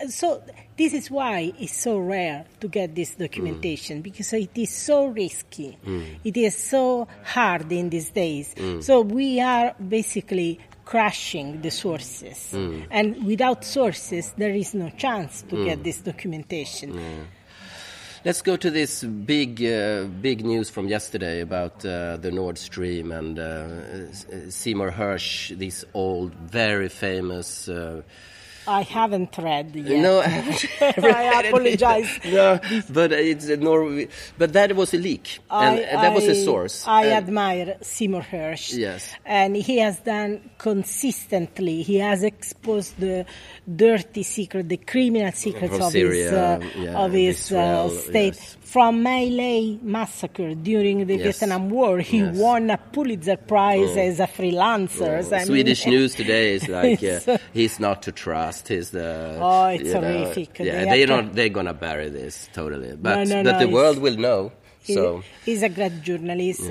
So 0.10 0.44
this 0.78 0.94
is 0.94 1.10
why 1.10 1.54
it's 1.60 1.78
so 1.78 1.98
rare 1.98 2.46
to 2.60 2.68
get 2.68 2.96
this 2.96 3.16
documentation 3.16 4.02
because 4.02 4.34
it 4.34 4.52
is 4.56 4.70
so 4.70 5.06
risky. 5.06 5.78
It 6.24 6.38
is 6.38 6.56
so 6.56 7.08
hard 7.24 7.72
in 7.72 7.90
these 7.90 8.10
days. 8.10 8.56
So 8.82 9.02
we 9.02 9.40
are 9.42 9.74
basically 9.76 10.60
crushing 10.86 11.62
the 11.62 11.72
sources. 11.72 12.54
And 12.92 13.26
without 13.26 13.64
sources, 13.64 14.34
there 14.38 14.54
is 14.54 14.74
no 14.74 14.90
chance 14.90 15.44
to 15.44 15.66
get 15.66 15.84
this 15.84 16.02
documentation. 16.02 17.28
Let's 18.24 18.44
go 18.44 18.56
to 18.56 18.70
this 18.70 19.04
big, 19.04 19.64
uh, 19.64 20.04
big 20.04 20.46
news 20.46 20.70
from 20.70 20.88
yesterday 20.88 21.42
about 21.42 21.84
uh, 21.84 22.18
the 22.18 22.30
Nord 22.30 22.60
Stream 22.60 23.12
and 23.12 23.40
uh, 23.40 24.14
Seymour 24.52 24.92
Hersh, 24.92 25.58
this 25.58 25.84
old, 25.96 26.36
very 26.36 26.88
famous. 26.88 27.68
Uh, 28.68 28.72
I 28.72 28.82
haven't 28.84 29.38
read 29.38 29.76
yet. 29.76 30.00
No, 30.02 30.20
I 30.22 31.44
apologize. 31.48 32.20
no, 32.26 32.60
but 32.90 33.12
it's 33.12 33.48
a 33.50 33.58
Norway. 33.58 34.08
But 34.38 34.54
that 34.54 34.76
was 34.76 34.94
a 34.94 34.98
leak, 34.98 35.40
and 35.50 35.80
I- 35.80 36.02
that 36.02 36.14
was 36.14 36.26
a 36.28 36.36
source. 36.36 36.88
I 36.88 37.06
And- 37.06 37.14
admire 37.14 37.78
Seymour 37.82 38.22
Hersh. 38.22 38.78
Yes. 38.78 39.10
And 39.26 39.56
he 39.56 39.78
has 39.80 39.98
done 40.00 40.50
consistently, 40.58 41.82
he 41.82 41.98
has 41.98 42.24
exposed 42.24 43.00
the 43.00 43.26
dirty 43.66 44.24
secret, 44.24 44.70
the 44.70 44.78
criminal 44.78 45.32
secrets 45.32 45.74
From 45.78 45.88
of 45.88 45.94
his, 45.94 46.32
uh, 46.32 46.60
yeah, 46.78 47.00
of 47.04 47.12
his 47.14 47.52
uh, 47.52 47.90
state. 47.90 48.36
yes. 48.36 48.58
From 48.72 49.04
My 49.04 49.26
Lai 49.26 49.78
massacre 49.82 50.56
during 50.56 51.06
the 51.06 51.18
Yes. 51.18 51.40
Vietnam 51.40 51.70
War, 51.70 52.00
he 52.00 52.20
Yes. 52.20 52.36
Oh. 52.38 52.42
won 52.44 52.70
a 52.70 52.78
Pulitzer 52.78 53.36
Prize 53.36 53.98
as 53.98 54.20
a 54.22 54.28
freelancer. 54.28 55.30
Mean- 55.30 55.46
Swedish 55.46 55.86
news 55.94 56.16
today 56.16 56.54
is 56.56 56.70
like 56.70 57.04
uh, 57.04 57.20
uh, 57.34 57.38
he's 57.54 57.80
not 57.82 58.02
to 58.04 58.12
trust. 58.14 58.70
He's 58.70 58.92
the 58.92 59.38
Oh, 59.42 59.66
it's 59.76 59.84
you 59.84 59.94
know, 59.94 60.02
horrific. 60.02 60.60
Yeah, 60.60 60.86
They 60.86 60.86
they 60.92 61.02
are 61.02 61.04
are 61.04 61.08
try- 61.08 61.22
not. 61.22 61.34
They're 61.36 61.50
gonna 61.60 61.74
bury 61.74 62.08
this 62.10 62.48
totally, 62.54 62.96
but 62.96 63.28
no, 63.28 63.44
but 63.44 63.52
no, 63.52 63.60
the 63.60 63.68
world 63.68 63.98
will 64.00 64.16
know. 64.28 64.54
So 64.84 65.22
he's 65.46 65.62
a 65.64 65.70
great 65.70 66.02
journalist. 66.02 66.64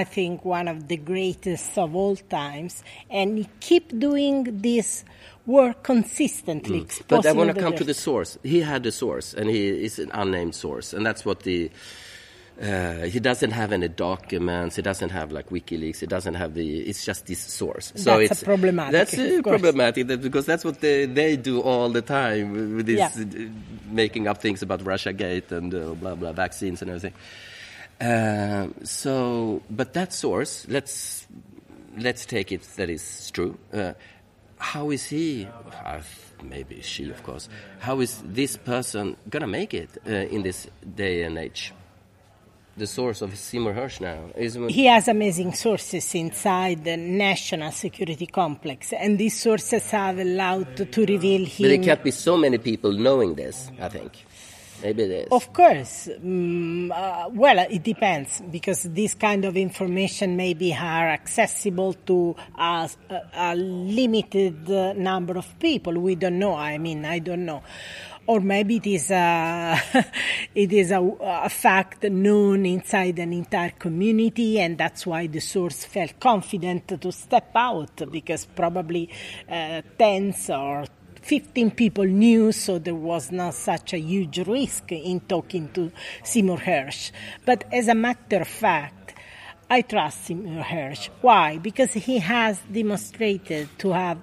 I 0.00 0.04
think 0.04 0.44
one 0.44 0.68
of 0.68 0.88
the 0.88 0.96
greatest 0.96 1.76
of 1.76 1.94
all 1.94 2.16
times, 2.16 2.82
and 3.10 3.36
he 3.38 3.48
keep 3.60 3.86
doing 3.98 4.36
this 4.62 5.04
work 5.48 5.82
consistently. 5.82 6.82
Mm. 6.82 7.02
But 7.08 7.26
I 7.26 7.32
want 7.32 7.52
to 7.54 7.60
come 7.60 7.74
to 7.74 7.84
the 7.84 7.94
source. 7.94 8.38
He 8.44 8.60
had 8.60 8.86
a 8.86 8.92
source, 8.92 9.34
and 9.34 9.50
he 9.50 9.66
is 9.84 9.98
an 9.98 10.10
unnamed 10.12 10.54
source, 10.54 10.92
and 10.94 11.04
that's 11.04 11.24
what 11.24 11.40
the. 11.42 11.70
Uh, 12.60 13.06
he 13.06 13.20
doesn't 13.20 13.52
have 13.52 13.70
any 13.72 13.86
documents. 13.86 14.74
He 14.74 14.82
doesn't 14.82 15.10
have 15.10 15.30
like 15.30 15.48
WikiLeaks. 15.50 16.00
He 16.00 16.06
doesn't 16.06 16.34
have 16.34 16.54
the. 16.54 16.80
It's 16.90 17.04
just 17.04 17.26
this 17.26 17.38
source. 17.38 17.92
So 17.94 18.18
That's 18.18 18.30
a 18.30 18.32
it's 18.32 18.42
problematic, 18.42 18.92
That's 18.92 19.14
uh, 19.16 19.40
problematic 19.44 20.08
that, 20.08 20.20
because 20.20 20.44
that's 20.44 20.64
what 20.64 20.80
they, 20.80 21.06
they 21.06 21.36
do 21.36 21.60
all 21.60 21.88
the 21.88 22.02
time 22.02 22.76
with 22.76 22.86
this 22.86 22.98
Yeah. 22.98 23.12
uh, 23.14 23.48
making 23.92 24.26
up 24.26 24.38
things 24.42 24.60
about 24.62 24.84
Russia 24.84 25.12
Gate 25.12 25.52
and 25.52 25.72
uh, 25.72 25.94
blah 25.94 26.16
blah 26.16 26.32
vaccines 26.32 26.82
and 26.82 26.90
everything. 26.90 27.14
Um 28.00 28.74
so, 28.82 29.62
but 29.70 29.92
that 29.94 30.12
source, 30.12 30.66
let's 30.68 31.28
let's 31.96 32.26
take 32.26 32.50
it 32.50 32.62
that 32.76 32.90
is 32.90 33.30
true. 33.30 33.56
How 34.58 34.90
is 34.90 35.06
he? 35.06 35.48
Uh, 35.84 36.00
maybe 36.42 36.82
she, 36.82 37.10
of 37.10 37.22
course. 37.22 37.48
How 37.78 38.00
is 38.00 38.22
this 38.24 38.56
person 38.56 39.16
gonna 39.28 39.46
make 39.46 39.74
it 39.74 39.90
uh, 40.06 40.10
in 40.10 40.42
this 40.42 40.68
day 40.94 41.22
and 41.22 41.38
age? 41.38 41.72
The 42.76 42.86
source 42.86 43.22
of 43.22 43.36
Seymour 43.36 43.74
Hersh 43.74 44.00
now 44.00 44.30
is 44.36 44.54
He 44.68 44.86
has 44.86 45.08
amazing 45.08 45.52
sources 45.54 46.14
inside 46.14 46.84
the 46.84 46.96
national 46.96 47.72
security 47.72 48.26
complex, 48.26 48.92
and 48.92 49.18
these 49.18 49.40
sources 49.40 49.90
have 49.90 50.18
allowed 50.20 50.76
to, 50.76 50.84
to 50.84 51.04
reveal 51.04 51.44
him. 51.44 51.64
But 51.64 51.68
there 51.68 51.82
can't 51.82 52.04
be 52.04 52.12
so 52.12 52.36
many 52.36 52.58
people 52.58 52.92
knowing 52.92 53.34
this. 53.34 53.68
I 53.80 53.88
think 53.88 54.12
maybe 54.82 55.02
it 55.04 55.10
is. 55.10 55.28
Of 55.30 55.52
course. 55.52 56.08
Mm, 56.08 56.90
uh, 56.90 57.28
well, 57.32 57.58
it 57.70 57.82
depends 57.82 58.42
because 58.50 58.82
this 58.82 59.14
kind 59.14 59.44
of 59.44 59.56
information 59.56 60.36
maybe 60.36 60.74
are 60.74 61.08
accessible 61.08 61.94
to 62.06 62.36
a, 62.58 62.90
a, 63.34 63.56
limited 63.56 64.70
uh, 64.70 64.92
number 64.94 65.38
of 65.38 65.58
people. 65.58 65.98
We 65.98 66.14
don't 66.14 66.38
know. 66.38 66.54
I 66.54 66.78
mean, 66.78 67.04
I 67.04 67.18
don't 67.18 67.44
know. 67.44 67.62
Or 68.26 68.40
maybe 68.40 68.76
it 68.76 68.86
is 68.86 69.10
a, 69.10 69.80
it 70.54 70.70
is 70.70 70.90
a, 70.90 71.00
a 71.00 71.48
fact 71.48 72.02
known 72.04 72.66
inside 72.66 73.18
an 73.18 73.32
entire 73.32 73.70
community, 73.70 74.60
and 74.60 74.76
that's 74.76 75.06
why 75.06 75.28
the 75.28 75.40
source 75.40 75.86
felt 75.86 76.20
confident 76.20 77.00
to 77.00 77.10
step 77.10 77.52
out 77.54 78.02
because 78.10 78.44
probably 78.44 79.08
uh, 79.50 79.80
tens 79.98 80.50
or 80.50 80.84
15 81.28 81.72
people 81.72 82.04
knew, 82.06 82.52
so 82.52 82.78
there 82.78 82.94
was 82.94 83.30
not 83.30 83.52
such 83.52 83.92
a 83.92 83.98
huge 83.98 84.38
risk 84.46 84.90
in 84.92 85.20
talking 85.20 85.68
to 85.74 85.92
Seymour 86.24 86.56
Hersh. 86.56 87.12
But 87.44 87.64
as 87.70 87.86
a 87.88 87.94
matter 87.94 88.38
of 88.40 88.48
fact, 88.48 89.12
I 89.68 89.82
trust 89.82 90.24
Seymour 90.24 90.64
Hersh. 90.64 91.10
Why? 91.20 91.58
Because 91.58 91.92
he 91.92 92.18
has 92.20 92.58
demonstrated 92.72 93.68
to 93.80 93.92
have 93.92 94.16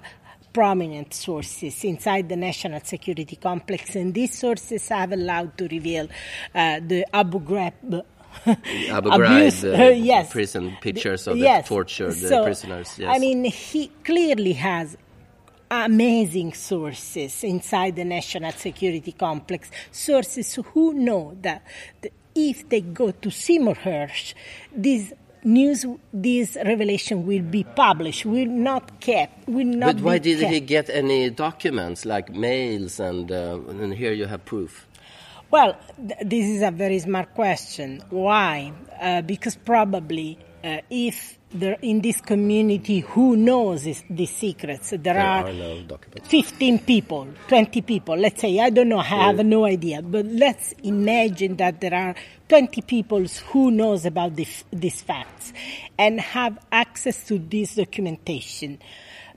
prominent 0.52 1.14
sources 1.14 1.84
inside 1.84 2.28
the 2.28 2.34
national 2.34 2.80
security 2.80 3.36
complex, 3.36 3.94
and 3.94 4.12
these 4.12 4.36
sources 4.36 4.88
have 4.88 5.12
allowed 5.12 5.56
to 5.58 5.68
reveal 5.68 6.08
uh, 6.56 6.80
the 6.84 7.06
Abu 7.14 7.38
Ghraib. 7.38 8.02
Abu 8.46 9.10
Ghraib, 9.10 9.78
uh, 9.78 9.90
yes. 9.92 10.32
prison 10.32 10.76
pictures 10.80 11.28
of 11.28 11.36
the 11.36 11.44
Yes. 11.44 11.68
tortured 11.68 12.08
uh, 12.08 12.28
So, 12.28 12.42
prisoners. 12.44 12.98
Yes. 12.98 13.14
I 13.14 13.20
mean, 13.20 13.44
he 13.44 13.92
clearly 14.02 14.54
has 14.54 14.96
amazing 15.70 16.52
sources 16.54 17.44
inside 17.44 17.96
the 17.96 18.04
national 18.04 18.52
security 18.52 19.12
complex, 19.12 19.70
sources 19.90 20.54
who 20.72 20.94
know 20.94 21.36
that 21.42 21.62
if 22.34 22.68
they 22.68 22.80
go 22.80 23.10
to 23.10 23.30
Seymour 23.30 23.74
Hersh, 23.74 24.34
this 24.72 25.12
news, 25.42 25.86
this 26.12 26.56
revelation 26.64 27.26
will 27.26 27.42
be 27.42 27.64
published, 27.64 28.26
will 28.26 28.46
not 28.46 29.00
kept, 29.00 29.48
will 29.48 29.66
not 29.66 29.96
but 29.96 30.02
why 30.02 30.18
did 30.18 30.40
he 30.40 30.60
get 30.60 30.90
any 30.90 31.30
documents 31.30 32.04
like 32.04 32.34
mails 32.34 33.00
and 33.00 33.30
uh, 33.32 33.58
and 33.68 33.94
here 33.94 34.12
you 34.12 34.26
have 34.26 34.44
proof? 34.44 34.86
Well, 35.50 35.76
th- 35.96 36.20
this 36.22 36.44
is 36.46 36.62
a 36.62 36.70
very 36.70 36.98
smart 36.98 37.34
question. 37.34 38.02
Why? 38.10 38.72
Uh, 39.00 39.22
because 39.22 39.54
probably 39.54 40.38
uh, 40.64 40.78
if 40.90 41.35
there 41.58 41.78
in 41.82 42.00
this 42.00 42.20
community 42.20 43.00
who 43.00 43.36
knows 43.36 43.84
this, 43.84 44.04
these 44.08 44.30
secrets, 44.30 44.90
there, 44.90 44.98
There 44.98 45.18
are, 45.18 45.46
are 45.46 45.52
no 45.52 45.82
documents. 45.82 46.28
15 46.28 46.78
people, 46.80 47.28
20 47.48 47.82
people, 47.82 48.16
let's 48.16 48.40
say, 48.40 48.58
I 48.60 48.70
don't 48.70 48.88
know, 48.88 48.98
I 48.98 49.04
have 49.04 49.44
no 49.44 49.64
idea, 49.64 50.02
but 50.02 50.26
let's 50.26 50.72
imagine 50.82 51.56
that 51.56 51.80
there 51.80 51.94
are 51.94 52.14
20 52.48 52.82
people 52.82 53.24
who 53.48 53.70
knows 53.70 54.06
about 54.06 54.36
this, 54.36 54.64
these 54.70 55.02
facts 55.02 55.52
and 55.98 56.20
have 56.20 56.58
access 56.70 57.26
to 57.26 57.38
this 57.38 57.74
documentation. 57.74 58.78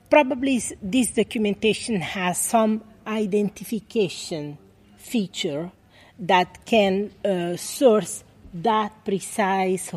Probably 0.10 0.62
this 0.82 1.12
documentation 1.12 2.02
has 2.02 2.38
some 2.38 2.84
identification 3.06 4.58
feature 4.98 5.72
that 6.20 6.66
can 6.66 7.12
uh, 7.24 7.56
source 7.56 8.24
that 8.54 9.06
precise 9.06 9.94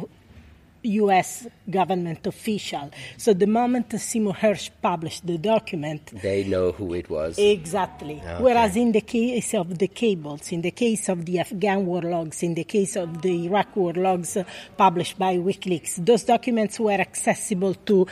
U.S. 0.83 1.47
government 1.69 2.27
official. 2.27 2.91
So 3.17 3.33
the 3.33 3.47
moment 3.47 3.99
Seymour 4.01 4.35
Hersh 4.35 4.71
published 4.81 5.27
the 5.27 5.39
document, 5.39 6.11
They 6.23 6.45
know 6.45 6.73
who 6.73 6.95
it 6.95 7.09
was. 7.09 7.39
Exactly. 7.39 8.23
Whereas 8.39 8.77
in 8.77 8.93
the 8.93 9.01
case 9.01 9.55
of 9.55 9.79
the 9.79 9.89
cables, 9.89 10.53
in 10.53 10.63
the 10.63 10.71
case 10.71 11.09
of 11.09 11.25
the 11.25 11.39
Afghan 11.39 11.87
war 11.87 12.03
logs, 12.03 12.43
in 12.43 12.55
the 12.55 12.65
case 12.65 12.97
of 12.97 13.23
the 13.23 13.47
Iraq 13.47 13.77
war 13.77 13.93
logs 13.93 14.37
uh, 14.37 14.45
published 14.77 15.19
by 15.19 15.37
WikiLeaks, 15.37 16.05
those 16.05 16.25
documents 16.25 16.81
were 16.81 16.93
accessible 16.93 17.75
to 17.75 18.07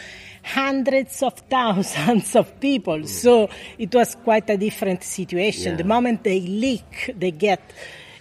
hundreds 0.44 1.22
of 1.22 1.34
thousands 1.50 2.36
of 2.36 2.60
people. 2.60 3.06
So 3.06 3.48
it 3.78 3.94
was 3.94 4.14
quite 4.14 4.48
a 4.50 4.56
different 4.56 5.02
situation. 5.02 5.72
Yeah. 5.72 5.76
The 5.76 5.84
moment 5.84 6.24
they 6.24 6.40
leak, 6.40 7.14
they 7.16 7.30
get 7.32 7.60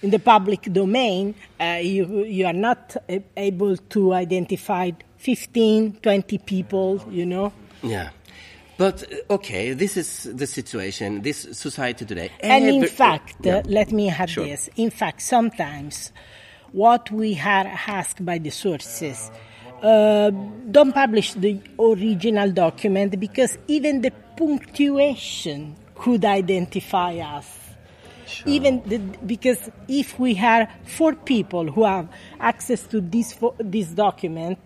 in 0.01 0.09
the 0.11 0.19
public 0.19 0.61
domain, 0.73 1.35
uh, 1.59 1.79
you, 1.81 2.23
you 2.23 2.45
are 2.45 2.53
not 2.53 2.95
able 3.35 3.75
to 3.77 4.13
identify 4.13 4.91
15, 5.17 5.93
20 6.01 6.37
people, 6.39 7.03
you 7.09 7.25
know. 7.25 7.51
Yeah. 7.83 8.09
But 8.77 9.03
uh, 9.11 9.33
okay, 9.33 9.73
this 9.73 9.97
is 9.97 10.23
the 10.33 10.47
situation, 10.47 11.21
this 11.21 11.47
society 11.51 12.05
today. 12.05 12.31
And 12.39 12.65
in 12.65 12.85
fact, 12.87 13.35
Yeah. 13.43 13.57
uh, 13.57 13.61
let 13.65 13.91
me 13.91 14.09
add 14.09 14.29
Sure. 14.29 14.45
this. 14.45 14.69
In 14.77 14.89
fact, 14.89 15.21
sometimes 15.21 16.13
what 16.71 17.11
we 17.11 17.37
are 17.39 17.67
asked 17.87 18.23
by 18.23 18.37
the 18.37 18.51
sources 18.51 19.29
uh, 19.81 20.29
don't 20.71 20.93
publish 20.93 21.33
the 21.33 21.59
original 21.79 22.51
document 22.51 23.19
because 23.19 23.57
even 23.67 24.01
the 24.01 24.11
punctuation 24.37 25.75
could 25.95 26.23
identify 26.25 27.15
us. 27.17 27.58
Even 28.45 28.81
the, 28.85 28.97
because 29.25 29.69
if 29.87 30.19
we 30.19 30.37
are 30.39 30.67
four 30.85 31.15
people 31.15 31.71
who 31.71 31.83
have 31.85 32.07
access 32.39 32.83
to 32.87 33.01
this 33.01 33.33
fo- 33.33 33.55
this 33.59 33.87
document, 33.89 34.59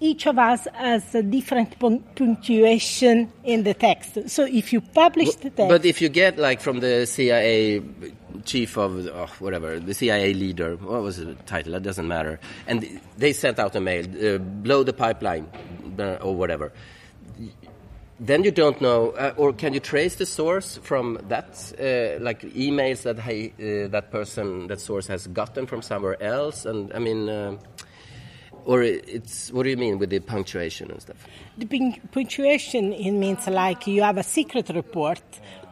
each 0.00 0.26
of 0.26 0.36
us 0.36 0.66
has 0.74 1.14
a 1.14 1.22
different 1.22 1.78
pun- 1.78 2.00
punctuation 2.16 3.32
in 3.44 3.62
the 3.62 3.72
text. 3.72 4.28
So 4.28 4.44
if 4.44 4.72
you 4.72 4.80
publish 4.80 5.34
the 5.36 5.50
text, 5.50 5.68
But 5.68 5.84
if 5.84 6.02
you 6.02 6.08
get 6.08 6.38
like 6.38 6.60
from 6.60 6.80
the 6.80 7.06
CIA 7.06 7.80
chief 8.44 8.76
of 8.76 9.06
oh, 9.06 9.28
whatever, 9.38 9.78
the 9.78 9.94
CIA 9.94 10.34
leader, 10.34 10.76
what 10.76 11.02
was 11.02 11.18
the 11.18 11.34
title? 11.46 11.72
That 11.72 11.84
doesn't 11.84 12.08
matter. 12.08 12.40
And 12.66 13.00
they 13.16 13.32
sent 13.32 13.58
out 13.60 13.76
a 13.76 13.80
mail, 13.80 14.04
uh, 14.04 14.38
blow 14.38 14.82
the 14.82 14.92
pipeline 14.92 15.46
uh, 15.98 16.14
or 16.20 16.34
whatever. 16.34 16.72
Then 18.24 18.44
you 18.44 18.52
don't 18.52 18.80
know, 18.80 19.10
uh, 19.10 19.34
or 19.36 19.52
can 19.52 19.74
you 19.74 19.80
trace 19.80 20.14
the 20.14 20.26
source 20.26 20.76
from 20.76 21.18
that, 21.26 21.58
uh, 21.80 22.22
like 22.22 22.42
emails 22.42 23.02
that 23.02 23.18
uh, 23.18 23.88
that 23.88 24.12
person, 24.12 24.68
that 24.68 24.80
source 24.80 25.08
has 25.08 25.26
gotten 25.26 25.66
from 25.66 25.82
somewhere 25.82 26.22
else? 26.22 26.64
And 26.64 26.92
I 26.92 27.00
mean, 27.00 27.28
uh, 27.28 27.56
or 28.64 28.82
it's 28.82 29.50
what 29.52 29.64
do 29.64 29.70
you 29.70 29.76
mean 29.76 29.98
with 29.98 30.10
the 30.10 30.20
punctuation 30.20 30.90
and 30.90 31.00
stuff? 31.00 31.16
The 31.58 31.66
punctuation 32.12 32.92
it 32.92 33.10
means 33.12 33.46
like 33.46 33.86
you 33.86 34.02
have 34.02 34.18
a 34.18 34.22
secret 34.22 34.68
report, 34.70 35.20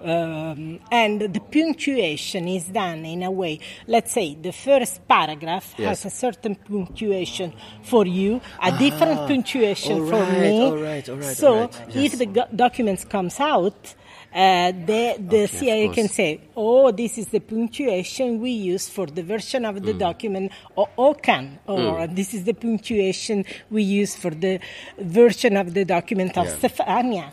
um, 0.03 0.81
and 0.91 1.21
the 1.21 1.41
punctuation 1.41 2.49
is 2.49 2.65
done 2.65 3.05
in 3.05 3.23
a 3.23 3.31
way. 3.31 3.61
Let's 3.87 4.13
say 4.13 4.35
the 4.35 4.53
first 4.53 5.07
paragraph 5.09 5.75
Yes. 5.79 6.03
has 6.03 6.13
a 6.13 6.17
certain 6.17 6.55
punctuation 6.57 7.53
for 7.83 8.07
you, 8.07 8.41
a 8.63 8.77
different 8.79 9.27
punctuation 9.29 10.07
for 10.09 10.25
me. 10.33 10.61
all 10.61 10.77
right, 10.77 11.09
all 11.09 11.17
right, 11.17 11.37
so 11.37 11.49
all 11.55 11.61
right, 11.69 11.81
yes. 11.95 12.13
if 12.13 12.19
the 12.19 12.27
go- 12.27 12.49
documents 12.55 13.05
comes 13.05 13.39
out. 13.41 13.95
Uh, 14.33 14.71
the 14.87 15.17
the 15.19 15.43
of 15.45 15.51
CIA 15.51 15.89
can 15.89 16.09
say, 16.09 16.41
"Oh, 16.57 16.93
this 16.93 17.19
is 17.19 17.27
the 17.27 17.41
punctuation 17.41 18.41
we 18.41 18.51
use 18.53 18.89
for 18.89 19.07
the 19.07 19.23
version 19.25 19.65
of 19.65 19.75
Mm. 19.77 19.85
the 19.87 19.95
document, 19.95 20.53
or 20.77 20.89
OCAN, 20.97 21.59
or 21.67 22.07
this 22.07 22.33
is 22.35 22.45
the 22.45 22.55
punctuation 22.55 23.45
we 23.71 23.83
use 23.83 24.15
for 24.15 24.31
the 24.31 24.61
version 24.99 25.57
of 25.57 25.75
the 25.75 25.85
document 25.85 26.39
of 26.39 26.47
Yeah. 26.47 26.57
Stefania." 26.63 27.27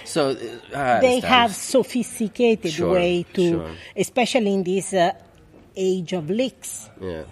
So 0.04 0.30
uh, 0.72 1.00
they 1.00 1.18
have 1.20 1.54
sophisticated 1.54 2.72
Sure, 2.72 2.92
way 2.94 3.24
to, 3.34 3.50
sure. 3.50 3.70
especially 3.96 4.52
in 4.54 4.62
this 4.62 4.94
uh, 4.94 5.10
age 5.76 6.12
of 6.12 6.30
leaks. 6.30 6.88
Yeah. 7.02 7.22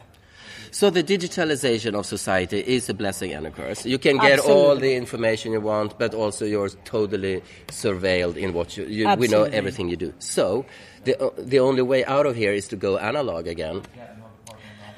So 0.78 0.90
the 0.90 1.02
digitalization 1.02 1.94
of 1.94 2.04
society 2.04 2.58
is 2.58 2.90
a 2.90 2.92
blessing 2.92 3.32
and 3.32 3.46
a 3.46 3.50
curse. 3.50 3.86
You 3.86 3.98
can 3.98 4.18
get 4.18 4.38
all 4.40 4.76
the 4.76 4.94
information 4.94 5.52
you 5.52 5.62
want, 5.62 5.98
but 5.98 6.12
also 6.12 6.44
you're 6.44 6.68
totally 6.84 7.42
surveilled 7.68 8.36
in 8.36 8.52
what 8.52 8.76
you. 8.76 8.84
you 8.84 9.16
we 9.16 9.26
know 9.26 9.44
everything 9.44 9.88
you 9.88 9.96
do. 9.96 10.12
So 10.18 10.66
the 11.04 11.14
o- 11.18 11.32
the 11.38 11.60
only 11.60 11.80
way 11.80 12.04
out 12.04 12.26
of 12.26 12.36
here 12.36 12.52
is 12.52 12.68
to 12.68 12.76
go 12.76 12.98
analog 12.98 13.46
again. 13.46 13.80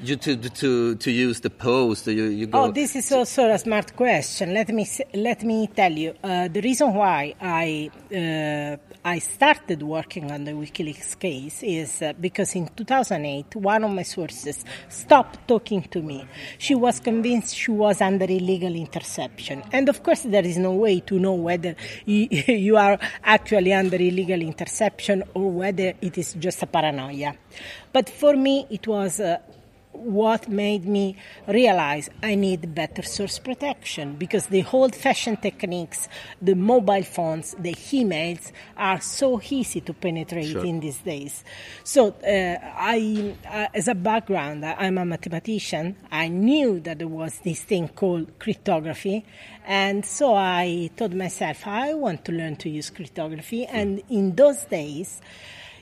You 0.01 0.17
to 0.17 0.35
to 0.35 0.95
to 0.95 1.11
use 1.11 1.39
the 1.39 1.49
post. 1.49 2.07
You 2.07 2.25
you 2.25 2.47
go. 2.47 2.63
Oh, 2.63 2.71
this 2.71 2.97
is 2.97 3.09
also 3.13 3.49
a 3.49 3.57
smart 3.57 3.95
question. 3.95 4.53
Let 4.53 4.67
me 4.69 4.85
let 5.13 5.43
me 5.43 5.67
tell 5.67 5.93
you 5.93 6.13
uh, 6.23 6.49
the 6.55 6.61
reason 6.61 6.93
why 6.93 7.35
I 7.39 7.89
uh, 8.11 8.88
I 9.09 9.17
started 9.17 9.81
working 9.81 10.29
on 10.29 10.43
the 10.43 10.51
WikiLeaks 10.51 11.17
case 11.17 11.63
is 11.63 12.03
uh, 12.03 12.13
because 12.13 12.53
in 12.53 12.67
2008 12.67 13.55
one 13.55 13.83
of 13.83 13.89
my 13.89 14.03
sources 14.03 14.63
stopped 14.87 15.47
talking 15.47 15.81
to 15.89 15.99
me. 15.99 16.27
She 16.59 16.75
was 16.75 16.99
convinced 16.99 17.55
she 17.55 17.71
was 17.71 18.01
under 18.01 18.25
illegal 18.25 18.75
interception, 18.75 19.63
and 19.71 19.89
of 19.89 20.03
course 20.03 20.21
there 20.21 20.45
is 20.45 20.59
no 20.59 20.73
way 20.73 20.99
to 20.99 21.17
know 21.17 21.33
whether 21.33 21.75
you, 22.05 22.77
are 22.77 22.99
actually 23.23 23.73
under 23.73 23.95
illegal 23.95 24.43
interception 24.43 25.23
or 25.33 25.49
whether 25.49 25.93
it 25.99 26.15
is 26.19 26.35
just 26.35 26.61
a 26.61 26.67
paranoia. 26.67 27.33
But 27.91 28.11
for 28.11 28.35
me, 28.35 28.67
it 28.69 28.85
was. 28.85 29.19
Uh, 29.19 29.39
what 29.99 30.47
made 30.47 30.85
me 30.85 31.15
realize 31.47 32.09
I 32.23 32.35
need 32.35 32.73
better 32.73 33.01
source 33.01 33.39
protection 33.39 34.15
because 34.15 34.47
the 34.47 34.65
old 34.71 34.95
fashioned 34.95 35.41
techniques, 35.41 36.07
the 36.41 36.55
mobile 36.55 37.03
phones, 37.03 37.55
the 37.59 37.73
emails 37.73 38.51
are 38.77 39.01
so 39.01 39.41
easy 39.49 39.81
to 39.81 39.93
penetrate 39.93 40.47
Sure. 40.51 40.65
in 40.65 40.79
these 40.79 40.97
days. 40.99 41.43
So, 41.83 42.09
uh, 42.23 42.57
I, 42.63 43.35
uh, 43.47 43.67
as 43.73 43.87
a 43.87 43.95
background, 43.95 44.65
I'm 44.65 44.97
a 44.97 45.05
mathematician. 45.05 45.95
I 46.11 46.27
knew 46.29 46.79
that 46.81 46.99
there 46.99 47.07
was 47.07 47.39
this 47.39 47.61
thing 47.61 47.89
called 47.89 48.39
cryptography. 48.39 49.25
And 49.67 50.05
so 50.05 50.33
I 50.35 50.89
told 50.95 51.13
myself, 51.13 51.67
I 51.67 51.93
want 51.93 52.25
to 52.25 52.31
learn 52.31 52.55
to 52.57 52.69
use 52.69 52.89
cryptography. 52.89 53.65
And 53.65 54.01
in 54.09 54.35
those 54.35 54.65
days, 54.65 55.21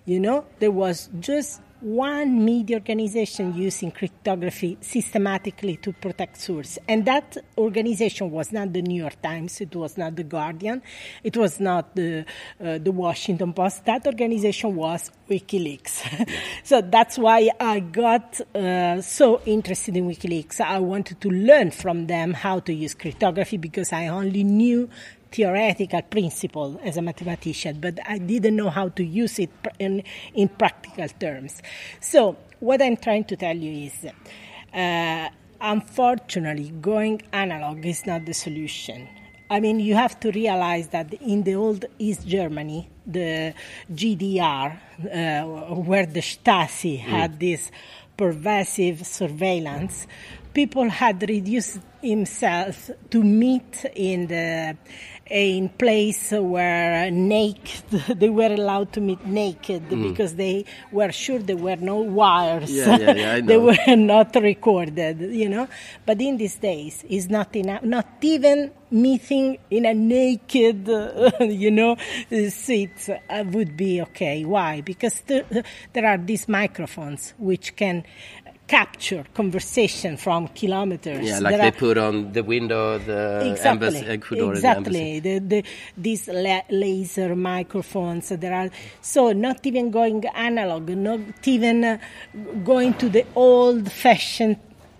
you 0.06 0.20
know, 0.20 0.46
there 0.60 0.72
was 0.72 1.10
just 1.20 1.62
one 1.82 2.44
media 2.44 2.78
organization 2.78 3.54
using 3.56 3.92
cryptography 3.92 4.78
systematically 4.82 5.78
to 5.78 5.94
protect 5.94 6.38
source. 6.38 6.80
And 6.88 7.06
that 7.06 7.38
organization 7.58 8.32
was 8.32 8.52
not 8.52 8.74
the 8.74 8.82
New 8.82 9.02
York 9.02 9.22
Times, 9.22 9.62
it 9.62 9.76
was 9.76 9.98
not 9.98 10.16
the 10.16 10.24
Guardian, 10.24 10.82
it 11.24 11.38
was 11.38 11.60
not 11.60 11.96
the, 11.96 12.26
uh, 12.60 12.78
the 12.80 12.92
Washington 12.92 13.54
Post. 13.54 13.86
That 13.86 14.06
organization 14.08 14.76
was 14.76 15.12
WikiLeaks. 15.30 16.30
so 16.64 16.82
that's 16.82 17.18
why 17.18 17.50
I 17.60 17.80
got 17.80 18.42
uh, 18.56 19.02
so 19.02 19.42
interested 19.46 19.96
in 19.96 20.08
WikiLeaks. 20.08 20.60
I 20.62 20.80
wanted 20.80 21.22
to 21.22 21.30
learn 21.30 21.72
from 21.72 22.08
them 22.08 22.34
how 22.34 22.60
to 22.62 22.74
use 22.74 22.94
cryptography 22.94 23.58
because 23.58 23.94
I 23.94 24.08
only 24.08 24.44
knew 24.44 24.90
theoretical 25.38 26.02
principle 26.02 26.80
as 26.84 26.98
a 26.98 27.02
mathematician, 27.02 27.80
but 27.80 28.00
I 28.08 28.18
didn't 28.18 28.56
know 28.56 28.72
how 28.72 28.90
to 28.90 29.04
use 29.04 29.38
it 29.38 29.52
in, 29.78 30.04
in 30.34 30.48
practical 30.48 31.08
terms. 31.08 31.62
So, 32.00 32.38
what 32.60 32.82
I'm 32.82 32.98
trying 32.98 33.26
to 33.26 33.36
tell 33.36 33.56
you 33.56 33.86
is 33.86 34.06
uh, 34.74 35.30
unfortunately, 35.62 36.72
going 36.82 37.22
analog 37.32 37.86
is 37.86 38.08
not 38.08 38.26
the 38.26 38.34
solution. 38.34 39.08
I 39.50 39.60
mean, 39.60 39.80
you 39.80 39.94
have 39.94 40.20
to 40.22 40.32
realize 40.32 40.88
that 40.88 41.14
in 41.14 41.44
the 41.44 41.54
old 41.54 41.86
East 42.00 42.28
Germany, 42.28 42.90
the 43.06 43.54
GDR, 43.94 44.76
uh, 44.76 45.76
where 45.76 46.08
the 46.08 46.22
Stasi 46.22 47.00
had 47.00 47.40
this 47.40 47.72
pervasive 48.18 49.06
surveillance, 49.06 50.08
people 50.54 50.90
had 50.90 51.22
reduced 51.30 51.80
themselves 52.02 52.90
to 53.12 53.24
meet 53.24 53.86
in 53.96 54.26
the 54.26 54.76
in 55.30 55.70
place 55.70 56.32
where 56.32 57.12
naked. 57.12 57.84
They 58.18 58.30
were 58.30 58.54
allowed 58.54 58.94
to 58.94 59.02
meet 59.02 59.26
naked 59.26 59.90
because 59.90 60.36
they 60.36 60.66
were 60.92 61.12
sure 61.12 61.40
there 61.40 61.58
were 61.58 61.76
no 61.76 61.98
wires. 61.98 62.72
Yeah, 62.72 62.98
yeah, 62.98 63.14
yeah, 63.14 63.34
I 63.34 63.42
they 63.50 63.58
were 63.58 63.78
not 63.96 64.36
recorded 64.36 65.20
you 65.20 65.50
know? 65.50 65.68
But 66.06 66.22
in 66.22 66.38
these 66.38 66.56
days 66.56 67.04
it's 67.10 67.30
not 67.30 67.56
enough 67.56 67.84
not 67.84 68.08
even 68.22 68.72
meeting 68.90 69.58
in 69.70 69.86
a 69.86 69.94
naked 69.94 70.90
uh, 70.90 71.32
you 71.42 71.72
know 71.72 71.98
seat 72.50 73.10
uh, 73.10 73.44
would 73.52 73.76
be 73.76 74.02
okay. 74.02 74.46
Why? 74.46 74.82
Because 74.82 75.22
there, 75.28 75.46
there 75.94 76.06
are 76.06 76.18
these 76.18 76.48
microphones 76.48 77.34
which 77.38 77.76
can 77.76 78.06
capture 78.68 79.26
conversation 79.34 80.18
from 80.18 80.48
kilometers 80.50 81.26
yeah, 81.26 81.40
like 81.40 81.58
There 81.58 81.72
they 81.72 81.78
put 81.78 81.98
on 81.98 82.34
the 82.34 82.44
window 82.44 82.98
the 82.98 83.50
exactly, 83.52 83.70
embassy, 83.70 84.06
Ecuador 84.08 84.54
and 84.54 84.64
the 84.64 84.70
embassy. 84.70 85.18
exactly. 85.18 85.40
The, 85.40 85.40
the, 85.40 85.64
these 85.98 86.28
la- 86.28 86.62
laser 86.70 87.36
microphones. 87.36 88.30
There 88.30 88.54
are 88.54 88.70
so 89.02 89.32
not 89.32 89.66
even 89.66 89.92
going 89.92 90.26
analog, 90.28 90.90
not 90.90 91.22
even 91.48 91.84
uh, 91.84 91.98
going 92.64 92.94
to 92.96 93.10
the 93.10 93.26
old-fashioned 93.36 94.58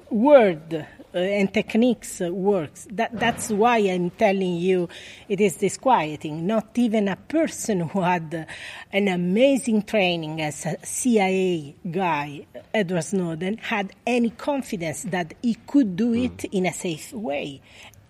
word 0.10 0.74
uh, 0.74 0.97
and 1.18 1.54
techniques 1.54 2.22
uh, 2.22 2.34
works. 2.34 2.88
That 2.92 3.18
that's 3.20 3.50
why 3.50 3.78
I'm 3.80 4.10
telling 4.12 4.56
you, 4.56 4.90
it 5.30 5.42
is 5.42 5.56
disquieting. 5.56 6.46
Not 6.48 6.78
even 6.78 7.08
a 7.08 7.16
person 7.16 7.82
who 7.82 8.02
had 8.02 8.34
uh, 8.34 8.46
an 8.92 9.08
amazing 9.08 9.84
training 9.84 10.42
as 10.42 10.66
a 10.66 10.78
CIA 10.86 11.76
guy, 11.90 12.46
Edward 12.74 13.04
Snowden, 13.04 13.58
had 13.58 13.94
any 14.06 14.30
confidence 14.32 15.04
that 15.04 15.34
he 15.42 15.56
could 15.68 15.96
do 15.96 16.14
it 16.14 16.44
in 16.46 16.66
a 16.66 16.74
safe 16.74 17.14
way 17.14 17.62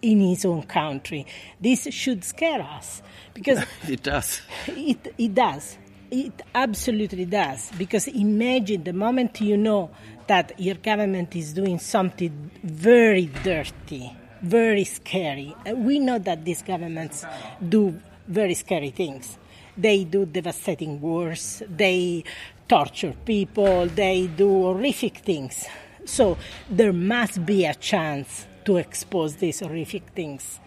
in 0.01 0.19
his 0.19 0.45
own 0.45 0.63
country. 0.63 1.25
This 1.59 1.87
should 1.91 2.23
scare 2.23 2.61
us 2.61 3.01
because 3.33 3.63
It 3.87 4.03
does. 4.03 4.41
it, 4.67 5.13
it 5.17 5.33
does. 5.33 5.77
It 6.09 6.41
absolutely 6.55 7.25
does. 7.25 7.71
Because 7.77 8.07
imagine 8.07 8.83
the 8.83 8.93
moment 8.93 9.41
you 9.41 9.57
know 9.57 9.89
that 10.27 10.59
your 10.59 10.75
government 10.75 11.35
is 11.35 11.53
doing 11.53 11.79
something 11.79 12.51
very 12.63 13.25
dirty, 13.43 14.15
very 14.41 14.83
scary. 14.83 15.55
Uh, 15.65 15.75
We 15.75 15.99
know 15.99 16.19
that 16.19 16.45
these 16.45 16.61
governments 16.61 17.25
do 17.67 17.99
very 18.27 18.53
scary 18.53 18.91
things. 18.91 19.37
They 19.77 20.03
do 20.03 20.25
devastating 20.25 20.99
wars, 21.01 21.63
they 21.69 22.23
torture 22.67 23.13
people, 23.25 23.87
they 23.87 24.27
do 24.27 24.49
horrific 24.49 25.17
things. 25.19 25.65
So 26.05 26.37
there 26.69 26.93
must 26.93 27.45
be 27.45 27.65
a 27.65 27.75
chance 27.75 28.45
to 28.65 28.77
expose 28.77 29.35
these 29.37 29.59
horrific 29.59 30.03
things. 30.15 30.59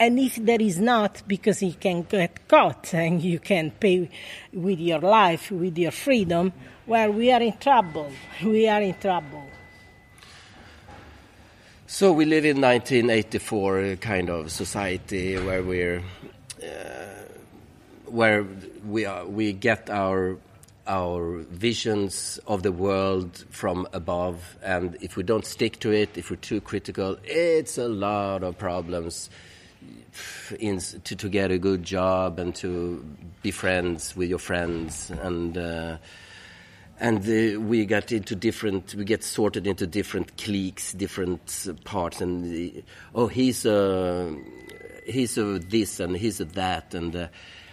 And 0.00 0.18
if 0.18 0.36
there 0.36 0.60
is 0.60 0.78
not, 0.78 1.22
because 1.26 1.62
you 1.62 1.72
can 1.72 2.02
get 2.02 2.46
caught 2.46 2.94
and 2.94 3.22
you 3.22 3.40
can 3.40 3.72
pay 3.72 4.08
with 4.52 4.78
your 4.78 5.00
life, 5.00 5.50
with 5.50 5.76
your 5.76 5.90
freedom, 5.90 6.52
well, 6.88 7.12
we 7.12 7.30
are 7.30 7.42
in 7.42 7.56
trouble. 7.58 8.10
We 8.42 8.66
are 8.66 8.80
in 8.80 8.94
trouble. 8.94 9.44
So 11.86 12.12
we 12.12 12.24
live 12.24 12.44
in 12.44 12.60
1984 12.60 13.78
uh, 13.78 13.96
kind 13.96 14.30
of 14.30 14.50
society 14.50 15.36
where 15.38 15.62
we're 15.62 16.02
uh, 16.62 17.24
where 18.06 18.46
we 18.86 19.04
are, 19.04 19.26
we 19.26 19.52
get 19.52 19.90
our 19.90 20.38
our 20.86 21.44
visions 21.50 22.40
of 22.46 22.62
the 22.62 22.72
world 22.72 23.44
from 23.50 23.86
above, 23.92 24.56
and 24.62 24.96
if 25.02 25.16
we 25.16 25.22
don't 25.22 25.44
stick 25.44 25.78
to 25.80 25.92
it, 25.92 26.16
if 26.16 26.30
we're 26.30 26.36
too 26.36 26.62
critical, 26.62 27.18
it's 27.24 27.76
a 27.76 27.88
lot 27.88 28.42
of 28.42 28.56
problems 28.56 29.28
in, 30.58 30.78
to, 30.78 31.14
to 31.14 31.28
get 31.28 31.50
a 31.50 31.58
good 31.58 31.82
job 31.82 32.38
and 32.38 32.54
to 32.54 33.04
be 33.42 33.50
friends 33.50 34.16
with 34.16 34.30
your 34.30 34.38
friends 34.38 35.10
and. 35.10 35.58
Uh, 35.58 35.98
and 37.00 37.18
uh, 37.18 37.60
we 37.60 37.86
get 37.86 38.12
into 38.12 38.34
different 38.34 38.94
we 38.94 39.04
get 39.04 39.22
sorted 39.22 39.66
into 39.66 39.86
different 39.86 40.36
cliques 40.36 40.92
different 40.92 41.66
uh, 41.68 41.72
parts 41.84 42.20
and 42.20 42.76
uh, 42.76 42.80
oh 43.14 43.26
he's 43.26 43.64
a 43.64 44.34
he's 45.06 45.38
a 45.38 45.58
this 45.58 46.00
and 46.00 46.16
he's 46.16 46.40
a 46.40 46.44
that 46.44 46.94
and 46.94 47.14
uh, 47.14 47.28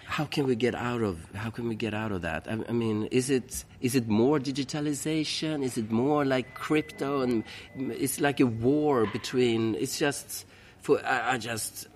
how 0.05 0.25
can 0.25 0.45
we 0.45 0.55
get 0.55 0.75
out 0.75 1.01
of 1.01 1.17
how 1.33 1.49
can 1.49 1.67
we 1.67 1.75
get 1.75 1.93
out 1.93 2.11
of 2.11 2.21
that? 2.21 2.47
I, 2.47 2.59
I, 2.69 2.71
mean 2.71 3.07
is 3.07 3.29
it 3.29 3.65
is 3.81 3.95
it 3.95 4.07
more 4.07 4.39
digitalization? 4.39 5.63
Is 5.63 5.77
it 5.77 5.91
more 5.91 6.23
like 6.23 6.53
crypto? 6.53 7.21
And 7.21 7.43
it's 7.75 8.19
like 8.21 8.39
a 8.39 8.45
war 8.45 9.07
between 9.07 9.75
it's 9.75 9.97
just 9.97 10.45
for 10.81 11.03
I, 11.05 11.33
I 11.33 11.37
just 11.37 11.87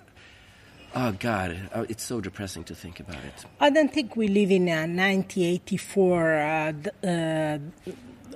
Oh 0.95 1.11
God, 1.11 1.69
oh, 1.75 1.85
it's 1.87 2.03
so 2.03 2.19
depressing 2.19 2.63
to 2.65 2.75
think 2.75 2.99
about 2.99 3.23
it. 3.23 3.45
I 3.59 3.69
don't 3.69 3.93
think 3.93 4.15
we 4.15 4.27
live 4.27 4.49
in 4.49 4.67
a 4.67 4.87
1984 4.87 6.35
uh, 6.35 7.07
uh, 7.07 7.59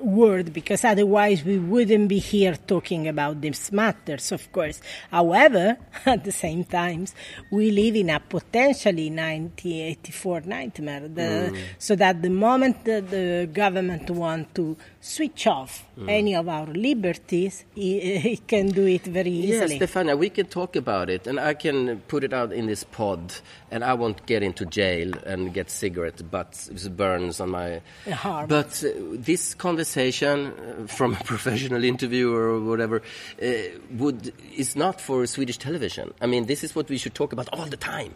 world 0.04 0.54
because 0.54 0.84
otherwise 0.84 1.44
we 1.44 1.58
wouldn't 1.58 2.10
be 2.10 2.20
here 2.20 2.56
talking 2.56 3.08
about 3.08 3.42
these 3.42 3.72
matters, 3.72 4.32
of 4.32 4.52
course. 4.52 4.82
However, 5.10 5.78
at 6.06 6.24
the 6.24 6.32
same 6.32 6.64
time, 6.64 7.08
we 7.52 7.72
live 7.72 7.96
in 7.96 8.10
a 8.10 8.20
potentially 8.20 9.10
1984 9.10 10.42
nightmare. 10.42 11.08
The, 11.08 11.52
mm. 11.54 11.64
So 11.80 11.96
that 11.96 12.22
the 12.22 12.30
moment 12.30 12.86
that 12.86 13.10
the 13.10 13.50
government 13.52 14.10
want 14.10 14.54
to 14.56 14.78
switch 15.04 15.48
off 15.48 15.86
mm. 16.00 16.10
any 16.10 16.34
of 16.34 16.48
our 16.48 16.66
liberties, 16.68 17.66
he, 17.76 18.38
can 18.48 18.68
do 18.68 18.88
it 18.88 19.02
very 19.02 19.32
easily. 19.32 19.78
Yes, 19.78 19.92
Stefania, 19.92 20.18
we 20.18 20.30
can 20.30 20.46
talk 20.46 20.78
about 20.78 21.10
it, 21.10 21.28
and 21.28 21.40
I 21.40 21.54
can 21.54 22.00
put 22.08 22.24
it 22.24 22.32
out 22.32 22.54
in 22.54 22.68
this 22.68 22.86
pod, 22.86 23.34
and 23.70 23.84
I 23.84 23.94
won't 23.96 24.26
get 24.26 24.44
into 24.44 24.66
jail 24.66 25.12
and 25.26 25.54
get 25.54 25.70
cigarette 25.70 26.32
butts 26.32 26.70
burns 26.88 27.42
on 27.42 27.50
my. 27.50 27.82
Harm. 28.10 28.48
But 28.48 28.82
uh, 28.84 28.92
this 29.12 29.54
conversation 29.54 30.54
uh, 30.54 30.88
from 30.88 31.16
a 31.16 31.24
professional 31.26 31.84
interviewer 31.84 32.54
or 32.54 32.62
whatever 32.62 33.02
uh, 33.42 33.48
would 33.92 34.34
is 34.56 34.76
not 34.76 35.02
for 35.02 35.28
Swedish 35.28 35.58
television. 35.58 36.14
I 36.22 36.28
mean, 36.28 36.46
this 36.46 36.64
is 36.64 36.76
what 36.76 36.88
we 36.88 36.98
should 36.98 37.14
talk 37.14 37.34
about 37.34 37.50
all 37.52 37.66
the 37.66 37.78
time 37.78 38.16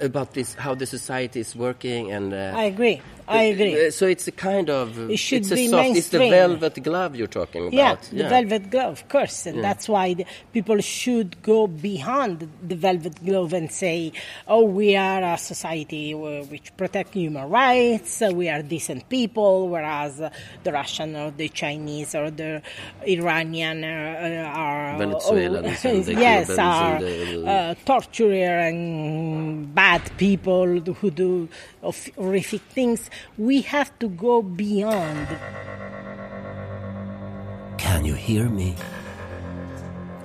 about 0.00 0.34
this 0.34 0.54
how 0.54 0.74
the 0.74 0.86
society 0.86 1.40
is 1.40 1.54
working 1.54 2.10
and 2.10 2.32
uh, 2.32 2.52
I 2.54 2.64
agree 2.64 3.00
I 3.28 3.42
agree 3.42 3.86
uh, 3.86 3.90
so 3.90 4.06
it's 4.06 4.26
a 4.26 4.32
kind 4.32 4.68
of 4.68 5.10
it 5.10 5.16
should 5.16 5.42
it's 5.42 5.50
be 5.50 5.68
soft, 5.68 5.82
mainstream. 5.82 5.96
it's 5.96 6.08
the 6.08 6.18
velvet 6.30 6.82
glove 6.82 7.14
you're 7.14 7.26
talking 7.26 7.68
about 7.68 8.08
yeah, 8.12 8.22
the 8.22 8.28
velvet 8.28 8.70
glove 8.70 8.92
of 8.94 9.08
course 9.08 9.46
and 9.46 9.56
yeah. 9.56 9.62
that's 9.62 9.88
why 9.88 10.14
the, 10.14 10.26
people 10.52 10.80
should 10.80 11.40
go 11.42 11.66
beyond 11.66 12.48
the 12.66 12.74
velvet 12.74 13.24
glove 13.24 13.52
and 13.52 13.70
say 13.70 14.12
oh 14.48 14.64
we 14.64 14.96
are 14.96 15.22
a 15.22 15.38
society 15.38 16.14
which 16.14 16.76
protect 16.76 17.14
human 17.14 17.48
rights 17.48 18.22
we 18.32 18.48
are 18.48 18.62
decent 18.62 19.08
people 19.08 19.68
whereas 19.68 20.20
uh, 20.20 20.30
the 20.64 20.72
Russian 20.72 21.14
or 21.14 21.30
the 21.30 21.48
Chinese 21.48 22.14
or 22.14 22.30
the 22.30 22.62
Iranian 23.06 23.84
uh, 23.84 24.52
are 24.54 24.98
Venezuelans 24.98 25.84
oh, 25.84 25.92
yes 26.10 26.50
are 26.58 26.98
the, 26.98 27.46
uh, 27.46 27.74
torturer 27.84 28.58
and 28.60 29.72
bad 29.74 29.91
people 30.16 30.80
who 30.80 31.10
do 31.10 31.48
horrific 32.16 32.62
things. 32.62 33.10
We 33.36 33.62
have 33.62 33.96
to 33.98 34.08
go 34.08 34.42
beyond. 34.42 35.28
Can 37.78 38.04
you 38.04 38.14
hear 38.14 38.48
me? 38.48 38.74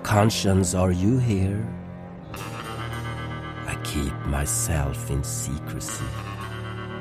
Conscience, 0.03 0.73
are 0.73 0.91
you 0.91 1.17
here? 1.17 1.67
I 2.33 3.75
keep 3.83 4.13
myself 4.25 5.09
in 5.09 5.23
secrecy. 5.23 6.05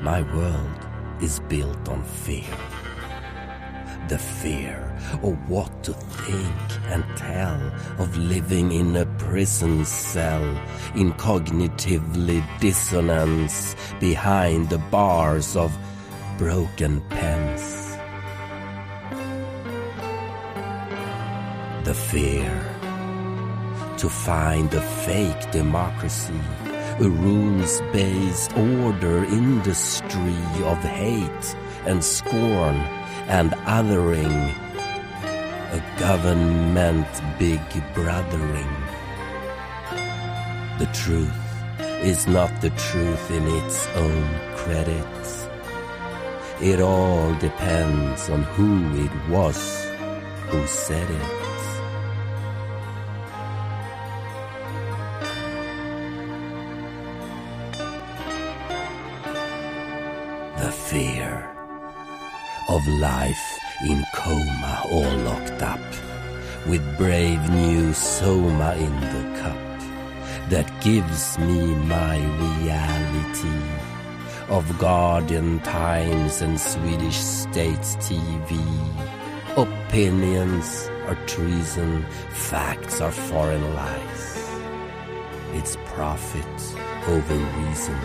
My 0.02 0.22
world 0.34 0.86
is 1.20 1.40
built 1.48 1.88
on 1.88 2.02
fear 2.02 2.44
the 4.08 4.18
fear 4.18 4.85
of 5.22 5.48
what 5.48 5.84
to 5.84 5.92
think 5.92 6.54
and 6.86 7.04
tell 7.16 7.60
of 7.98 8.16
living 8.16 8.72
in 8.72 8.96
a 8.96 9.06
prison 9.18 9.84
cell 9.84 10.44
in 10.94 11.12
cognitively 11.14 12.44
dissonance 12.60 13.76
behind 14.00 14.68
the 14.70 14.78
bars 14.78 15.56
of 15.56 15.76
broken 16.38 17.00
pens. 17.08 17.96
The 21.84 21.94
fear 21.94 22.76
to 23.98 24.08
find 24.08 24.72
a 24.74 24.80
fake 24.80 25.50
democracy, 25.52 26.40
a 27.00 27.08
rules 27.08 27.80
based 27.92 28.56
order 28.56 29.24
industry 29.24 30.36
of 30.64 30.78
hate 30.78 31.56
and 31.86 32.04
scorn 32.04 32.76
and 33.28 33.52
othering, 33.64 34.65
a 35.76 36.00
government 36.00 37.06
big 37.38 37.60
brothering. 37.92 38.74
The 40.78 40.88
truth 41.04 41.46
is 42.02 42.26
not 42.26 42.50
the 42.62 42.70
truth 42.70 43.30
in 43.30 43.44
its 43.58 43.86
own 44.04 44.26
credit. 44.56 45.16
It 46.62 46.80
all 46.80 47.34
depends 47.34 48.30
on 48.30 48.42
who 48.54 48.70
it 49.04 49.14
was 49.28 49.58
who 50.48 50.66
said 50.66 51.08
it. 51.10 51.32
The 60.62 60.72
fear 60.72 61.32
of 62.68 62.86
life 62.88 63.65
in 63.84 64.04
coma 64.14 64.82
all 64.90 65.16
locked 65.18 65.62
up, 65.62 65.80
with 66.66 66.82
brave 66.96 67.50
new 67.50 67.92
soma 67.92 68.74
in 68.76 68.94
the 69.00 69.40
cup 69.40 69.56
that 70.48 70.70
gives 70.80 71.38
me 71.38 71.74
my 71.74 72.16
reality 72.16 73.86
of 74.48 74.78
Guardian 74.78 75.58
Times 75.60 76.40
and 76.40 76.58
Swedish 76.58 77.16
States 77.16 77.96
TV. 77.96 78.56
Opinions 79.56 80.88
are 81.06 81.18
treason, 81.26 82.04
facts 82.30 83.00
are 83.00 83.10
foreign 83.10 83.74
lies. 83.74 84.36
It's 85.52 85.76
profit 85.86 86.76
over 87.08 87.34
reason. 87.34 87.98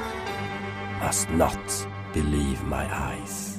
Must 1.00 1.30
not 1.32 1.88
believe 2.14 2.64
my 2.64 2.86
eyes. 2.92 3.51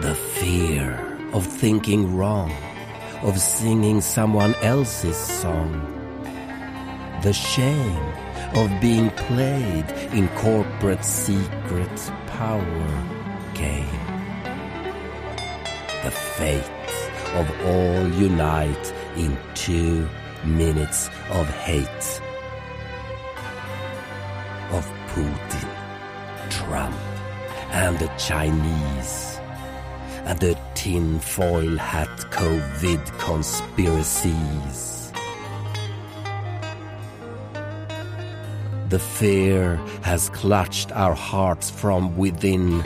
The 0.00 0.14
fear 0.14 0.94
of 1.32 1.44
thinking 1.44 2.16
wrong, 2.16 2.52
of 3.22 3.36
singing 3.36 4.00
someone 4.00 4.54
else's 4.62 5.16
song. 5.16 5.72
The 7.24 7.32
shame 7.32 8.12
of 8.54 8.70
being 8.80 9.10
played 9.10 9.84
in 10.14 10.28
corporate 10.36 11.04
secret 11.04 12.12
power 12.28 13.08
game. 13.54 14.06
The 16.04 16.12
fate 16.12 16.70
of 17.34 17.50
all 17.66 18.08
unite 18.12 18.94
in 19.16 19.36
two 19.54 20.08
minutes 20.44 21.08
of 21.30 21.48
hate. 21.66 22.20
Of 24.70 24.86
Putin, 25.08 25.68
Trump, 26.50 26.96
and 27.72 27.98
the 27.98 28.10
Chinese 28.16 29.27
and 30.28 30.38
the 30.40 30.56
tinfoil 30.74 31.76
hat 31.78 32.08
COVID 32.30 33.18
conspiracies. 33.18 35.10
The 38.90 38.98
fear 38.98 39.76
has 40.02 40.28
clutched 40.30 40.92
our 40.92 41.14
hearts 41.14 41.70
from 41.70 42.14
within, 42.18 42.82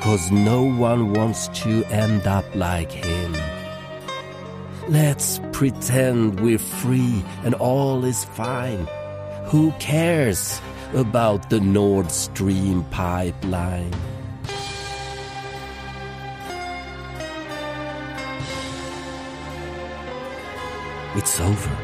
cause 0.00 0.30
no 0.30 0.62
one 0.64 1.12
wants 1.12 1.48
to 1.62 1.84
end 1.84 2.26
up 2.26 2.46
like 2.54 2.92
him. 2.92 3.36
Let's 4.88 5.38
pretend 5.52 6.40
we're 6.40 6.58
free 6.58 7.22
and 7.44 7.54
all 7.54 8.06
is 8.06 8.24
fine. 8.24 8.88
Who 9.48 9.72
cares 9.80 10.62
about 10.94 11.50
the 11.50 11.60
Nord 11.60 12.10
Stream 12.10 12.84
pipeline? 12.84 13.92
It's 21.16 21.40
over. 21.40 21.76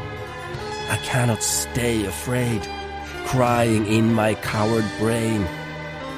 I 0.91 0.99
cannot 0.99 1.43
stay 1.43 2.05
afraid, 2.05 2.61
crying 3.25 3.87
in 3.87 4.13
my 4.13 4.35
coward 4.35 4.85
brain. 4.99 5.47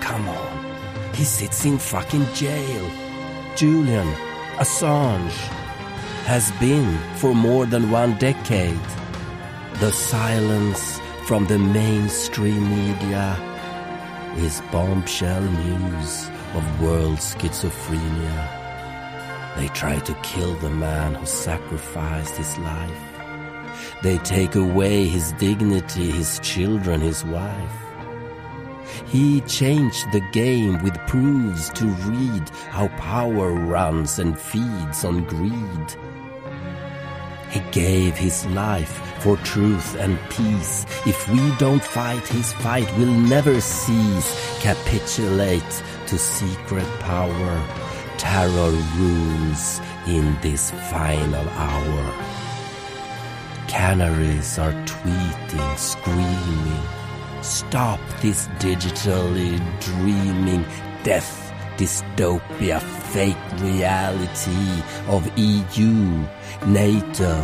Come 0.01 0.29
on, 0.29 1.15
he 1.15 1.23
sits 1.23 1.65
in 1.65 1.79
fucking 1.79 2.27
jail. 2.35 2.91
Julian 3.55 4.09
Assange 4.57 5.39
has 6.27 6.51
been 6.59 6.99
for 7.17 7.35
more 7.35 7.67
than 7.67 7.93
one 7.93 8.19
decade. 8.19 8.89
The 9.75 9.93
silence 9.93 11.01
from 11.27 11.47
the 11.47 11.59
mainstream 11.59 12.69
media 12.69 13.39
is 14.37 14.61
bombshell 14.73 15.43
news 15.43 16.29
of 16.55 16.83
world 16.83 17.19
schizophrenia. 17.19 18.64
They 19.57 19.69
try 19.69 19.99
to 20.01 20.15
kill 20.23 20.55
the 20.55 20.71
man 20.71 21.15
who 21.15 21.27
sacrificed 21.27 22.37
his 22.37 22.59
life. 22.59 23.15
They 24.03 24.19
take 24.19 24.55
away 24.57 25.07
his 25.07 25.33
dignity, 25.33 26.11
his 26.11 26.41
children, 26.41 27.01
his 27.01 27.25
wife. 27.25 27.85
He 29.07 29.41
changed 29.43 30.11
the 30.13 30.23
game 30.33 30.83
with 30.83 30.99
proofs 31.07 31.71
to 31.71 31.87
read 31.87 32.49
how 32.71 32.89
power 32.99 33.53
runs 33.53 34.19
and 34.19 34.39
feeds 34.39 35.05
on 35.05 35.25
greed. 35.25 35.97
He 37.51 37.61
gave 37.71 38.17
his 38.17 38.45
life 38.47 39.01
for 39.21 39.37
truth 39.39 39.95
and 39.97 40.19
peace. 40.31 40.85
If 41.07 41.29
we 41.29 41.55
don't 41.57 41.83
fight 41.83 42.27
his 42.27 42.53
fight, 42.55 42.93
we'll 42.99 43.13
never 43.13 43.61
cease. 43.61 44.59
Capitulate 44.61 45.83
to 46.09 46.19
secret 46.19 46.87
power. 47.01 47.84
Terror 48.25 48.73
rules 48.97 49.81
in 50.09 50.37
this 50.43 50.71
final 50.91 51.49
hour. 51.51 52.15
Canaries 53.69 54.59
are 54.59 54.73
tweeting, 54.85 55.79
screaming. 55.79 56.87
Stop 57.43 58.01
this 58.23 58.49
digitally 58.59 59.55
dreaming 59.81 60.65
death 61.05 61.53
dystopia 61.77 62.81
fake 63.13 63.37
reality 63.61 64.83
of 65.09 65.23
EU, 65.39 66.27
NATO, 66.67 67.35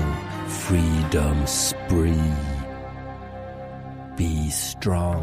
freedom 0.48 1.46
spree. 1.46 2.34
Be 4.16 4.50
strong, 4.50 5.22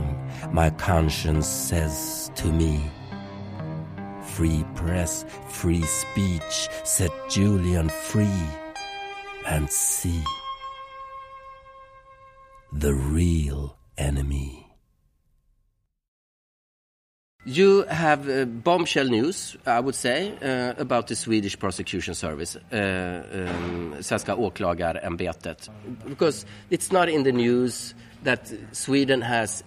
my 0.51 0.69
conscience 0.71 1.47
says 1.47 2.31
to 2.35 2.47
me. 2.47 2.89
Free 4.38 4.63
press, 4.75 5.25
free 5.49 5.81
speech, 5.81 6.69
set 6.83 7.09
Julian 7.27 7.89
free 7.89 8.45
and 9.47 9.67
see 9.67 10.23
the 12.71 12.93
real 12.93 13.75
enemy. 13.97 14.67
You 17.45 17.85
have 17.89 18.29
uh, 18.29 18.45
bombshell 18.45 19.07
news, 19.07 19.57
I 19.65 19.79
would 19.79 19.95
say, 19.95 20.31
uh, 20.43 20.79
about 20.79 21.07
the 21.07 21.15
Swedish 21.15 21.57
prosecution 21.57 22.13
service, 22.13 22.57
uh, 22.71 23.23
um, 23.33 23.95
Svenska 24.01 24.35
åklagarämbetet. 24.35 25.67
Because 26.07 26.45
it's 26.69 26.91
not 26.91 27.09
in 27.09 27.23
the 27.23 27.31
news 27.31 27.95
that 28.23 28.53
Sweden 28.71 29.21
has 29.23 29.63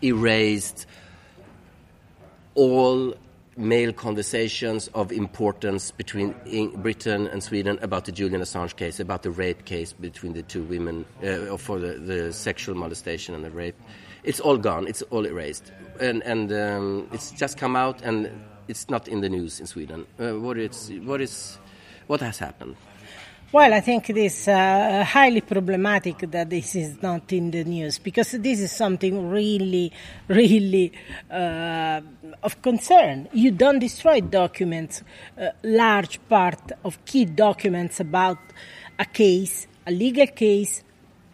erased 0.00 0.86
all 2.54 3.16
mail 3.60 3.92
conversations 3.92 4.88
of 4.94 5.12
importance 5.12 5.90
between 5.90 6.34
Britain 6.76 7.26
and 7.26 7.42
Sweden 7.42 7.78
about 7.82 8.06
the 8.06 8.12
Julian 8.12 8.40
Assange 8.40 8.74
case, 8.74 8.98
about 8.98 9.22
the 9.22 9.30
rape 9.30 9.64
case 9.64 9.92
between 9.92 10.32
the 10.32 10.42
two 10.42 10.62
women, 10.64 11.04
uh, 11.22 11.56
for 11.56 11.78
the, 11.78 11.94
the 11.94 12.32
sexual 12.32 12.74
molestation 12.74 13.34
and 13.34 13.44
the 13.44 13.50
rape. 13.50 13.76
It's 14.24 14.40
all 14.40 14.58
gone. 14.58 14.86
It's 14.86 15.02
all 15.10 15.26
erased, 15.26 15.72
and 16.00 16.22
and 16.24 16.52
um, 16.52 17.08
it's 17.12 17.30
just 17.30 17.56
come 17.56 17.76
out, 17.76 18.02
and 18.02 18.30
it's 18.68 18.90
not 18.90 19.08
in 19.08 19.20
the 19.20 19.28
news 19.28 19.60
in 19.60 19.66
Sweden. 19.66 20.06
Uh, 20.18 20.32
what 20.38 20.58
is 20.58 20.92
what 21.04 21.20
is 21.20 21.58
what 22.06 22.20
has 22.20 22.38
happened? 22.38 22.76
Well, 23.52 23.74
I 23.74 23.80
think 23.80 24.08
it 24.10 24.16
is 24.16 24.46
uh, 24.46 25.02
highly 25.04 25.40
problematic 25.40 26.18
that 26.30 26.48
this 26.48 26.76
is 26.76 27.02
not 27.02 27.32
in 27.32 27.50
the 27.50 27.64
news 27.64 27.98
because 27.98 28.30
this 28.30 28.60
is 28.60 28.70
something 28.70 29.28
really, 29.28 29.90
really 30.28 30.92
uh, 31.28 32.00
of 32.44 32.62
concern. 32.62 33.28
You 33.32 33.50
don't 33.50 33.80
destroy 33.80 34.20
documents, 34.20 35.02
uh, 35.36 35.48
large 35.64 36.20
part 36.28 36.70
of 36.84 37.04
key 37.04 37.24
documents 37.24 37.98
about 37.98 38.38
a 38.96 39.04
case, 39.04 39.66
a 39.84 39.90
legal 39.90 40.28
case, 40.28 40.84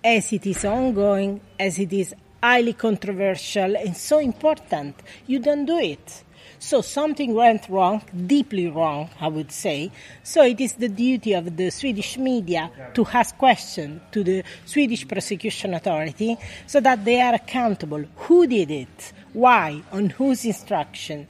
as 0.03 0.33
it 0.33 0.47
is 0.47 0.65
ongoing, 0.65 1.43
as 1.61 1.79
it 1.79 1.93
is 1.93 2.15
highly 2.43 2.73
controversial 2.73 3.77
and 3.77 3.95
so 3.95 4.21
important. 4.21 4.97
You 5.27 5.39
don't 5.39 5.67
do 5.67 5.77
it. 5.77 6.25
So 6.59 6.81
something 6.81 7.35
went 7.35 7.69
wrong, 7.69 8.03
deeply 8.27 8.69
wrong, 8.69 9.11
I 9.21 9.29
would 9.29 9.53
say. 9.53 9.91
So 10.23 10.43
it 10.43 10.61
is 10.61 10.75
the 10.75 10.89
duty 10.89 11.35
of 11.35 11.57
the 11.57 11.71
Swedish 11.71 12.17
media 12.17 12.71
to 12.95 13.07
ask 13.13 13.37
questions 13.37 14.01
to 14.13 14.25
the 14.25 14.43
Swedish 14.65 15.07
prosecution 15.07 15.75
authority 15.75 16.37
so 16.67 16.81
that 16.81 17.05
they 17.05 17.21
are 17.21 17.35
accountable. 17.35 18.05
Who 18.17 18.47
did 18.47 18.71
it? 18.71 19.13
Why? 19.33 19.83
On 19.93 20.11
whose 20.11 20.45
instruction? 20.45 21.29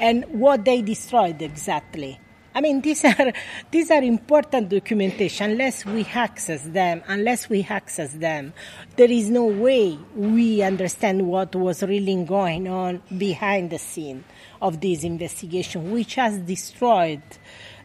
And 0.00 0.24
what 0.26 0.64
they 0.64 0.82
destroyed 0.82 1.40
exactly. 1.42 2.20
I 2.54 2.60
mean, 2.60 2.80
these 2.80 3.04
are 3.04 3.32
these 3.70 3.90
are 3.90 4.02
important 4.02 4.68
documentation. 4.68 5.52
Unless 5.52 5.86
we 5.86 6.04
access 6.04 6.62
them, 6.62 7.02
unless 7.06 7.48
we 7.48 7.64
access 7.68 8.12
them, 8.12 8.52
there 8.96 9.10
is 9.10 9.30
no 9.30 9.46
way 9.46 9.96
we 10.14 10.62
understand 10.62 11.26
what 11.26 11.54
was 11.54 11.82
really 11.82 12.22
going 12.24 12.66
on 12.68 13.00
behind 13.16 13.70
the 13.70 13.78
scene 13.78 14.24
of 14.60 14.80
this 14.80 15.04
investigation, 15.04 15.90
which 15.90 16.14
has 16.16 16.38
destroyed 16.38 17.22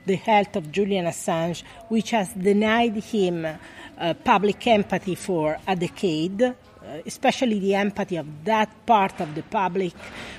the 0.06 0.16
health 0.16 0.56
of 0.56 0.72
Julian 0.72 1.06
Assange, 1.06 1.64
which 1.90 2.12
has 2.12 2.34
denied 2.34 2.96
him 2.96 3.46
uh, 3.46 4.14
public 4.16 4.66
empathy 4.68 5.16
for 5.16 5.58
a 5.68 5.76
decade, 5.76 6.42
uh, 6.42 6.54
especially 7.06 7.60
the 7.60 7.76
empathy 7.76 8.18
of 8.18 8.28
that 8.44 8.86
part 8.86 9.20
of 9.22 9.34
the 9.36 9.44
public, 9.44 9.94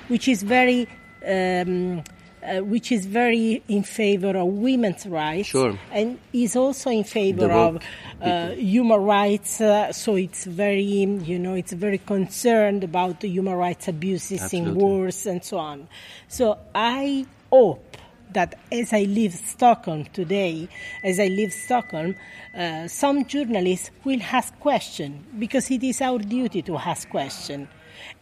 which 0.09 0.29
is 0.29 0.43
very 0.43 0.87
um, 1.27 2.03
uh, 2.45 2.61
which 2.61 2.93
is 2.93 3.07
very 3.07 3.63
in 3.69 3.83
favor 3.83 4.37
of 4.37 4.47
women's 4.47 5.07
rights 5.07 5.49
Sure. 5.49 5.79
and 5.93 6.19
is 6.33 6.57
also 6.57 6.91
in 6.91 7.05
favor 7.05 7.51
of 7.51 7.83
uh, 8.21 8.51
human 8.51 9.01
rights. 9.01 9.61
Uh, 9.61 9.93
so 9.93 10.17
it's 10.17 10.45
very, 10.45 10.83
you 10.83 11.39
know, 11.39 11.55
it's 11.55 11.73
very 11.73 11.99
concerned 11.99 12.85
about 12.85 13.21
the 13.21 13.29
human 13.29 13.55
rights 13.55 13.89
abuses 13.89 14.53
in 14.53 14.75
wars 14.75 15.27
and 15.27 15.43
so 15.45 15.59
on. 15.59 15.89
So 16.29 16.59
I 16.75 17.27
hope 17.51 17.97
that 18.33 18.59
as 18.73 18.93
I 18.93 19.03
leave 19.05 19.33
Stockholm 19.33 20.05
today, 20.13 20.69
as 21.03 21.21
I 21.21 21.29
leave 21.29 21.53
Stockholm, 21.53 22.17
uh, 22.57 22.89
some 22.89 23.25
journalists 23.27 23.91
will 24.05 24.21
ask 24.23 24.59
questions 24.61 25.25
because 25.39 25.71
it 25.71 25.83
is 25.83 26.01
our 26.03 26.19
duty 26.19 26.61
to 26.63 26.77
ask 26.77 27.09
questions. 27.09 27.69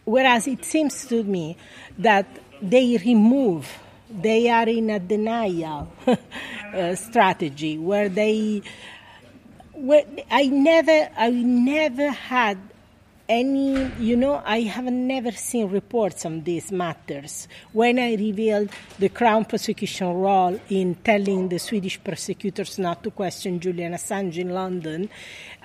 Whereas 0.05 0.47
it 0.47 0.63
seems 0.65 1.05
to 1.07 1.23
me 1.23 1.57
that 1.97 2.27
they 2.61 2.97
remove, 2.97 3.67
they 4.21 4.49
are 4.49 4.67
in 4.67 4.89
a 4.89 4.99
denial 4.99 5.91
uh, 6.07 6.95
strategy 6.95 7.77
where 7.77 8.09
they, 8.09 8.61
where 9.73 10.05
I 10.29 10.45
never, 10.47 11.09
I 11.17 11.31
never 11.31 12.11
had 12.11 12.57
any, 13.29 13.89
you 13.99 14.17
know, 14.17 14.41
I 14.45 14.61
have 14.61 14.85
never 14.85 15.31
seen 15.31 15.69
reports 15.69 16.25
on 16.25 16.43
these 16.43 16.71
matters. 16.71 17.47
When 17.71 17.97
I 17.97 18.15
revealed 18.15 18.69
the 18.99 19.09
Crown 19.09 19.45
prosecution 19.45 20.13
role 20.13 20.59
in 20.69 20.95
telling 20.95 21.49
the 21.49 21.57
Swedish 21.59 22.03
prosecutors 22.03 22.77
not 22.77 23.03
to 23.03 23.11
question 23.11 23.59
Julian 23.59 23.93
Assange 23.93 24.37
in 24.37 24.49
London, 24.49 25.09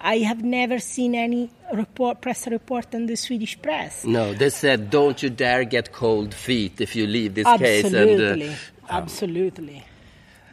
I 0.00 0.18
have 0.18 0.42
never 0.44 0.78
seen 0.78 1.14
any 1.14 1.50
report, 1.72 2.20
press 2.20 2.46
report 2.46 2.94
on 2.94 3.06
the 3.06 3.16
Swedish 3.16 3.60
press. 3.60 4.04
No, 4.04 4.32
they 4.34 4.50
said, 4.50 4.90
"Don't 4.90 5.20
you 5.22 5.30
dare 5.30 5.64
get 5.64 5.92
cold 5.92 6.34
feet 6.34 6.80
if 6.80 6.94
you 6.94 7.06
leave 7.06 7.34
this 7.34 7.46
case." 7.58 7.84
Absolutely, 7.84 8.46
And, 8.46 8.52
uh, 8.52 8.90
absolutely. 8.90 9.84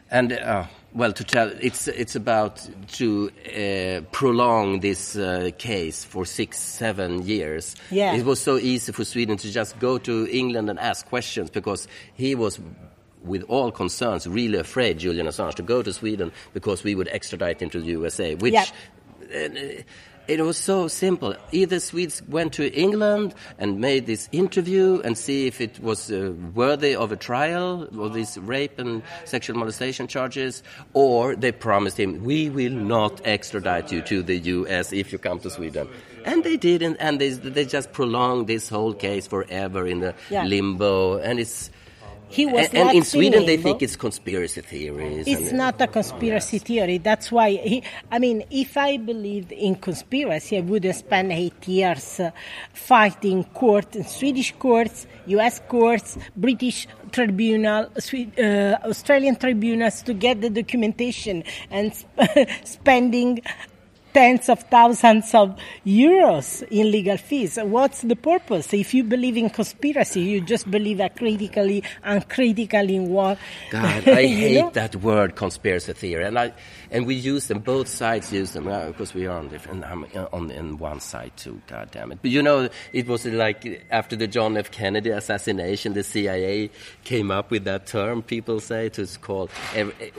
and 0.10 0.34
uh, 0.34 0.66
well, 0.96 1.12
to 1.12 1.24
tell 1.26 1.52
it's 1.60 1.90
it's 1.90 2.16
about 2.16 2.68
to 2.94 3.30
uh, 3.48 4.02
prolong 4.12 4.80
this 4.80 5.18
uh, 5.18 5.52
case 5.58 6.06
for 6.06 6.26
six, 6.26 6.58
seven 6.58 7.24
years. 7.24 7.76
Yeah. 7.92 8.16
it 8.16 8.26
was 8.26 8.40
so 8.40 8.58
easy 8.58 8.94
for 8.94 9.04
Sweden 9.04 9.38
to 9.38 9.52
just 9.52 9.78
go 9.80 9.98
to 10.00 10.26
England 10.32 10.70
and 10.70 10.80
ask 10.80 11.06
questions 11.08 11.50
because 11.50 11.90
he 12.14 12.34
was, 12.34 12.62
with 13.24 13.44
all 13.50 13.72
concerns, 13.72 14.26
really 14.26 14.58
afraid 14.58 15.00
Julian 15.00 15.28
Assange 15.28 15.56
to 15.56 15.64
go 15.64 15.84
to 15.84 15.92
Sweden 15.92 16.32
because 16.54 16.84
we 16.86 16.96
would 16.96 17.10
extradite 17.10 17.62
him 17.62 17.70
to 17.72 17.82
the 17.82 17.88
USA, 17.88 18.36
which. 18.36 18.54
Yeah. 18.54 18.66
uh, 19.34 19.82
it 20.28 20.42
was 20.42 20.58
so 20.58 20.88
simple. 20.88 21.36
Either 21.52 21.80
Swedes 21.80 22.22
went 22.28 22.54
to 22.54 22.72
England 22.74 23.34
and 23.58 23.80
made 23.80 24.06
this 24.06 24.28
interview 24.32 25.02
and 25.04 25.18
see 25.18 25.48
if 25.48 25.62
it 25.62 25.80
was 25.82 26.12
uh, 26.12 26.34
worthy 26.54 26.96
of 26.96 27.12
a 27.12 27.16
trial 27.16 27.84
of 28.00 28.14
these 28.14 28.38
rape 28.38 28.80
and 28.80 29.02
sexual 29.26 29.58
molestation 29.58 30.08
charges, 30.08 30.64
or 30.94 31.36
they 31.36 31.52
promised 31.52 32.00
him, 32.00 32.24
"We 32.24 32.50
will 32.50 32.74
not 32.74 33.22
extradite 33.26 33.92
you 33.92 34.02
to 34.04 34.24
the 34.24 34.38
U.S. 34.38 34.92
if 34.94 35.12
you 35.12 35.18
come 35.20 35.40
to 35.40 35.50
Sweden." 35.50 35.88
And 36.26 36.44
they 36.44 36.58
didn't, 36.58 36.98
and 36.98 37.22
they, 37.22 37.30
they 37.30 37.66
just 37.66 37.92
prolonged 37.94 38.48
this 38.48 38.68
whole 38.68 38.94
case 38.94 39.28
forever 39.28 39.86
in 39.86 40.00
the 40.00 40.16
Yeah. 40.32 40.46
limbo. 40.46 41.18
And 41.20 41.40
it's 41.40 41.70
He 42.28 42.46
was 42.46 42.68
and, 42.70 42.90
and 42.90 42.98
in 42.98 43.04
Sweden 43.04 43.46
they 43.46 43.58
think 43.58 43.82
it's 43.82 43.96
conspiracy 43.96 44.62
theories. 44.62 45.28
It's 45.28 45.50
and, 45.50 45.58
not 45.58 45.80
a 45.82 45.88
conspiracy 45.88 46.60
theory. 46.60 46.98
That's 46.98 47.32
why 47.32 47.52
he. 47.52 47.84
I 48.12 48.20
mean, 48.20 48.44
if 48.50 48.78
I 48.78 48.98
believed 48.98 49.52
in 49.52 49.76
conspiracy, 49.76 50.58
I 50.58 50.62
wouldn't 50.62 50.96
spend 50.96 51.32
eight 51.32 51.68
years 51.68 52.20
uh, 52.20 52.32
fighting 52.74 53.44
court, 53.46 53.96
Swedish 54.06 54.54
courts, 54.54 55.08
U.S. 55.28 55.62
courts, 55.68 56.18
British 56.36 56.88
tribunal, 57.12 57.90
uh, 57.94 58.42
Australian 58.84 59.36
tribunals 59.36 60.02
to 60.04 60.14
get 60.14 60.42
the 60.42 60.50
documentation 60.50 61.44
and 61.70 61.94
sp- 61.96 62.50
spending 62.64 63.42
tens 64.16 64.48
of 64.48 64.62
thousands 64.72 65.36
of 65.36 65.60
euros 65.86 66.66
in 66.72 66.90
legal 66.90 67.18
fees. 67.18 67.60
What's 67.62 68.00
the 68.00 68.16
purpose? 68.16 68.74
If 68.74 68.94
you 68.94 69.04
believe 69.04 69.36
in 69.36 69.50
conspiracy, 69.50 70.22
you 70.22 70.40
just 70.40 70.72
believe 70.72 71.02
acritically, 71.02 71.84
uncritically 72.02 72.96
in 72.96 73.10
what. 73.10 73.38
God, 73.72 74.08
I 74.08 74.26
hate 74.26 74.62
know? 74.62 74.70
that 74.70 74.96
word 74.96 75.36
conspiracy 75.36 75.92
theory, 75.92 76.24
and 76.24 76.40
I 76.40 76.54
and 76.92 77.06
we 77.06 77.16
use 77.16 77.48
them. 77.48 77.60
Both 77.60 77.90
sides 77.90 78.32
use 78.32 78.54
them 78.54 78.70
uh, 78.70 78.88
because 78.88 79.14
we 79.14 79.28
are 79.28 79.38
on 79.38 79.50
different. 79.50 79.84
I'm 79.84 80.06
on 80.32 80.50
in 80.50 80.78
one 80.78 81.02
side 81.02 81.34
too. 81.36 81.62
God 81.68 81.92
damn 81.92 82.14
it! 82.14 82.20
But 82.22 82.32
you 82.32 82.42
know, 82.42 82.70
it 82.94 83.08
was 83.08 83.26
like 83.26 83.86
after 83.92 84.16
the 84.16 84.28
John 84.28 84.56
F. 84.56 84.72
Kennedy 84.72 85.10
assassination, 85.10 85.94
the 85.94 86.04
CIA 86.04 86.72
came 87.04 87.32
up 87.32 87.52
with 87.52 87.66
that 87.66 87.86
term. 87.86 88.22
People 88.22 88.62
say 88.62 88.88
to 88.90 89.06
call 89.20 89.50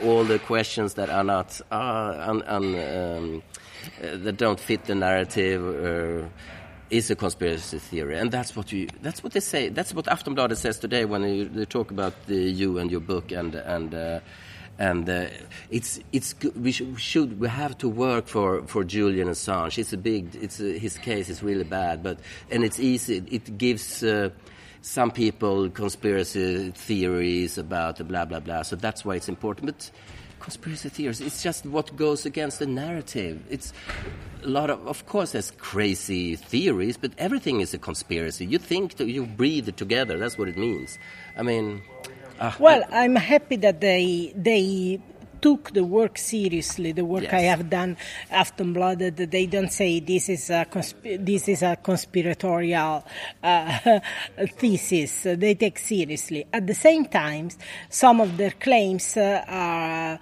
all 0.03 0.23
the 0.23 0.37
questions 0.37 0.93
that 0.93 1.09
are 1.09 1.23
not 1.23 1.59
uh, 1.71 2.25
un, 2.27 2.43
un, 2.43 2.75
um, 2.75 3.37
uh, 3.37 3.57
that 4.01 4.37
don't 4.37 4.59
fit 4.59 4.85
the 4.85 4.95
narrative. 4.95 6.25
Uh, 6.25 6.29
is 6.89 7.11
a 7.11 7.15
conspiracy 7.15 7.79
theory, 7.79 8.17
and 8.17 8.31
that's 8.31 8.55
what 8.55 8.71
you. 8.71 8.87
That's 9.01 9.21
what 9.21 9.33
they 9.33 9.41
say. 9.41 9.69
That's 9.69 9.93
what 9.93 10.05
Aftonbladet 10.05 10.55
says 10.55 10.79
today 10.79 11.03
when 11.03 11.21
they, 11.21 11.43
they 11.43 11.65
talk 11.65 11.91
about 11.91 12.13
the, 12.27 12.35
you 12.35 12.77
and 12.77 12.89
your 12.89 13.01
book, 13.01 13.31
and 13.31 13.55
and 13.55 13.93
uh, 13.93 14.19
and 14.79 15.09
uh, 15.09 15.27
it's 15.69 15.99
it's 16.11 16.35
we 16.55 16.71
should, 16.71 17.39
we 17.39 17.47
have 17.47 17.77
to 17.79 17.89
work 17.89 18.27
for 18.27 18.65
for 18.67 18.83
Julian 18.83 19.27
Assange. 19.27 19.77
It's 19.77 19.93
a 19.93 19.97
big. 19.97 20.35
It's 20.35 20.59
a, 20.59 20.77
his 20.79 20.97
case 20.97 21.29
is 21.29 21.43
really 21.43 21.63
bad, 21.65 22.03
but 22.03 22.19
and 22.49 22.63
it's 22.63 22.79
easy. 22.79 23.23
It 23.29 23.57
gives. 23.57 24.03
Uh, 24.03 24.29
some 24.79 25.11
people 25.11 25.69
conspiracy 25.69 26.71
theories 26.71 27.57
about 27.57 27.97
the 27.97 28.03
blah 28.05 28.23
blah 28.23 28.39
blah. 28.39 28.61
So 28.61 28.77
that's 28.77 29.03
why 29.03 29.15
it's 29.15 29.27
important. 29.27 29.65
But 29.65 29.91
conspiracy 30.47 30.87
theories, 30.87 31.19
it's 31.19 31.43
just 31.43 31.65
what 31.65 31.93
goes 31.97 32.25
against 32.25 32.59
the 32.59 32.65
narrative. 32.65 33.43
It's 33.49 33.73
a 34.45 34.47
lot 34.47 34.69
of, 34.69 34.87
of 34.87 35.05
course, 35.05 35.33
there's 35.33 35.51
crazy 35.51 36.37
theories, 36.37 36.95
but 36.95 37.11
everything 37.17 37.59
is 37.59 37.73
a 37.73 37.77
conspiracy. 37.77 38.45
You 38.45 38.57
think 38.57 38.95
that 38.95 39.07
you 39.09 39.25
breathe 39.25 39.67
together. 39.75 40.17
That's 40.17 40.37
what 40.37 40.47
it 40.47 40.57
means. 40.57 40.99
I 41.35 41.43
mean, 41.43 41.81
uh, 42.39 42.53
Well, 42.59 42.81
I'm 42.91 43.17
happy 43.17 43.57
that 43.57 43.81
they 43.81 44.31
they 44.37 45.01
took 45.41 45.71
the 45.73 45.83
work 45.83 46.17
seriously. 46.17 46.91
The 46.91 47.05
work 47.05 47.33
I 47.33 47.41
have 47.41 47.69
done, 47.69 47.97
Aftonbladet, 48.31 49.29
they 49.29 49.45
don't 49.45 49.71
say 49.71 49.99
this 49.99 50.29
is 50.29 50.49
a 50.49 50.65
consp- 50.65 51.25
this 51.25 51.47
is 51.47 51.61
a 51.61 51.77
conspiratorial 51.77 53.05
uh, 53.43 53.99
thesis. 54.57 55.23
They 55.23 55.55
take 55.55 55.79
seriously. 55.79 56.45
At 56.51 56.67
the 56.67 56.75
same 56.75 57.05
time, 57.05 57.49
some 57.89 58.21
of 58.21 58.37
their 58.37 58.51
claims 58.51 59.17
uh, 59.17 59.43
are. 59.47 60.19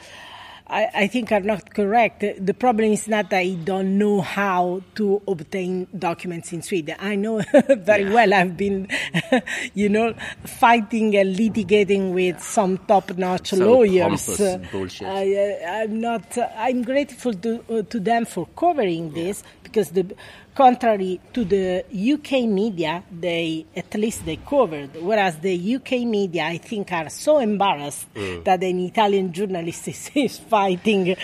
I, 0.76 0.90
I 0.94 1.08
think 1.08 1.32
are 1.32 1.40
not 1.40 1.74
correct. 1.74 2.20
The 2.38 2.54
problem 2.54 2.92
is 2.92 3.08
not 3.08 3.30
that 3.30 3.40
I 3.40 3.52
don't 3.64 3.98
know 3.98 4.20
how 4.20 4.82
to 4.96 5.22
obtain 5.26 5.88
documents 5.98 6.52
in 6.52 6.62
Sweden. 6.62 6.98
I 7.00 7.16
know 7.16 7.42
very 7.70 8.10
well. 8.10 8.34
I've 8.34 8.58
been, 8.58 8.90
you 9.74 9.88
know, 9.88 10.14
fighting 10.44 11.16
and 11.16 11.34
litigating 11.34 12.12
with 12.14 12.42
some 12.44 12.78
top-notch 12.80 13.52
Some 13.52 13.60
lawyers. 13.60 14.28
bullshit. 14.70 15.08
I, 15.08 15.34
uh, 15.34 15.84
I'm 15.84 16.02
not. 16.02 16.38
Uh, 16.38 16.50
I'm 16.58 16.84
grateful 16.84 17.34
to 17.34 17.64
uh, 17.70 17.82
to 17.84 18.00
them 18.02 18.26
for 18.26 18.46
covering 18.58 19.14
this 19.14 19.44
because 19.64 19.92
the 19.92 20.14
contrary 20.56 21.20
to 21.34 21.44
the 21.44 21.84
UK 21.92 22.48
media, 22.48 23.04
they 23.12 23.66
at 23.76 23.94
least 23.96 24.26
they 24.26 24.38
covered. 24.38 24.96
Whereas 25.02 25.38
the 25.40 25.76
UK 25.76 25.92
media, 26.06 26.46
I 26.46 26.58
think, 26.58 26.92
are 26.94 27.10
so 27.10 27.40
embarrassed 27.40 28.08
Mm. 28.16 28.44
that 28.46 28.64
an 28.64 28.80
Italian 28.80 29.34
journalist 29.34 29.88
is, 29.94 30.10
is 30.16 30.38
fighting 30.40 31.16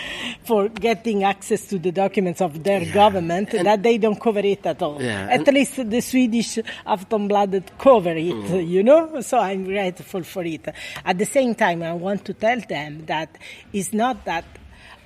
for 0.44 0.68
getting 0.68 1.24
access 1.24 1.66
to 1.68 1.78
the 1.78 1.90
documents 1.92 2.40
of 2.42 2.62
their 2.62 2.84
government 2.92 3.50
that 3.52 3.82
they 3.82 3.96
don't 3.98 4.20
cover 4.20 4.40
it 4.40 4.66
at 4.66 4.82
all. 4.82 5.00
Yeah, 5.02 5.28
At 5.30 5.48
and- 5.48 5.54
least 5.56 5.76
the 5.90 6.00
Swedish 6.02 6.58
Aftonbladet 6.86 7.78
cover 7.78 8.10
it, 8.10 8.34
Mm. 8.34 8.68
you 8.68 8.82
know. 8.82 9.20
So 9.22 9.38
I'm 9.38 9.64
grateful 9.64 10.22
for 10.24 10.44
it. 10.44 10.68
At 11.04 11.16
the 11.18 11.24
same 11.26 11.54
time, 11.54 11.82
I 11.82 11.94
want 11.94 12.24
to 12.26 12.34
tell 12.34 12.60
them 12.60 13.06
that 13.06 13.30
it's 13.72 13.94
not 13.94 14.24
that 14.26 14.44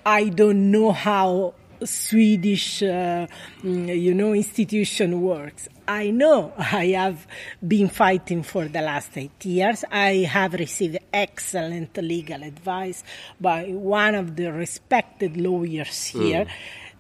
I 0.05 0.29
don't 0.29 0.71
know 0.71 0.91
how 0.93 1.55
Swedish, 1.85 2.83
uh, 2.83 3.27
mm, 3.63 4.01
you 4.01 4.15
know, 4.15 4.33
institution 4.33 5.21
works. 5.21 5.69
I 5.89 6.11
know 6.11 6.53
I 6.59 6.87
have 6.89 7.27
been 7.67 7.89
fighting 7.89 8.43
for 8.43 8.67
the 8.67 8.83
last 8.83 9.17
eight 9.17 9.45
years. 9.45 9.85
I 9.91 10.29
have 10.29 10.55
received 10.55 10.99
excellent 11.13 11.97
legal 11.97 12.43
advice 12.43 13.05
by 13.41 13.67
one 13.67 14.15
of 14.15 14.37
the 14.37 14.53
respected 14.53 15.37
lawyers 15.37 16.07
here. 16.07 16.47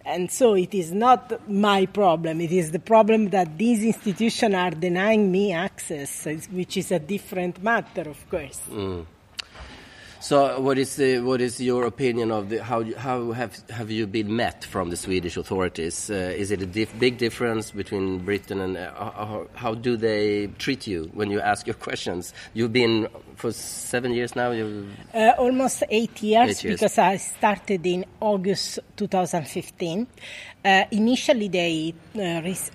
And 0.04 0.30
so 0.30 0.54
it 0.54 0.72
is 0.72 0.92
not 0.92 1.50
my 1.50 1.86
problem. 1.86 2.40
It 2.40 2.52
is 2.52 2.70
the 2.70 2.78
problem 2.78 3.30
that 3.30 3.58
these 3.58 3.82
institutions 3.82 4.54
are 4.54 4.70
denying 4.70 5.32
me 5.32 5.52
access, 5.52 6.26
which 6.52 6.76
is 6.76 6.92
a 6.92 7.00
different 7.00 7.60
matter, 7.60 8.02
of 8.02 8.30
course. 8.30 8.60
So, 10.20 10.60
what 10.60 10.78
is 10.78 10.96
the, 10.96 11.20
what 11.20 11.40
is 11.40 11.60
your 11.60 11.84
opinion 11.84 12.30
of 12.32 12.48
the 12.48 12.62
how 12.64 12.82
how 12.96 13.32
have 13.32 13.62
have 13.70 13.90
you 13.90 14.06
been 14.06 14.34
met 14.34 14.64
from 14.64 14.90
the 14.90 14.96
Swedish 14.96 15.36
authorities? 15.36 16.10
Uh, 16.10 16.14
is 16.14 16.50
it 16.50 16.62
a 16.62 16.66
dif- 16.66 16.98
big 16.98 17.18
difference 17.18 17.70
between 17.70 18.18
Britain 18.24 18.60
and 18.60 18.76
uh, 18.76 18.92
how, 18.94 19.46
how 19.54 19.74
do 19.74 19.96
they 19.96 20.48
treat 20.58 20.86
you 20.86 21.10
when 21.14 21.30
you 21.30 21.40
ask 21.40 21.66
your 21.66 21.74
questions? 21.74 22.32
You've 22.54 22.72
been 22.72 23.08
for 23.36 23.52
seven 23.52 24.12
years 24.12 24.34
now. 24.34 24.50
You 24.52 24.88
Uh, 25.14 25.32
almost 25.38 25.84
eight 25.90 26.22
years, 26.22 26.50
Eight 26.58 26.64
years. 26.64 26.80
because 26.80 26.98
I 26.98 27.16
started 27.18 27.86
in 27.86 28.04
August 28.20 28.78
2015. 28.96 30.06
Uh, 30.64 30.84
initially, 30.90 31.48
they 31.48 31.94
uh, 32.16 32.20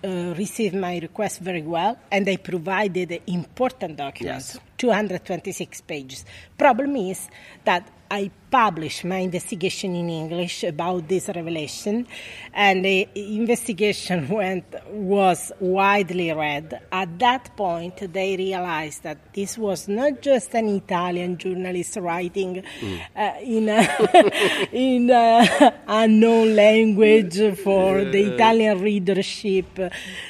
uh, 0.07 0.33
received 0.37 0.75
my 0.75 0.97
request 0.99 1.41
very 1.41 1.61
well, 1.63 1.97
and 2.11 2.25
they 2.25 2.37
provided 2.37 3.21
important 3.27 3.97
documents, 3.97 4.53
Yes. 4.55 4.59
226 4.81 5.81
pages. 5.81 6.25
Problem 6.57 6.95
is 6.95 7.29
that 7.65 7.87
I 8.09 8.31
published 8.51 9.05
my 9.05 9.17
investigation 9.17 9.95
in 9.95 10.09
English 10.09 10.65
about 10.65 11.07
this 11.07 11.29
revelation, 11.29 12.05
and 12.53 12.83
the 12.83 13.07
investigation 13.15 14.27
went 14.39 14.65
was 14.91 15.51
widely 15.59 16.31
read. 16.33 16.81
At 16.91 17.17
that 17.19 17.55
point, 17.55 18.13
they 18.13 18.35
realized 18.35 19.03
that 19.03 19.33
this 19.33 19.57
was 19.57 19.87
not 19.87 20.21
just 20.21 20.53
an 20.53 20.67
Italian 20.67 21.37
journalist 21.37 21.95
writing 21.95 22.63
uh, 23.15 23.31
in 23.41 23.69
a, 23.69 24.69
in 24.73 25.09
a 25.09 25.73
unknown 25.87 26.55
language 26.55 27.37
for 27.59 28.03
the 28.03 28.33
Italian 28.33 28.81
readership. 28.81 29.79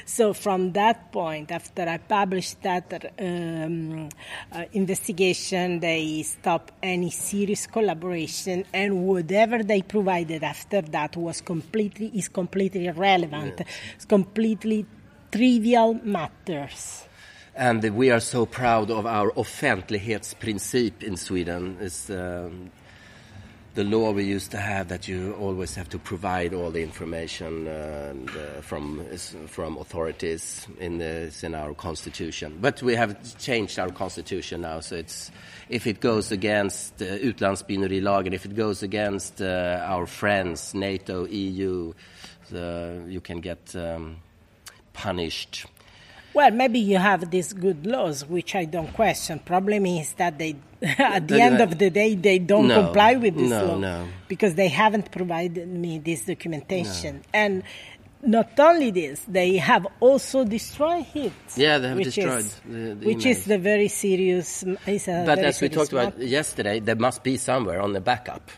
So 0.05 0.34
from 0.34 0.74
that 0.74 1.11
point, 1.11 1.51
after 1.51 1.84
I 1.89 1.97
published 1.97 2.61
that 2.61 3.13
um, 3.19 4.09
uh, 4.51 4.65
investigation, 4.74 5.80
they 5.80 6.24
stopped 6.24 6.74
any 6.84 7.09
serious 7.09 7.65
collaboration, 7.65 8.11
and 8.74 9.07
whatever 9.07 9.64
they 9.64 9.82
provided 9.82 10.43
after 10.43 10.82
that 10.82 11.16
was 11.18 11.41
completely 11.41 12.07
is 12.14 12.28
completely 12.30 12.88
irrelevant. 12.88 13.62
It's 13.95 14.05
completely 14.05 14.86
trivial 15.32 15.93
matters. 16.03 17.03
and 17.55 17.84
we 17.95 18.09
are 18.12 18.20
so 18.20 18.45
proud 18.45 18.89
of 18.89 19.05
our 19.05 19.32
offentlighetsprincip 19.32 21.03
in 21.03 21.18
Sweden. 21.18 21.78
Is 21.82 22.09
um, 22.09 22.72
the 23.74 23.84
law 23.84 24.12
we 24.12 24.24
used 24.24 24.51
to 24.51 24.57
have 24.57 24.89
that 24.89 25.07
you 25.07 25.34
always 25.39 25.76
have 25.76 25.88
to 25.89 25.97
provide 25.97 26.53
all 26.53 26.72
the 26.72 26.84
information 26.84 27.68
uh, 27.68 28.07
and, 28.12 28.30
uh, 28.30 28.62
from 28.62 29.05
from 29.47 29.78
authorities 29.78 30.68
in 30.80 30.97
the 30.97 31.34
in 31.43 31.55
our 31.55 31.74
constitution. 31.74 32.57
But 32.62 32.82
we 32.82 32.95
have 32.95 33.38
changed 33.38 33.80
our 33.80 33.91
constitution 33.91 34.62
now, 34.62 34.80
so 34.82 34.95
it's 34.95 35.32
if 35.72 35.88
it 35.88 36.01
goes 36.01 36.32
against 36.32 37.01
uh, 37.01 37.05
utlandsspionerilagen, 37.05 38.34
if 38.34 38.45
it 38.45 38.55
goes 38.55 38.84
against 38.84 39.41
uh, 39.41 39.80
our 39.88 40.05
friends, 40.05 40.74
NATO, 40.74 41.26
EU, 41.26 41.93
the, 42.49 43.03
you 43.07 43.22
can 43.22 43.39
get 43.39 43.74
um, 43.76 44.17
punished. 44.91 45.65
Well, 46.34 46.51
maybe 46.51 46.80
you 46.80 46.97
have 46.97 47.30
these 47.30 47.53
good 47.53 47.86
laws, 47.86 48.26
which 48.26 48.55
I 48.55 48.65
don't 48.65 48.93
question. 48.93 49.39
Problem 49.39 49.86
is 49.86 50.13
that 50.13 50.38
they, 50.38 50.55
at 50.82 51.28
the 51.28 51.41
end 51.41 51.61
of 51.61 51.78
the 51.78 51.89
day, 51.89 52.15
they 52.15 52.39
don't 52.39 52.67
No. 52.67 52.84
comply 52.84 53.15
with 53.15 53.36
this 53.36 53.49
No, 53.49 53.65
law 53.65 53.78
no. 53.78 54.07
because 54.28 54.55
they 54.55 54.69
haven't 54.69 55.11
provided 55.11 55.67
me 55.67 55.99
this 55.99 56.26
documentation. 56.26 57.22
And 57.34 57.63
not 58.24 58.59
only 58.59 58.91
this, 58.91 59.22
they 59.28 59.57
have 59.57 59.88
also 59.99 60.43
destroyed 60.43 61.05
it. 61.15 61.34
Yeah, 61.55 61.78
they 61.80 61.89
have 61.89 62.03
destroyed 62.03 62.39
is, 62.39 62.61
the- 62.65 62.95
the 62.95 63.05
which 63.07 63.26
is 63.26 63.45
the 63.45 63.57
very 63.57 63.88
serious. 63.88 64.63
Is 64.86 65.07
a 65.07 65.24
But 65.26 65.39
as 65.39 65.61
we 65.61 65.69
talked 65.69 65.91
about 65.91 66.17
matter. 66.17 66.26
yesterday, 66.30 66.80
there 66.80 66.95
must 66.95 67.24
be 67.24 67.38
somewhere 67.38 67.82
on 67.82 67.93
the 67.93 68.01
backup. 68.01 68.49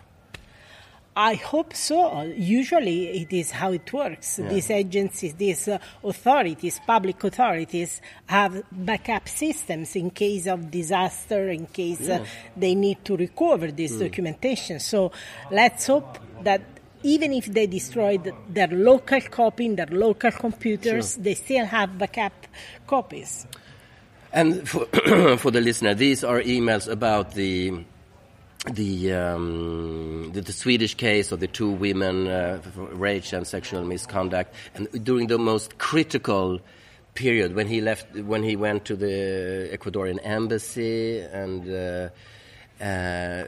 I 1.16 1.36
hope 1.36 1.76
so. 1.76 2.24
Usually, 2.24 3.09
it 3.22 3.32
is 3.32 3.51
how 3.51 3.72
it 3.72 3.93
works. 3.93 4.38
These 4.38 4.72
agencies, 4.72 5.36
these 5.36 5.68
uh, 5.68 5.78
authorities, 6.03 6.82
public 6.88 7.24
authorities, 7.24 8.01
have 8.26 8.64
backup 8.72 9.30
systems 9.30 9.95
in 9.95 10.09
case 10.09 10.47
of 10.47 10.72
disaster, 10.72 11.49
in 11.49 11.68
case 11.68 12.09
uh, 12.09 12.26
they 12.57 12.74
need 12.74 13.05
to 13.05 13.16
recover 13.16 13.72
this 13.72 13.91
documentation. 13.91 14.80
So, 14.80 15.11
let's 15.51 15.86
hope 15.86 16.18
that 16.43 16.72
even 17.04 17.34
if 17.34 17.45
they 17.45 17.68
destroyed 17.68 18.34
their 18.49 18.68
local 18.68 19.22
copy 19.22 19.66
in 19.66 19.76
their 19.76 19.88
local 19.88 20.32
computers, 20.32 21.16
they 21.16 21.36
still 21.36 21.66
have 21.66 21.97
backup 21.97 22.34
copies. 22.88 23.45
And 24.32 24.68
for, 24.68 24.86
for 25.38 25.51
the 25.51 25.62
listener, 25.62 25.93
these 25.93 26.24
are 26.24 26.41
emails 26.41 26.89
about 26.91 27.34
the 27.34 27.84
the, 28.72 29.12
um, 29.12 30.32
the 30.32 30.39
the 30.39 30.54
Swedish 30.54 30.95
case 30.95 31.34
of 31.34 31.41
the 31.41 31.47
two 31.47 31.70
women 31.70 32.28
uh, 32.28 32.62
rape 32.76 33.32
and 33.34 33.45
sexual 33.45 33.84
misconduct, 33.84 34.56
and 34.74 34.88
during 35.04 35.28
the 35.28 35.38
most 35.38 35.78
critical 35.78 36.62
period 37.14 37.56
when 37.56 37.68
he 37.68 37.82
left, 37.82 38.16
when 38.16 38.41
he 38.41 38.56
went 38.56 38.86
to 38.86 38.95
the 38.95 39.70
Ecuadorian 39.72 40.20
embassy, 40.24 41.20
and 41.20 41.70
uh, 41.70 42.84
uh, 42.84 43.43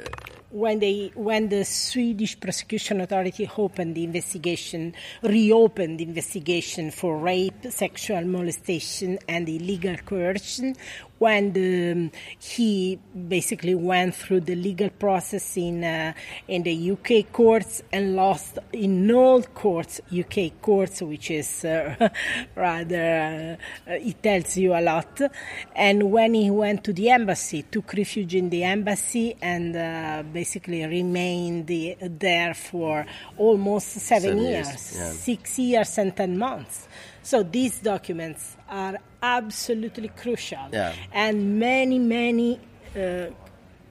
when 0.56 0.80
they 0.80 1.12
when 1.16 1.50
the 1.50 1.66
Swedish 1.66 2.40
prosecution 2.40 3.02
authority 3.02 3.50
opened 3.58 3.94
the 3.94 4.06
investigation, 4.06 4.94
reopened 5.22 6.00
the 6.00 6.06
investigation 6.06 6.92
for 6.92 7.18
rape, 7.18 7.66
sexual 7.70 8.24
molestation, 8.24 9.20
and 9.28 9.50
illegal 9.50 9.98
coercion, 9.98 10.74
when 11.20 11.54
the, 11.54 12.12
he 12.40 13.00
basically 13.28 13.76
went 13.76 14.16
through 14.16 14.42
the 14.42 14.56
legal 14.56 14.90
process 14.90 15.58
in 15.58 15.84
uh, 15.84 16.14
in 16.48 16.64
the 16.64 16.92
UK 16.92 17.32
courts 17.32 17.82
and 17.92 18.16
lost 18.16 18.60
in 18.74 19.10
all 19.12 19.42
courts, 19.42 20.02
UK 20.12 20.62
courts, 20.62 21.02
which 21.02 21.32
is 21.32 21.64
uh, 21.64 22.10
rather 22.56 23.58
uh, 23.88 23.92
it 23.94 24.22
tells 24.22 24.58
you 24.58 24.74
a 24.74 24.82
lot. 24.82 25.22
And 25.76 26.12
when 26.12 26.34
he 26.34 26.52
went 26.52 26.84
to 26.86 26.94
the 26.94 27.10
embassy, 27.10 27.64
took 27.64 27.94
refuge 27.94 28.36
in 28.36 28.50
the 28.50 28.64
embassy, 28.64 29.36
and 29.42 29.76
uh, 29.76 30.24
basically 30.32 30.86
remained 30.86 31.68
the, 31.68 31.98
there 32.02 32.54
for 32.54 33.06
almost 33.38 33.88
seven, 33.88 34.26
Seven 34.26 34.38
years, 34.44 34.68
years, 34.68 34.96
yeah. 34.96 35.12
six 35.12 35.60
years 35.60 35.98
and 35.98 36.16
ten 36.16 36.38
months. 36.38 36.88
So 37.26 37.42
these 37.42 37.80
documents 37.80 38.56
are 38.70 38.98
absolutely 39.24 40.10
crucial, 40.10 40.70
Yeah. 40.72 40.94
and 41.12 41.58
many, 41.60 41.98
many 41.98 42.60
uh, 42.96 43.34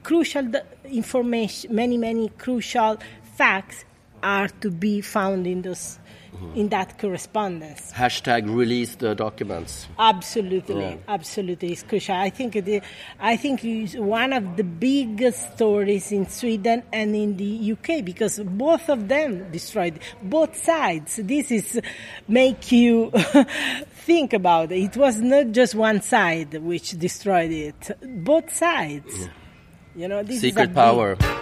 crucial 0.03 0.47
information, 0.85 1.75
many, 1.75 1.97
many 1.97 2.29
crucial 2.37 2.97
facts 3.35 3.83
are 4.23 4.47
to 4.61 4.71
be 4.71 5.01
found 5.01 5.45
in 5.47 5.63
those, 5.63 5.99
Mm-hmm. 6.35 6.59
in 6.59 6.69
that 6.69 6.97
correspondence. 6.99 7.91
hashtag 7.93 8.53
release 8.53 8.95
the 8.95 9.15
documents. 9.15 9.87
Absolutely, 9.97 10.81
Yeah. 10.81 10.97
absolutely, 11.07 11.71
it's 11.71 11.83
crucial. 11.83 12.15
I 12.15 12.29
think 12.29 12.55
it, 12.55 12.83
I 13.19 13.37
think 13.37 13.63
it's 13.63 13.95
one 13.95 14.33
of 14.33 14.57
the 14.57 14.63
biggest 14.63 15.53
stories 15.55 16.11
in 16.11 16.27
Sweden 16.27 16.83
and 16.91 17.15
in 17.15 17.37
the 17.37 17.71
UK 17.73 18.03
because 18.03 18.39
both 18.39 18.89
of 18.89 19.07
them 19.07 19.51
destroyed 19.51 19.99
both 20.21 20.55
sides. 20.61 21.17
This 21.23 21.51
is 21.51 21.79
make 22.27 22.71
you 22.71 23.11
think 24.05 24.33
about 24.33 24.71
it. 24.71 24.83
It 24.83 24.97
was 24.97 25.19
not 25.21 25.51
just 25.51 25.75
one 25.75 26.01
side 26.01 26.53
which 26.61 26.91
destroyed 26.91 27.51
it; 27.51 27.91
both 28.01 28.53
sides. 28.53 29.29
You 29.95 30.07
know, 30.09 30.23
this 30.23 30.41
Secret 30.41 30.67
big- 30.67 30.75
power. 30.75 31.15
Think, 31.15 31.41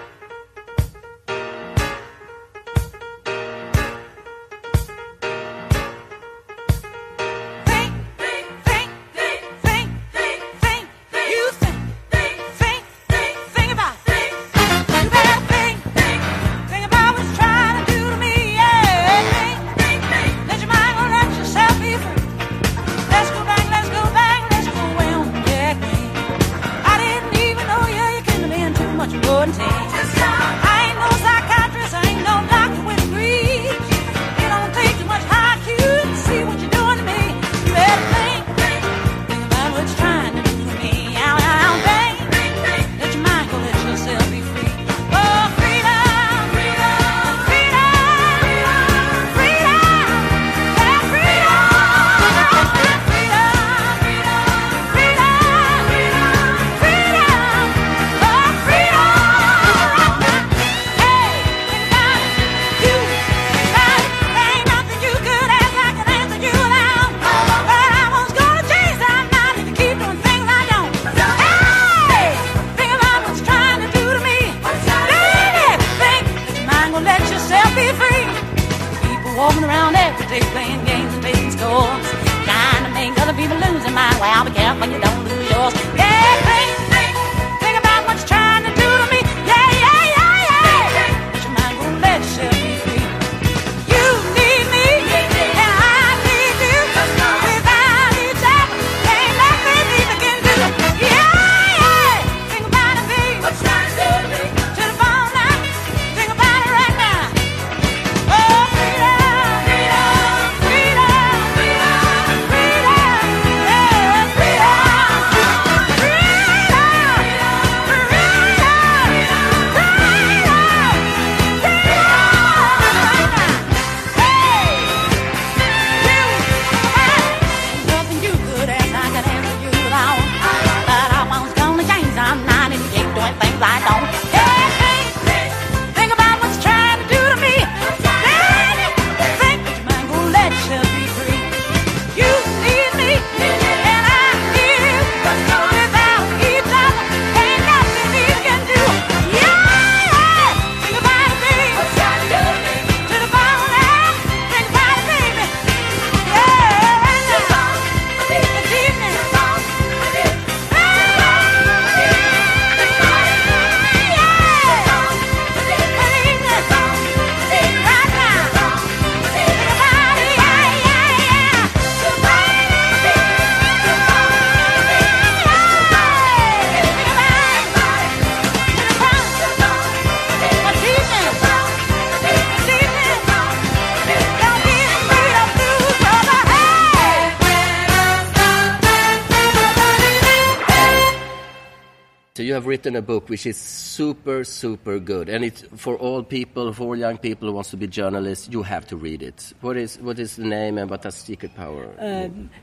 written 192.83 192.97
a 192.97 193.01
book 193.01 193.29
which 193.29 193.45
is 193.45 193.55
super, 193.55 194.43
super 194.43 194.99
good, 194.99 195.29
and 195.29 195.45
it's 195.45 195.61
for 195.77 195.95
all 195.95 196.21
people, 196.21 196.73
for 196.73 196.83
all 196.87 196.97
young 196.97 197.17
people 197.17 197.47
who 197.47 197.53
wants 197.53 197.69
to 197.69 197.77
be 197.77 197.87
journalists. 197.87 198.49
You 198.51 198.61
have 198.63 198.85
to 198.87 198.97
read 198.97 199.23
it. 199.23 199.53
What 199.61 199.77
is 199.77 199.97
what 199.99 200.19
is 200.19 200.35
the 200.35 200.43
name 200.43 200.77
and 200.77 200.89
what 200.89 201.01
does 201.01 201.15
Secret 201.15 201.55
Power? 201.55 201.87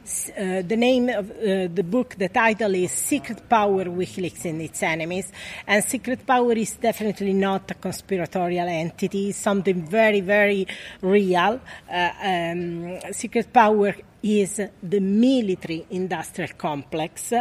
S- 0.04 0.30
uh, 0.36 0.62
the 0.66 0.76
name 0.76 1.08
of 1.08 1.30
uh, 1.30 1.68
the 1.72 1.82
book, 1.82 2.16
the 2.18 2.28
title 2.28 2.74
is 2.74 2.92
Secret 2.92 3.48
Power 3.48 3.86
WikiLeaks 3.86 4.44
and 4.44 4.60
its 4.60 4.82
Enemies. 4.82 5.32
And 5.66 5.82
Secret 5.84 6.26
Power 6.26 6.52
is 6.52 6.74
definitely 6.74 7.32
not 7.32 7.70
a 7.70 7.74
conspiratorial 7.74 8.68
entity, 8.68 9.30
it's 9.30 9.38
something 9.38 9.86
very, 9.86 10.20
very 10.20 10.66
real. 11.00 11.60
Uh, 11.90 12.10
um, 12.22 13.00
Secret 13.12 13.52
Power 13.54 13.94
is 14.22 14.60
the 14.82 15.00
military 15.00 15.86
industrial 15.90 16.50
complex. 16.56 17.32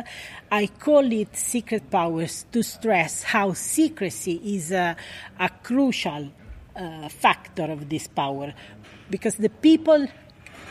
I 0.52 0.68
call 0.68 1.12
it 1.12 1.36
secret 1.36 1.90
powers 1.90 2.46
to 2.52 2.64
stress 2.64 3.24
how 3.24 3.54
secrecy 3.54 4.42
is 4.56 4.72
a, 4.72 4.96
a 5.40 5.50
crucial 5.64 6.32
uh, 6.76 7.10
factor 7.10 7.64
of 7.64 7.90
this 7.90 8.08
power 8.08 8.54
because 9.10 9.36
the 9.36 9.50
people 9.50 10.08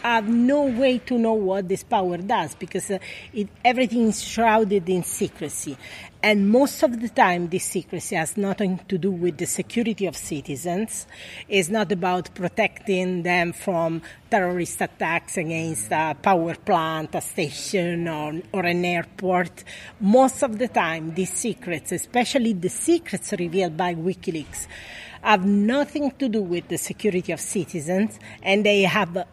have 0.03 0.29
no 0.29 0.62
way 0.62 0.99
to 0.99 1.19
know 1.19 1.35
what 1.35 1.69
this 1.69 1.83
power 1.83 2.16
does 2.19 2.55
because 2.55 2.91
uh, 2.91 2.99
it, 3.33 3.49
everything 3.65 4.09
is 4.09 4.23
shrouded 4.23 4.89
in 4.89 5.03
secrecy. 5.03 5.77
And 6.20 6.51
most 6.51 6.83
of 6.83 7.01
the 7.01 7.09
time, 7.09 7.49
this 7.49 7.65
secrecy 7.65 8.16
has 8.16 8.37
nothing 8.37 8.81
to 8.89 8.99
do 8.99 9.11
with 9.11 9.39
the 9.39 9.47
security 9.47 10.07
of 10.07 10.16
citizens. 10.16 11.07
It's 11.49 11.69
not 11.69 11.93
about 11.93 12.35
protecting 12.35 13.23
them 13.23 13.53
from 13.53 14.03
terrorist 14.29 14.81
attacks 14.81 15.37
against 15.37 15.93
a 15.93 16.16
power 16.20 16.57
plant, 16.57 17.15
a 17.15 17.20
station, 17.20 18.09
or, 18.09 18.43
or 18.53 18.66
an 18.66 18.85
airport. 18.85 19.62
Most 20.01 20.43
of 20.43 20.59
the 20.59 20.66
time, 20.66 21.15
these 21.15 21.33
secrets, 21.33 21.93
especially 21.93 22.53
the 22.53 22.69
secrets 22.69 23.33
revealed 23.39 23.77
by 23.77 23.95
WikiLeaks, 23.95 24.66
have 25.23 25.45
nothing 25.45 26.11
to 26.19 26.29
do 26.29 26.43
with 26.43 26.66
the 26.69 26.79
security 26.79 27.33
of 27.33 27.41
citizens, 27.41 28.19
and 28.43 28.66
they 28.66 28.83
have 28.83 29.25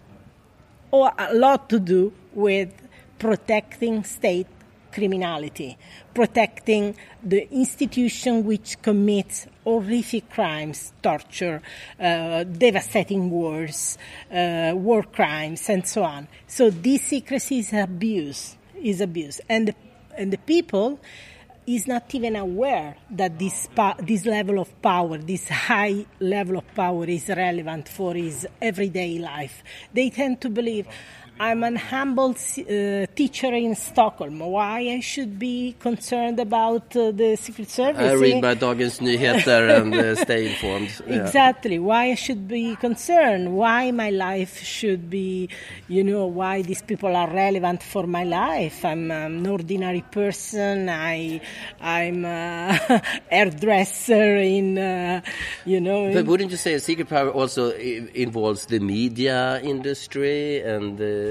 or 0.95 1.11
a 1.17 1.33
lot 1.33 1.69
to 1.69 1.79
do 1.79 2.13
with 2.33 2.71
protecting 3.19 4.03
state 4.03 4.47
criminality, 4.93 5.77
protecting 6.13 6.95
the 7.21 7.51
institution 7.51 8.45
which 8.45 8.81
commits 8.81 9.45
horrific 9.65 10.29
crimes, 10.29 10.93
torture, 11.03 11.61
uh, 11.99 12.43
devastating 12.45 13.29
wars, 13.29 13.97
uh, 14.31 14.71
war 14.73 15.03
crimes, 15.03 15.69
and 15.69 15.85
so 15.85 16.03
on. 16.03 16.27
So 16.47 16.69
this 16.69 17.01
secrecy 17.03 17.59
is 17.59 17.73
abuse, 17.73 18.55
is 18.81 19.01
abuse, 19.01 19.41
and 19.49 19.67
the, 19.67 19.75
and 20.17 20.31
the 20.31 20.37
people 20.37 20.99
is 21.67 21.87
not 21.87 22.13
even 22.13 22.35
aware 22.35 22.95
that 23.11 23.39
this 23.39 23.67
pa- 23.75 23.95
this 23.99 24.25
level 24.25 24.59
of 24.59 24.81
power, 24.81 25.17
this 25.17 25.47
high 25.49 26.05
level 26.19 26.57
of 26.57 26.75
power, 26.75 27.05
is 27.05 27.27
relevant 27.29 27.89
for 27.89 28.13
his 28.13 28.47
everyday 28.61 29.19
life. 29.19 29.63
They 29.93 30.09
tend 30.09 30.41
to 30.41 30.49
believe. 30.49 30.87
I'm 31.37 31.65
an 31.65 31.75
humble 31.75 32.29
uh, 32.29 33.05
teacher 33.13 33.53
in 33.53 33.75
Stockholm. 33.75 34.39
Why 34.39 34.79
I 34.79 35.01
should 35.01 35.37
be 35.37 35.75
concerned 35.79 36.39
about 36.39 36.95
uh, 36.95 37.11
the 37.11 37.35
Secret 37.35 37.69
Service? 37.69 38.01
I 38.01 38.13
read 38.13 38.41
my 38.41 38.53
by 38.53 38.55
Dagens 38.55 39.01
Nyheter 39.01 39.81
and 39.81 39.93
uh, 39.93 40.15
stay 40.23 40.51
informed. 40.51 40.91
Yeah. 41.05 41.25
Exactly. 41.25 41.77
Why 41.77 42.11
I 42.11 42.15
should 42.15 42.47
be 42.47 42.77
concerned? 42.77 43.53
Why 43.53 43.91
my 43.91 44.11
life 44.11 44.63
should 44.63 45.09
be, 45.09 45.49
you 45.89 46.05
know, 46.05 46.25
why 46.25 46.61
these 46.61 46.81
people 46.81 47.13
are 47.13 47.29
relevant 47.29 47.83
for 47.83 48.07
my 48.07 48.23
life? 48.23 48.85
I'm 48.85 49.11
an 49.11 49.45
ordinary 49.45 50.05
person. 50.09 50.87
I, 50.87 51.41
I'm 51.81 52.23
a 52.23 53.01
hairdresser 53.29 54.37
in, 54.37 54.77
uh, 54.77 55.21
you 55.65 55.81
know. 55.81 56.13
But 56.13 56.27
wouldn't 56.27 56.51
you 56.51 56.57
say 56.57 56.75
a 56.75 56.79
secret 56.79 57.09
power 57.09 57.29
also 57.29 57.71
involves 57.71 58.67
the 58.67 58.79
media 58.79 59.59
industry 59.61 60.61
and 60.61 61.01
uh, 61.01 61.24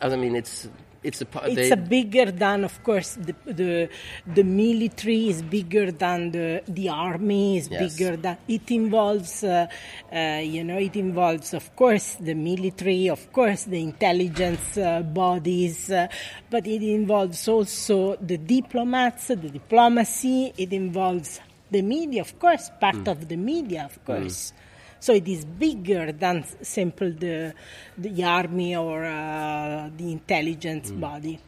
I 0.00 0.16
mean 0.16 0.36
it's 0.36 0.68
it's 1.02 1.22
a 1.22 1.26
it's 1.46 1.70
a 1.70 1.76
bigger 1.76 2.30
than, 2.32 2.64
of 2.64 2.82
course, 2.82 3.14
the 3.14 3.34
the, 3.46 3.88
the 4.26 4.42
military 4.42 5.28
is 5.28 5.42
bigger 5.42 5.92
than 5.92 6.32
the 6.32 6.62
the 6.66 6.88
army 6.88 7.56
is 7.58 7.68
Yes. 7.70 7.96
bigger 7.96 8.16
than 8.16 8.36
it 8.48 8.70
involves, 8.70 9.44
uh, 9.44 9.66
uh, 10.12 10.40
you 10.42 10.64
know, 10.64 10.78
it 10.78 10.96
involves, 10.96 11.54
of 11.54 11.74
course, 11.76 12.16
the 12.20 12.34
military, 12.34 13.08
of 13.08 13.32
course, 13.32 13.64
the 13.64 13.80
intelligence 13.80 14.76
uh, 14.76 15.02
bodies, 15.02 15.90
uh, 15.90 16.08
but 16.50 16.66
it 16.66 16.82
involves 16.82 17.46
also 17.48 18.16
the 18.16 18.38
diplomats, 18.38 19.28
the 19.28 19.36
diplomacy. 19.36 20.52
It 20.56 20.72
involves 20.72 21.40
the 21.70 21.82
media, 21.82 22.22
of 22.22 22.38
course, 22.38 22.70
part 22.80 23.06
of 23.06 23.28
the 23.28 23.36
media, 23.36 23.84
of 23.84 24.04
course. 24.04 24.52
So 25.00 25.12
it 25.14 25.28
is 25.28 25.44
bigger 25.44 26.12
than 26.12 26.44
simple 26.62 27.12
the 27.12 27.54
the 27.96 28.24
army 28.24 28.74
or 28.76 29.04
uh, 29.04 29.90
the 29.96 30.12
intelligence 30.12 30.90
body, 30.90 31.38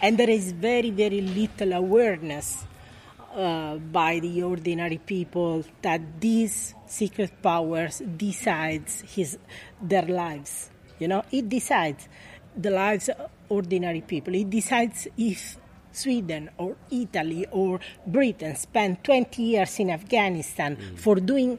and 0.00 0.16
there 0.18 0.30
is 0.30 0.52
very 0.52 0.90
very 0.90 1.20
little 1.20 1.72
awareness 1.74 2.64
uh, 3.34 3.76
by 3.76 4.18
the 4.20 4.42
ordinary 4.42 4.98
people 4.98 5.64
that 5.82 6.00
these 6.20 6.74
secret 6.86 7.42
powers 7.42 8.02
decides 8.16 9.02
his 9.14 9.38
their 9.80 10.06
lives. 10.06 10.70
You 10.98 11.08
know, 11.08 11.22
it 11.30 11.48
decides 11.48 12.08
the 12.56 12.70
lives 12.70 13.08
of 13.08 13.30
ordinary 13.48 14.00
people. 14.00 14.34
It 14.34 14.50
decides 14.50 15.06
if 15.16 15.56
Sweden 15.92 16.50
or 16.58 16.76
Italy 16.90 17.46
or 17.50 17.80
Britain 18.06 18.56
spend 18.56 19.04
20 19.04 19.42
years 19.42 19.78
in 19.78 19.90
Afghanistan 19.90 20.76
for 20.96 21.16
doing. 21.16 21.58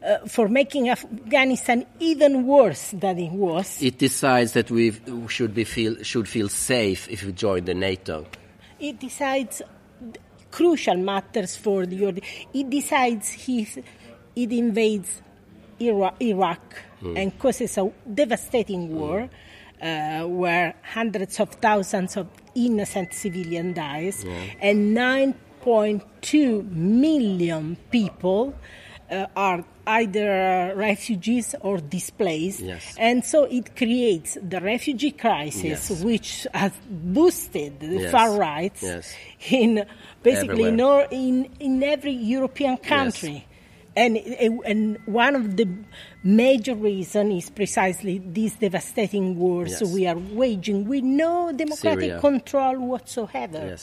Uh, 0.00 0.18
for 0.28 0.48
making 0.48 0.88
Afghanistan 0.90 1.84
even 1.98 2.46
worse 2.46 2.92
than 2.92 3.18
it 3.18 3.32
was, 3.32 3.82
it 3.82 3.98
decides 3.98 4.52
that 4.52 4.70
we 4.70 4.92
should 5.28 5.52
be 5.54 5.64
feel 5.64 5.96
should 6.04 6.28
feel 6.28 6.48
safe 6.48 7.08
if 7.10 7.24
we 7.24 7.32
join 7.32 7.64
the 7.64 7.74
NATO. 7.74 8.24
it 8.78 9.00
decides 9.00 9.60
crucial 10.52 10.96
matters 10.96 11.56
for 11.56 11.84
the 11.84 12.22
it 12.54 12.70
decides 12.70 13.34
if 13.48 13.76
it 14.36 14.52
invades 14.52 15.20
Ira- 15.80 16.14
Iraq 16.20 16.62
and 17.16 17.36
causes 17.38 17.76
a 17.78 17.90
devastating 18.14 18.94
war 18.94 19.28
uh, 19.82 20.22
where 20.26 20.74
hundreds 20.94 21.40
of 21.40 21.50
thousands 21.54 22.16
of 22.16 22.26
innocent 22.54 23.12
civilians 23.14 23.74
dies 23.74 24.24
and 24.60 24.96
9.2 24.96 26.70
million 26.72 27.76
people 27.90 28.54
uh, 29.10 29.26
are 29.36 29.64
either 29.86 30.72
refugees 30.76 31.54
or 31.62 31.78
displaced 31.78 32.60
Yes. 32.60 32.94
and 32.98 33.24
so 33.24 33.44
it 33.44 33.74
creates 33.76 34.36
the 34.42 34.60
refugee 34.60 35.12
crisis 35.12 35.64
Yes. 35.90 36.02
which 36.02 36.46
has 36.52 36.72
boosted 36.90 37.80
the 37.80 38.00
Yes. 38.02 38.10
far 38.12 38.36
right 38.38 38.76
in 39.50 39.84
basically 40.22 40.64
in, 40.68 40.80
all, 40.80 41.06
in 41.10 41.48
in 41.58 41.82
every 41.82 42.12
European 42.12 42.76
country. 42.76 43.44
And, 43.96 44.16
and 44.64 44.96
one 45.06 45.34
of 45.34 45.56
the 45.56 45.66
major 46.22 46.76
reason 46.76 47.32
is 47.32 47.50
precisely 47.50 48.18
these 48.24 48.54
devastating 48.54 49.36
wars 49.36 49.82
we 49.82 50.06
are 50.06 50.16
waging 50.16 50.86
with 50.86 51.02
no 51.02 51.50
democratic 51.50 52.00
Syria. 52.14 52.20
control 52.20 52.78
whatsoever. 52.78 53.76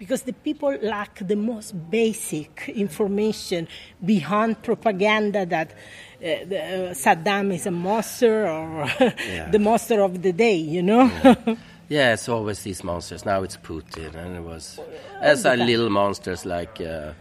Because 0.00 0.22
the 0.22 0.32
people 0.32 0.74
lack 0.80 1.18
the 1.18 1.36
most 1.36 1.74
basic 1.90 2.70
information 2.74 3.68
beyond 4.02 4.62
propaganda 4.62 5.44
that 5.44 5.72
uh, 5.72 5.76
the, 6.20 6.58
uh, 6.58 6.94
Saddam 6.94 7.52
is 7.52 7.66
a 7.66 7.70
monster 7.70 8.48
or 8.48 8.88
the 9.50 9.58
monster 9.60 10.00
of 10.00 10.22
the 10.22 10.32
day, 10.32 10.56
you 10.56 10.82
know? 10.82 11.04
Yeah, 11.90 12.12
it's 12.12 12.28
always 12.28 12.62
these 12.62 12.84
monsters. 12.84 13.26
Now 13.26 13.42
it's 13.42 13.56
Putin, 13.56 14.14
and 14.14 14.36
it 14.36 14.44
was 14.44 14.78
as 15.20 15.44
are 15.44 15.56
little 15.56 15.90
monsters 15.90 16.46
like 16.46 16.80
uh, 16.80 17.14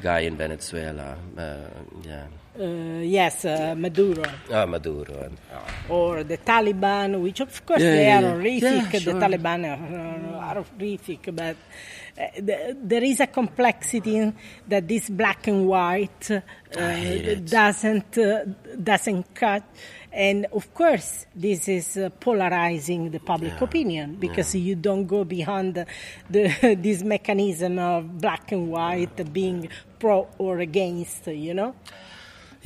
guy 0.00 0.20
in 0.20 0.34
Venezuela. 0.34 1.18
Uh, 1.36 1.68
yeah, 2.02 2.24
Uh, 2.58 3.00
yes, 3.02 3.44
uh, 3.44 3.74
Maduro. 3.76 4.22
ah, 4.50 4.64
Maduro. 4.66 5.14
And, 5.24 5.36
ah. 5.52 5.90
or 5.90 6.24
the 6.24 6.38
Taliban, 6.38 7.20
which 7.20 7.40
of 7.40 7.66
course 7.66 7.82
Yeah, 7.82 7.90
they 7.90 8.04
yeah, 8.06 8.18
are 8.18 8.22
yeah. 8.22 8.30
horrific. 8.32 8.92
Yeah, 8.92 9.12
The. 9.12 9.20
Taliban 9.20 9.64
are, 9.66 10.36
are 10.40 10.62
horrific, 10.62 11.28
but 11.34 11.56
uh, 12.18 12.22
the, 12.40 12.76
there 12.82 13.04
is 13.04 13.20
a 13.20 13.26
complexity 13.26 14.16
in 14.16 14.34
that 14.68 14.88
this 14.88 15.10
black 15.10 15.46
and 15.48 15.66
white 15.66 16.30
uh, 16.30 17.34
doesn't 17.44 18.16
uh, 18.16 18.44
doesn't 18.82 19.34
cut. 19.34 19.62
And 20.10 20.46
of 20.52 20.72
course, 20.72 21.26
this 21.34 21.68
is 21.68 21.98
uh, 21.98 22.08
polarizing 22.08 23.10
the 23.10 23.20
public 23.20 23.60
opinion 23.60 24.16
because 24.18 24.54
you 24.54 24.74
don't 24.76 25.04
go 25.06 25.24
beyond 25.24 25.74
the, 25.74 25.86
the, 26.30 26.74
this 26.80 27.02
mechanism 27.02 27.78
of 27.78 28.18
black 28.18 28.50
and 28.52 28.70
white 28.70 29.30
being 29.30 29.68
pro 29.98 30.26
or 30.38 30.60
against, 30.60 31.26
you 31.26 31.52
know. 31.52 31.74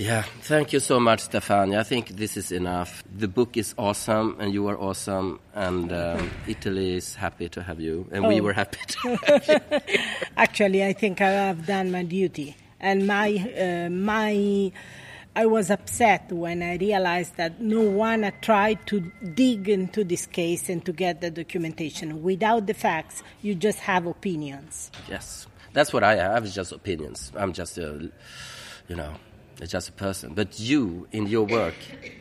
Yeah, 0.01 0.22
thank 0.40 0.72
you 0.72 0.81
so 0.81 0.98
much, 0.98 1.28
Stefania. 1.28 1.78
I 1.78 1.82
think 1.82 2.09
this 2.16 2.39
is 2.39 2.52
enough. 2.52 3.05
The 3.14 3.28
book 3.28 3.59
is 3.59 3.74
awesome, 3.77 4.35
and 4.40 4.51
you 4.55 4.66
are 4.68 4.78
awesome, 4.78 5.40
and 5.52 5.93
um, 5.93 6.31
Italy 6.48 6.94
is 6.97 7.14
happy 7.14 7.51
to 7.51 7.62
have 7.62 7.81
you, 7.81 8.09
and 8.10 8.27
we 8.27 8.40
Oh. 8.40 8.44
were 8.44 8.55
happy 8.55 8.78
to 8.86 9.16
have 9.27 9.47
you. 9.47 9.78
Actually, 10.39 10.82
I 10.86 10.94
think 10.94 11.20
I 11.20 11.28
have 11.28 11.66
done 11.66 11.90
my 11.90 12.02
duty, 12.02 12.56
and 12.81 13.06
my 13.06 13.28
uh, 13.36 13.90
my. 13.90 14.72
I 15.36 15.44
was 15.47 15.70
upset 15.70 16.32
when 16.32 16.62
I 16.62 16.77
realized 16.77 17.36
that 17.36 17.60
no 17.60 17.82
one 17.82 18.22
had 18.22 18.40
tried 18.40 18.85
to 18.86 19.01
dig 19.35 19.68
into 19.68 20.02
this 20.02 20.24
case 20.27 20.70
and 20.70 20.82
to 20.86 20.93
get 20.94 21.20
the 21.20 21.31
documentation. 21.31 22.22
Without 22.22 22.66
the 22.66 22.74
facts, 22.74 23.22
you 23.43 23.55
just 23.55 23.78
have 23.81 24.06
opinions. 24.06 24.90
Yes, 25.10 25.47
that's 25.74 25.93
what 25.93 26.02
I 26.05 26.16
have. 26.16 26.51
Just 26.51 26.72
opinions. 26.72 27.31
I'm 27.36 27.52
just 27.52 27.77
a, 27.78 28.10
you 28.89 28.97
know, 28.97 29.12
just 29.69 29.89
a 29.89 29.93
person. 29.93 30.35
But 30.35 30.59
you, 30.59 31.07
in 31.12 31.27
your 31.27 31.45
work, 31.47 31.74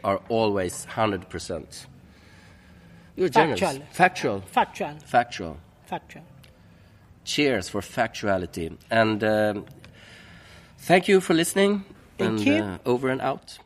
are 0.03 0.19
always 0.29 0.85
hundred 0.85 1.29
percent. 1.29 1.85
You're 3.15 3.29
generous, 3.29 3.59
Factual. 3.59 3.85
factual, 3.91 4.41
Factual, 4.41 4.95
factual. 5.05 5.57
factual. 5.85 6.23
Cheers 7.25 7.69
for 7.69 7.81
factuality, 7.81 8.77
and 8.89 9.23
um, 9.23 9.65
thank 10.77 11.07
you 11.07 11.19
for 11.19 11.33
listening. 11.33 11.83
Thank 12.17 12.29
and, 12.31 12.45
you. 12.45 12.53
Uh, 12.55 12.77
over 12.85 13.09
and 13.09 13.21
out. 13.21 13.59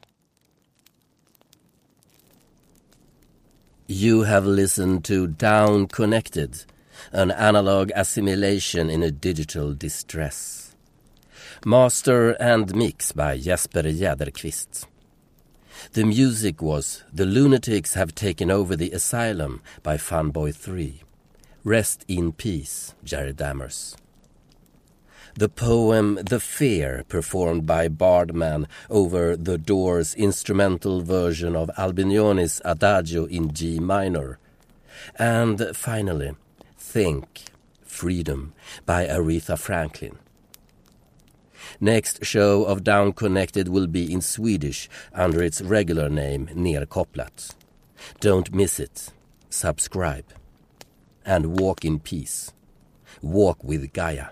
You 3.87 4.23
have 4.23 4.45
listened 4.45 5.03
to 5.05 5.27
Down 5.27 5.87
Connected, 5.87 6.63
an 7.11 7.31
analog 7.31 7.91
assimilation 7.95 8.89
in 8.89 9.03
a 9.03 9.11
digital 9.11 9.73
distress. 9.73 10.62
Master 11.65 12.31
and 12.41 12.75
mix 12.75 13.13
by 13.13 13.37
Jesper 13.37 13.83
Jäderkvist. 13.83 14.85
The 15.93 16.03
music 16.03 16.61
was 16.61 17.05
The 17.13 17.25
Lunatics 17.25 17.93
Have 17.93 18.13
Taken 18.13 18.51
Over 18.51 18.75
the 18.75 18.91
Asylum 18.91 19.61
by 19.81 19.95
Funboy 19.95 20.53
3. 20.53 21.03
Rest 21.63 22.03
in 22.09 22.33
Peace, 22.33 22.95
Jerry 23.05 23.31
Dammers. 23.31 23.95
The 25.35 25.47
poem 25.47 26.15
The 26.15 26.41
Fear, 26.41 27.05
performed 27.07 27.65
by 27.65 27.87
Bardman 27.87 28.67
over 28.89 29.37
The 29.37 29.57
Doors' 29.57 30.13
instrumental 30.15 31.01
version 31.01 31.55
of 31.55 31.71
Albinoni's 31.77 32.61
Adagio 32.65 33.23
in 33.23 33.53
G 33.53 33.79
minor. 33.79 34.37
And 35.15 35.73
finally, 35.73 36.35
Think, 36.77 37.43
Freedom 37.85 38.53
by 38.85 39.07
Aretha 39.07 39.57
Franklin. 39.57 40.17
Next 41.83 42.23
show 42.23 42.63
of 42.63 42.85
Down 42.85 43.11
Connected 43.11 43.67
will 43.67 43.87
be 43.87 44.09
in 44.13 44.21
Swedish 44.21 44.87
under 45.13 45.43
its 45.43 45.61
regular 45.61 46.07
name 46.07 46.47
Nedkopplat. 46.53 47.55
Don't 48.21 48.53
miss 48.55 48.79
it. 48.79 49.11
Subscribe. 49.49 50.23
And 51.25 51.59
walk 51.59 51.83
in 51.83 51.99
peace. 51.99 52.53
Walk 53.21 53.61
with 53.65 53.91
Gaia. 53.91 54.27